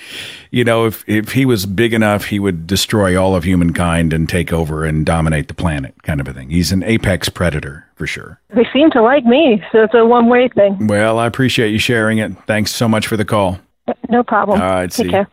you 0.51 0.64
know, 0.64 0.87
if 0.87 1.05
if 1.09 1.31
he 1.31 1.47
was 1.47 1.64
big 1.64 1.95
enough, 1.95 2.25
he 2.25 2.41
would 2.41 2.66
destroy 2.66 3.16
all 3.16 3.37
of 3.37 3.45
humankind 3.45 4.12
and 4.12 4.29
take 4.29 4.53
over 4.53 4.85
and 4.85 5.07
dominate 5.07 5.47
the 5.47 5.55
planet, 5.55 6.03
kind 6.03 6.21
of 6.21 6.27
a 6.27 6.33
thing. 6.33 6.51
He's 6.51 6.73
an 6.73 6.83
apex 6.83 7.29
predator 7.29 7.87
for 7.95 8.09
sure. 8.09 8.41
They 8.51 8.66
seem 8.73 8.91
to 8.91 9.01
like 9.01 9.25
me, 9.27 9.62
so 9.71 9.85
it's 9.85 9.95
a 9.95 10.05
one 10.05 10.29
way 10.29 10.49
thing. 10.49 10.89
Well, 10.89 11.21
I 11.21 11.27
appreciate 11.29 11.71
you 11.71 11.79
sharing 11.79 12.19
it. 12.19 12.33
Thanks 12.49 12.75
so 12.75 12.89
much 12.89 13.07
for 13.07 13.16
the 13.16 13.25
call. 13.25 13.61
No 14.09 14.25
problem. 14.25 14.61
All 14.61 14.69
right, 14.69 14.91
Take 14.91 15.07
see. 15.07 15.11
care. 15.12 15.29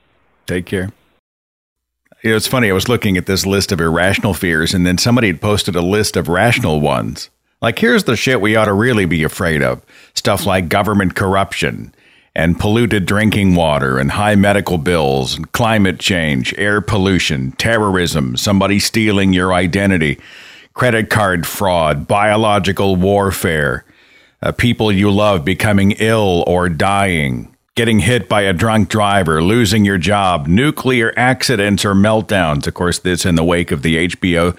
Take 0.45 0.67
care. 0.67 0.91
You 2.25 2.31
know, 2.31 2.37
it's 2.37 2.47
funny. 2.47 2.71
I 2.71 2.73
was 2.73 2.89
looking 2.89 3.17
at 3.17 3.27
this 3.27 3.45
list 3.45 3.71
of 3.71 3.79
irrational 3.79 4.33
fears, 4.33 4.73
and 4.73 4.83
then 4.83 4.97
somebody 4.97 5.27
had 5.27 5.41
posted 5.41 5.75
a 5.75 5.81
list 5.83 6.17
of 6.17 6.27
rational 6.27 6.81
ones. 6.81 7.29
Like, 7.61 7.77
here's 7.77 8.05
the 8.05 8.15
shit 8.15 8.41
we 8.41 8.55
ought 8.55 8.65
to 8.65 8.73
really 8.73 9.05
be 9.05 9.21
afraid 9.21 9.61
of 9.61 9.85
stuff 10.15 10.43
like 10.43 10.67
government 10.67 11.13
corruption 11.13 11.93
and 12.33 12.59
polluted 12.59 13.05
drinking 13.05 13.53
water 13.53 13.99
and 13.99 14.13
high 14.13 14.33
medical 14.33 14.79
bills 14.79 15.35
and 15.35 15.51
climate 15.51 15.99
change, 15.99 16.51
air 16.57 16.81
pollution, 16.81 17.51
terrorism, 17.51 18.35
somebody 18.35 18.79
stealing 18.79 19.31
your 19.31 19.53
identity, 19.53 20.19
credit 20.73 21.11
card 21.11 21.45
fraud, 21.45 22.07
biological 22.07 22.95
warfare, 22.95 23.85
uh, 24.41 24.51
people 24.51 24.91
you 24.91 25.11
love 25.11 25.45
becoming 25.45 25.91
ill 25.99 26.43
or 26.47 26.69
dying, 26.69 27.54
getting 27.75 27.99
hit 27.99 28.29
by 28.29 28.41
a 28.43 28.53
drunk 28.53 28.87
driver, 28.87 29.43
losing 29.43 29.83
your 29.83 29.97
job, 29.97 30.47
nuclear 30.47 31.13
accidents 31.17 31.83
or 31.83 31.93
meltdowns. 31.93 32.67
Of 32.67 32.73
course, 32.73 32.99
this 32.99 33.25
in 33.25 33.35
the 33.35 33.43
wake 33.43 33.69
of 33.69 33.81
the 33.81 34.07
HBO 34.07 34.57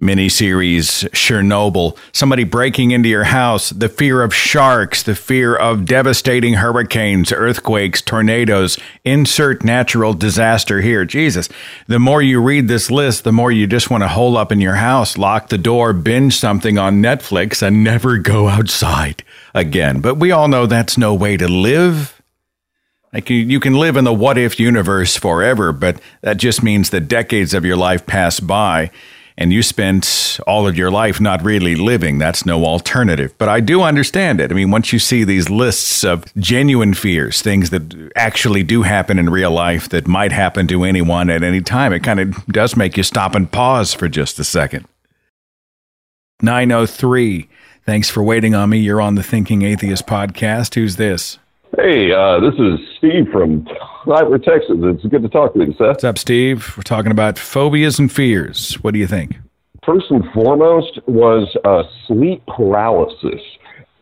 miniseries 0.00 1.08
Chernobyl, 1.10 1.96
somebody 2.12 2.44
breaking 2.44 2.90
into 2.90 3.08
your 3.08 3.24
house, 3.24 3.70
the 3.70 3.88
fear 3.88 4.22
of 4.22 4.34
sharks, 4.34 5.02
the 5.02 5.14
fear 5.14 5.54
of 5.56 5.84
devastating 5.84 6.54
hurricanes, 6.54 7.32
earthquakes, 7.32 8.00
tornadoes, 8.00 8.78
insert 9.04 9.64
natural 9.64 10.12
disaster 10.12 10.80
here. 10.80 11.04
Jesus, 11.04 11.48
the 11.86 12.00
more 12.00 12.22
you 12.22 12.40
read 12.40 12.68
this 12.68 12.90
list, 12.90 13.24
the 13.24 13.32
more 13.32 13.52
you 13.52 13.66
just 13.66 13.90
want 13.90 14.02
to 14.02 14.08
hole 14.08 14.36
up 14.36 14.50
in 14.52 14.60
your 14.60 14.76
house, 14.76 15.16
lock 15.16 15.48
the 15.48 15.58
door, 15.58 15.92
binge 15.92 16.36
something 16.36 16.78
on 16.78 17.02
Netflix, 17.02 17.62
and 17.62 17.84
never 17.84 18.18
go 18.18 18.48
outside 18.48 19.24
again. 19.54 20.00
But 20.00 20.16
we 20.16 20.30
all 20.32 20.48
know 20.48 20.66
that's 20.66 20.98
no 20.98 21.14
way 21.14 21.36
to 21.36 21.48
live. 21.48 22.21
Like 23.12 23.28
you, 23.28 23.36
you 23.36 23.60
can 23.60 23.74
live 23.74 23.96
in 23.96 24.04
the 24.04 24.12
what 24.12 24.38
if 24.38 24.58
universe 24.58 25.16
forever, 25.16 25.72
but 25.72 26.00
that 26.22 26.38
just 26.38 26.62
means 26.62 26.90
that 26.90 27.08
decades 27.08 27.52
of 27.52 27.64
your 27.64 27.76
life 27.76 28.06
pass 28.06 28.40
by 28.40 28.90
and 29.36 29.52
you 29.52 29.62
spent 29.62 30.38
all 30.46 30.66
of 30.66 30.76
your 30.76 30.90
life 30.90 31.20
not 31.20 31.42
really 31.42 31.74
living. 31.74 32.18
That's 32.18 32.44
no 32.44 32.64
alternative. 32.64 33.34
But 33.38 33.48
I 33.48 33.60
do 33.60 33.82
understand 33.82 34.40
it. 34.40 34.50
I 34.50 34.54
mean, 34.54 34.70
once 34.70 34.92
you 34.92 34.98
see 34.98 35.24
these 35.24 35.48
lists 35.48 36.04
of 36.04 36.24
genuine 36.36 36.94
fears, 36.94 37.40
things 37.40 37.70
that 37.70 38.12
actually 38.14 38.62
do 38.62 38.82
happen 38.82 39.18
in 39.18 39.30
real 39.30 39.50
life 39.50 39.88
that 39.90 40.06
might 40.06 40.32
happen 40.32 40.66
to 40.68 40.84
anyone 40.84 41.30
at 41.30 41.42
any 41.42 41.60
time, 41.60 41.92
it 41.92 42.02
kind 42.02 42.20
of 42.20 42.46
does 42.46 42.76
make 42.76 42.96
you 42.96 43.02
stop 43.02 43.34
and 43.34 43.50
pause 43.50 43.94
for 43.94 44.08
just 44.08 44.38
a 44.38 44.44
second. 44.44 44.86
903. 46.42 47.48
Thanks 47.84 48.10
for 48.10 48.22
waiting 48.22 48.54
on 48.54 48.70
me. 48.70 48.78
You're 48.78 49.00
on 49.00 49.14
the 49.14 49.22
Thinking 49.22 49.62
Atheist 49.62 50.06
podcast. 50.06 50.74
Who's 50.74 50.96
this? 50.96 51.38
Hey, 51.78 52.12
uh, 52.12 52.38
this 52.38 52.52
is 52.58 52.78
Steve 52.98 53.28
from 53.32 53.64
Tyler, 54.04 54.38
Texas. 54.38 54.76
It's 54.78 55.04
good 55.06 55.22
to 55.22 55.28
talk 55.30 55.54
to 55.54 55.60
you, 55.60 55.72
Seth. 55.72 55.86
What's 55.86 56.04
up, 56.04 56.18
Steve? 56.18 56.74
We're 56.76 56.82
talking 56.82 57.10
about 57.10 57.38
phobias 57.38 57.98
and 57.98 58.12
fears. 58.12 58.74
What 58.82 58.92
do 58.92 59.00
you 59.00 59.06
think? 59.06 59.38
First 59.86 60.10
and 60.10 60.22
foremost 60.34 61.00
was 61.06 61.48
uh, 61.64 61.84
sleep 62.06 62.44
paralysis. 62.46 63.40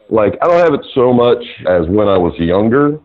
Like 0.08 0.36
I 0.42 0.48
don't 0.48 0.58
have 0.58 0.74
it 0.74 0.84
so 0.94 1.12
much 1.12 1.44
as 1.68 1.86
when 1.86 2.08
I 2.08 2.18
was 2.18 2.34
younger, 2.38 2.98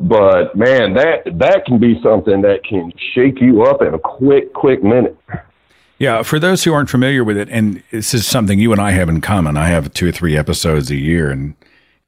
but 0.00 0.56
man, 0.56 0.94
that 0.94 1.38
that 1.38 1.64
can 1.64 1.78
be 1.78 2.00
something 2.02 2.42
that 2.42 2.64
can 2.68 2.92
shake 3.14 3.40
you 3.40 3.62
up 3.62 3.80
in 3.80 3.94
a 3.94 3.98
quick, 3.98 4.52
quick 4.54 4.82
minute. 4.82 5.16
Yeah, 6.00 6.24
for 6.24 6.40
those 6.40 6.64
who 6.64 6.72
aren't 6.72 6.90
familiar 6.90 7.22
with 7.22 7.36
it, 7.36 7.48
and 7.48 7.80
this 7.92 8.12
is 8.12 8.26
something 8.26 8.58
you 8.58 8.72
and 8.72 8.80
I 8.80 8.90
have 8.90 9.08
in 9.08 9.20
common. 9.20 9.56
I 9.56 9.68
have 9.68 9.94
two 9.94 10.08
or 10.08 10.12
three 10.12 10.36
episodes 10.36 10.90
a 10.90 10.96
year, 10.96 11.30
and 11.30 11.54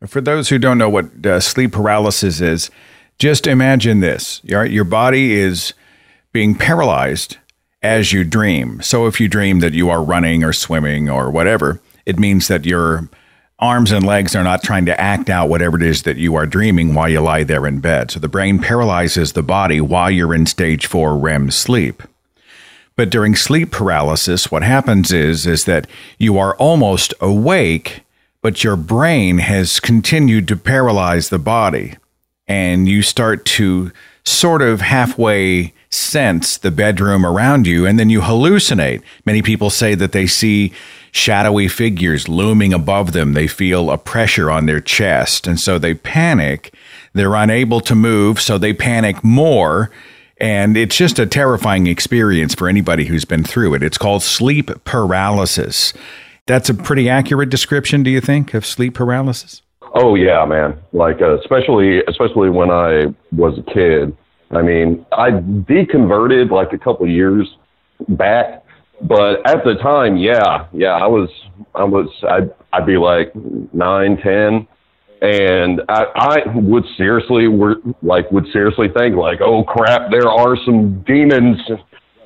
For 0.07 0.21
those 0.21 0.49
who 0.49 0.59
don't 0.59 0.79
know 0.79 0.89
what 0.89 1.25
uh, 1.25 1.41
sleep 1.41 1.73
paralysis 1.73 2.41
is, 2.41 2.71
just 3.19 3.47
imagine 3.47 4.01
this: 4.01 4.41
your 4.45 4.65
your 4.65 4.85
body 4.85 5.33
is 5.35 5.75
being 6.33 6.55
paralyzed 6.55 7.37
as 7.83 8.13
you 8.13 8.25
dream. 8.25 8.81
So 8.83 9.07
if 9.07 9.21
you 9.21 9.29
dream 9.29 9.61
that 9.61 9.75
you 9.75 9.91
are 9.91 10.03
running 10.03 10.45
or 10.45 10.53
swimming 10.53 11.11
or 11.11 11.31
whatever, 11.31 11.81
it 12.07 12.19
means 12.19 12.49
that 12.49 12.65
your 12.65 13.09
arms 13.59 13.93
and 13.93 14.05
legs 14.05 14.35
are 14.35 14.43
not 14.43 14.63
trying 14.63 14.87
to 14.87 15.01
act 15.01 15.31
out 15.31 15.49
whatever 15.49 15.77
it 15.77 15.83
is 15.83 16.03
that 16.03 16.17
you 16.17 16.35
are 16.35 16.47
dreaming 16.47 16.95
while 16.95 17.09
you 17.09 17.21
lie 17.21 17.45
there 17.45 17.67
in 17.67 17.81
bed. 17.81 18.11
So 18.11 18.19
the 18.19 18.29
brain 18.29 18.59
paralyzes 18.59 19.33
the 19.33 19.43
body 19.43 19.81
while 19.81 20.11
you're 20.11 20.35
in 20.35 20.47
stage 20.47 20.87
4 20.87 21.17
REM 21.17 21.51
sleep. 21.51 22.03
But 22.97 23.09
during 23.09 23.37
sleep 23.37 23.71
paralysis, 23.71 24.51
what 24.51 24.63
happens 24.63 25.13
is 25.13 25.47
is 25.47 25.65
that 25.65 25.87
you 26.19 26.39
are 26.39 26.57
almost 26.57 27.15
awake, 27.21 28.03
but 28.43 28.63
your 28.65 28.77
brain 28.77 29.39
has 29.39 29.81
continued 29.81 30.47
to 30.49 30.57
paralyze 30.57 31.29
the 31.29 31.39
body 31.39 31.97
and 32.47 32.89
you 32.89 33.01
start 33.01 33.45
to 33.45 33.93
sort 34.25 34.61
of 34.61 34.81
halfway 34.81 35.73
sense 35.91 36.57
the 36.59 36.71
bedroom 36.71 37.25
around 37.25 37.67
you 37.67 37.87
and 37.87 37.99
then 37.99 38.11
you 38.11 38.21
hallucinate. 38.21 39.03
Many 39.25 39.43
people 39.43 39.71
say 39.71 39.95
that 39.95 40.13
they 40.13 40.27
see 40.27 40.73
shadowy 41.13 41.69
figures 41.69 42.29
looming 42.29 42.73
above 42.73 43.13
them. 43.13 43.35
They 43.35 43.47
feel 43.47 43.91
a 43.91 43.99
pressure 43.99 44.51
on 44.51 44.67
their 44.67 44.81
chest 44.81 45.47
and 45.47 45.61
so 45.61 45.79
they 45.79 45.95
panic. 45.95 46.75
They're 47.13 47.35
unable 47.35 47.81
to 47.83 47.95
move, 47.95 48.41
so 48.41 48.57
they 48.59 48.73
panic 48.73 49.23
more. 49.23 49.91
And 50.39 50.77
it's 50.77 50.97
just 50.97 51.19
a 51.19 51.27
terrifying 51.27 51.87
experience 51.87 52.55
for 52.55 52.69
anybody 52.69 53.05
who's 53.05 53.25
been 53.25 53.45
through 53.45 53.75
it. 53.75 53.83
It's 53.83 53.99
called 53.99 54.23
sleep 54.23 54.71
paralysis. 54.85 55.93
That's 56.47 56.69
a 56.69 56.75
pretty 56.75 57.09
accurate 57.09 57.51
description, 57.51 58.03
do 58.03 58.11
you 58.11 58.21
think, 58.21 58.53
of 58.53 58.67
sleep 58.67 58.95
paralysis? 58.95 59.63
Oh 59.95 60.15
yeah, 60.17 60.45
man. 60.45 60.79
Like 60.93 61.21
uh, 61.21 61.39
especially 61.39 62.03
especially 62.09 62.51
when 62.51 62.71
I 62.71 63.07
was 63.31 63.59
a 63.59 63.73
kid. 63.73 64.17
I 64.51 64.61
mean, 64.61 65.07
I 65.13 65.31
deconverted 65.31 66.51
like 66.51 66.73
a 66.73 66.79
couple 66.79 67.07
years 67.07 67.49
back, 68.09 68.65
but 69.03 69.47
at 69.47 69.65
the 69.65 69.75
time, 69.83 70.17
yeah, 70.17 70.67
yeah, 70.73 70.95
I 70.95 71.07
was 71.07 71.29
I 71.75 71.85
was 71.85 72.09
I'd 72.29 72.51
I'd 72.73 72.87
be 72.87 72.97
like 72.97 73.33
nine, 73.73 74.17
ten, 74.17 74.67
and 75.21 75.83
I 75.89 76.05
I 76.17 76.39
would 76.55 76.85
seriously 76.97 77.49
were 77.49 77.77
like 78.03 78.31
would 78.33 78.47
seriously 78.53 78.89
think 78.97 79.15
like, 79.15 79.41
oh 79.41 79.63
crap, 79.63 80.11
there 80.11 80.29
are 80.29 80.57
some 80.65 81.03
demons 81.03 81.59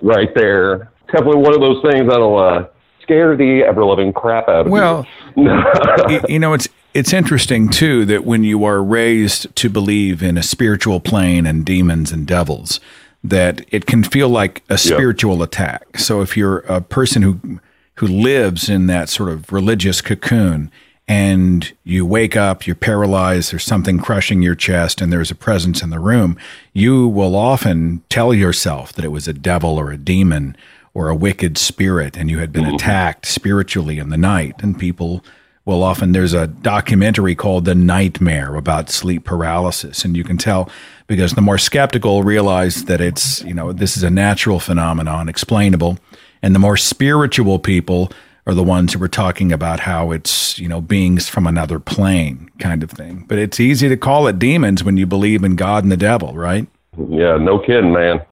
right 0.02 0.30
there. 0.34 0.90
Definitely 1.12 1.42
one 1.42 1.54
of 1.54 1.60
those 1.60 1.82
things 1.82 2.08
that'll 2.08 2.38
uh, 2.38 2.66
scare 3.06 3.36
the 3.36 3.62
ever 3.62 3.84
loving 3.84 4.12
crap 4.12 4.48
out 4.48 4.66
of 4.66 4.72
Well, 4.72 5.06
you. 5.36 5.44
Well, 5.44 6.22
you 6.28 6.38
know, 6.38 6.52
it's 6.52 6.68
it's 6.92 7.12
interesting 7.12 7.68
too 7.68 8.04
that 8.06 8.24
when 8.24 8.42
you 8.42 8.64
are 8.64 8.82
raised 8.82 9.54
to 9.56 9.70
believe 9.70 10.22
in 10.22 10.36
a 10.36 10.42
spiritual 10.42 10.98
plane 10.98 11.46
and 11.46 11.64
demons 11.64 12.10
and 12.10 12.26
devils, 12.26 12.80
that 13.22 13.64
it 13.70 13.86
can 13.86 14.02
feel 14.02 14.28
like 14.28 14.62
a 14.68 14.78
spiritual 14.78 15.42
attack. 15.42 15.98
So 15.98 16.20
if 16.20 16.36
you're 16.36 16.58
a 16.60 16.80
person 16.80 17.22
who 17.22 17.60
who 17.96 18.06
lives 18.06 18.68
in 18.68 18.88
that 18.88 19.08
sort 19.08 19.28
of 19.28 19.52
religious 19.52 20.00
cocoon 20.00 20.70
and 21.08 21.72
you 21.84 22.04
wake 22.04 22.36
up, 22.36 22.66
you're 22.66 22.74
paralyzed, 22.74 23.52
there's 23.52 23.64
something 23.64 23.98
crushing 23.98 24.42
your 24.42 24.56
chest, 24.56 25.00
and 25.00 25.12
there's 25.12 25.30
a 25.30 25.36
presence 25.36 25.82
in 25.82 25.90
the 25.90 26.00
room, 26.00 26.36
you 26.72 27.06
will 27.06 27.36
often 27.36 28.02
tell 28.08 28.34
yourself 28.34 28.92
that 28.94 29.04
it 29.04 29.12
was 29.12 29.28
a 29.28 29.32
devil 29.32 29.78
or 29.78 29.92
a 29.92 29.96
demon 29.96 30.56
or 30.96 31.10
a 31.10 31.14
wicked 31.14 31.58
spirit 31.58 32.16
and 32.16 32.30
you 32.30 32.38
had 32.38 32.50
been 32.50 32.64
mm-hmm. 32.64 32.76
attacked 32.76 33.26
spiritually 33.26 33.98
in 33.98 34.08
the 34.08 34.16
night. 34.16 34.54
And 34.62 34.78
people 34.78 35.22
well, 35.66 35.82
often 35.82 36.12
there's 36.12 36.32
a 36.32 36.46
documentary 36.46 37.34
called 37.34 37.64
The 37.64 37.74
Nightmare 37.74 38.54
about 38.54 38.88
sleep 38.88 39.24
paralysis. 39.24 40.04
And 40.04 40.16
you 40.16 40.22
can 40.22 40.38
tell 40.38 40.70
because 41.08 41.32
the 41.32 41.40
more 41.40 41.58
skeptical 41.58 42.22
realize 42.22 42.84
that 42.84 43.00
it's, 43.00 43.42
you 43.42 43.52
know, 43.52 43.72
this 43.72 43.96
is 43.96 44.04
a 44.04 44.10
natural 44.10 44.60
phenomenon, 44.60 45.28
explainable. 45.28 45.98
And 46.40 46.54
the 46.54 46.60
more 46.60 46.76
spiritual 46.76 47.58
people 47.58 48.12
are 48.46 48.54
the 48.54 48.62
ones 48.62 48.92
who 48.92 49.02
are 49.02 49.08
talking 49.08 49.50
about 49.50 49.80
how 49.80 50.12
it's, 50.12 50.56
you 50.56 50.68
know, 50.68 50.80
beings 50.80 51.28
from 51.28 51.48
another 51.48 51.80
plane 51.80 52.48
kind 52.60 52.84
of 52.84 52.92
thing. 52.92 53.24
But 53.26 53.38
it's 53.38 53.58
easy 53.58 53.88
to 53.88 53.96
call 53.96 54.28
it 54.28 54.38
demons 54.38 54.84
when 54.84 54.96
you 54.96 55.04
believe 55.04 55.42
in 55.42 55.56
God 55.56 55.82
and 55.82 55.90
the 55.90 55.96
devil, 55.96 56.32
right? 56.34 56.68
Yeah, 56.96 57.38
no 57.38 57.58
kidding, 57.58 57.92
man. 57.92 58.24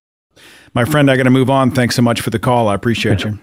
My 0.74 0.84
friend, 0.84 1.10
I 1.10 1.16
got 1.16 1.22
to 1.22 1.30
move 1.30 1.50
on. 1.50 1.70
Thanks 1.70 1.94
so 1.94 2.02
much 2.02 2.20
for 2.20 2.30
the 2.30 2.38
call. 2.38 2.68
I 2.68 2.74
appreciate 2.74 3.22
you. 3.24 3.38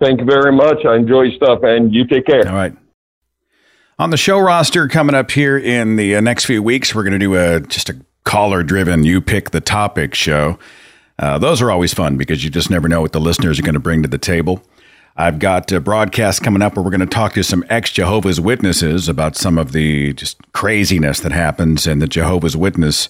Thank 0.00 0.20
you 0.20 0.26
very 0.26 0.52
much. 0.52 0.84
I 0.84 0.96
enjoy 0.96 1.30
stuff, 1.30 1.60
and 1.62 1.92
you 1.92 2.06
take 2.06 2.26
care. 2.26 2.46
All 2.46 2.54
right. 2.54 2.76
On 3.98 4.10
the 4.10 4.16
show 4.16 4.38
roster 4.38 4.88
coming 4.88 5.14
up 5.14 5.30
here 5.30 5.56
in 5.56 5.96
the 5.96 6.16
uh, 6.16 6.20
next 6.20 6.44
few 6.44 6.62
weeks, 6.62 6.94
we're 6.94 7.04
going 7.04 7.12
to 7.12 7.18
do 7.18 7.36
a 7.36 7.60
just 7.60 7.88
a 7.88 7.96
caller 8.24 8.62
driven 8.62 9.04
you 9.04 9.20
pick 9.20 9.50
the 9.50 9.60
topic 9.60 10.14
show. 10.14 10.58
Uh, 11.18 11.38
those 11.38 11.62
are 11.62 11.70
always 11.70 11.94
fun 11.94 12.16
because 12.16 12.42
you 12.42 12.50
just 12.50 12.70
never 12.70 12.88
know 12.88 13.00
what 13.00 13.12
the 13.12 13.20
listeners 13.20 13.58
are 13.58 13.62
going 13.62 13.74
to 13.74 13.80
bring 13.80 14.02
to 14.02 14.08
the 14.08 14.18
table. 14.18 14.62
I've 15.16 15.38
got 15.38 15.70
a 15.70 15.78
broadcast 15.78 16.42
coming 16.42 16.60
up 16.60 16.74
where 16.74 16.82
we're 16.82 16.90
going 16.90 17.00
to 17.00 17.06
talk 17.06 17.34
to 17.34 17.44
some 17.44 17.64
ex 17.70 17.92
Jehovah's 17.92 18.40
Witnesses 18.40 19.08
about 19.08 19.36
some 19.36 19.58
of 19.58 19.70
the 19.70 20.12
just 20.12 20.38
craziness 20.52 21.20
that 21.20 21.30
happens 21.30 21.86
in 21.86 22.00
the 22.00 22.08
Jehovah's 22.08 22.56
Witness 22.56 23.08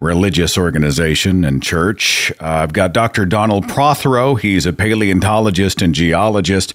religious 0.00 0.58
organization 0.58 1.44
and 1.44 1.62
church. 1.62 2.32
Uh, 2.40 2.62
I've 2.62 2.72
got 2.72 2.92
Dr. 2.92 3.24
Donald 3.24 3.68
Prothero. 3.68 4.34
He's 4.34 4.66
a 4.66 4.72
paleontologist 4.72 5.82
and 5.82 5.94
geologist 5.94 6.74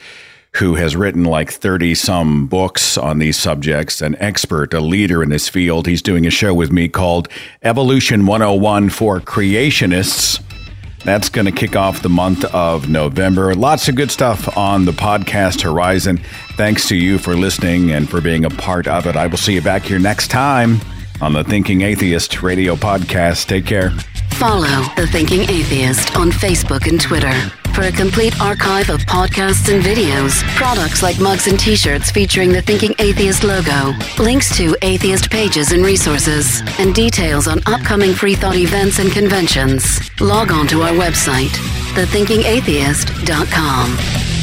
who 0.55 0.75
has 0.75 0.95
written 0.95 1.23
like 1.23 1.51
30 1.51 1.93
some 1.95 2.47
books 2.47 2.97
on 2.97 3.19
these 3.19 3.37
subjects, 3.37 4.01
an 4.01 4.15
expert, 4.19 4.73
a 4.73 4.79
leader 4.79 5.21
in 5.21 5.29
this 5.29 5.47
field. 5.47 5.85
He's 5.85 6.01
doing 6.01 6.25
a 6.25 6.31
show 6.31 6.53
with 6.53 6.71
me 6.71 6.87
called 6.87 7.27
Evolution 7.61 8.25
101 8.25 8.89
for 8.89 9.19
Creationists. 9.19 10.43
That's 11.05 11.29
going 11.29 11.45
to 11.45 11.51
kick 11.51 11.75
off 11.75 12.01
the 12.01 12.09
month 12.09 12.43
of 12.45 12.89
November. 12.89 13.55
Lots 13.55 13.87
of 13.87 13.95
good 13.95 14.11
stuff 14.11 14.57
on 14.57 14.85
the 14.85 14.91
podcast 14.91 15.61
horizon. 15.61 16.19
Thanks 16.57 16.89
to 16.89 16.95
you 16.95 17.19
for 17.19 17.35
listening 17.35 17.91
and 17.91 18.09
for 18.09 18.19
being 18.19 18.43
a 18.43 18.49
part 18.49 18.87
of 18.87 19.05
it. 19.05 19.15
I 19.15 19.27
will 19.27 19.37
see 19.37 19.53
you 19.53 19.61
back 19.61 19.83
here 19.83 19.99
next 19.99 20.29
time 20.29 20.81
on 21.21 21.33
the 21.33 21.43
Thinking 21.43 21.81
Atheist 21.81 22.41
radio 22.41 22.75
podcast. 22.75 23.47
Take 23.47 23.65
care. 23.65 23.89
Follow 24.31 24.85
The 24.95 25.05
Thinking 25.11 25.41
Atheist 25.49 26.15
on 26.15 26.31
Facebook 26.31 26.87
and 26.87 27.01
Twitter. 27.01 27.33
For 27.73 27.81
a 27.83 27.91
complete 27.91 28.39
archive 28.41 28.89
of 28.89 29.01
podcasts 29.01 29.71
and 29.73 29.83
videos, 29.83 30.41
products 30.55 31.03
like 31.03 31.19
mugs 31.19 31.45
and 31.47 31.59
t 31.59 31.75
shirts 31.75 32.09
featuring 32.09 32.51
the 32.51 32.61
Thinking 32.61 32.95
Atheist 32.99 33.43
logo, 33.43 33.93
links 34.17 34.55
to 34.57 34.75
atheist 34.81 35.29
pages 35.29 35.71
and 35.71 35.85
resources, 35.85 36.61
and 36.79 36.95
details 36.95 37.47
on 37.47 37.61
upcoming 37.65 38.13
free 38.13 38.35
thought 38.35 38.55
events 38.55 38.99
and 38.99 39.11
conventions, 39.11 39.99
log 40.21 40.51
on 40.51 40.67
to 40.67 40.81
our 40.81 40.93
website, 40.93 41.51
thethinkingatheist.com. 41.95 44.38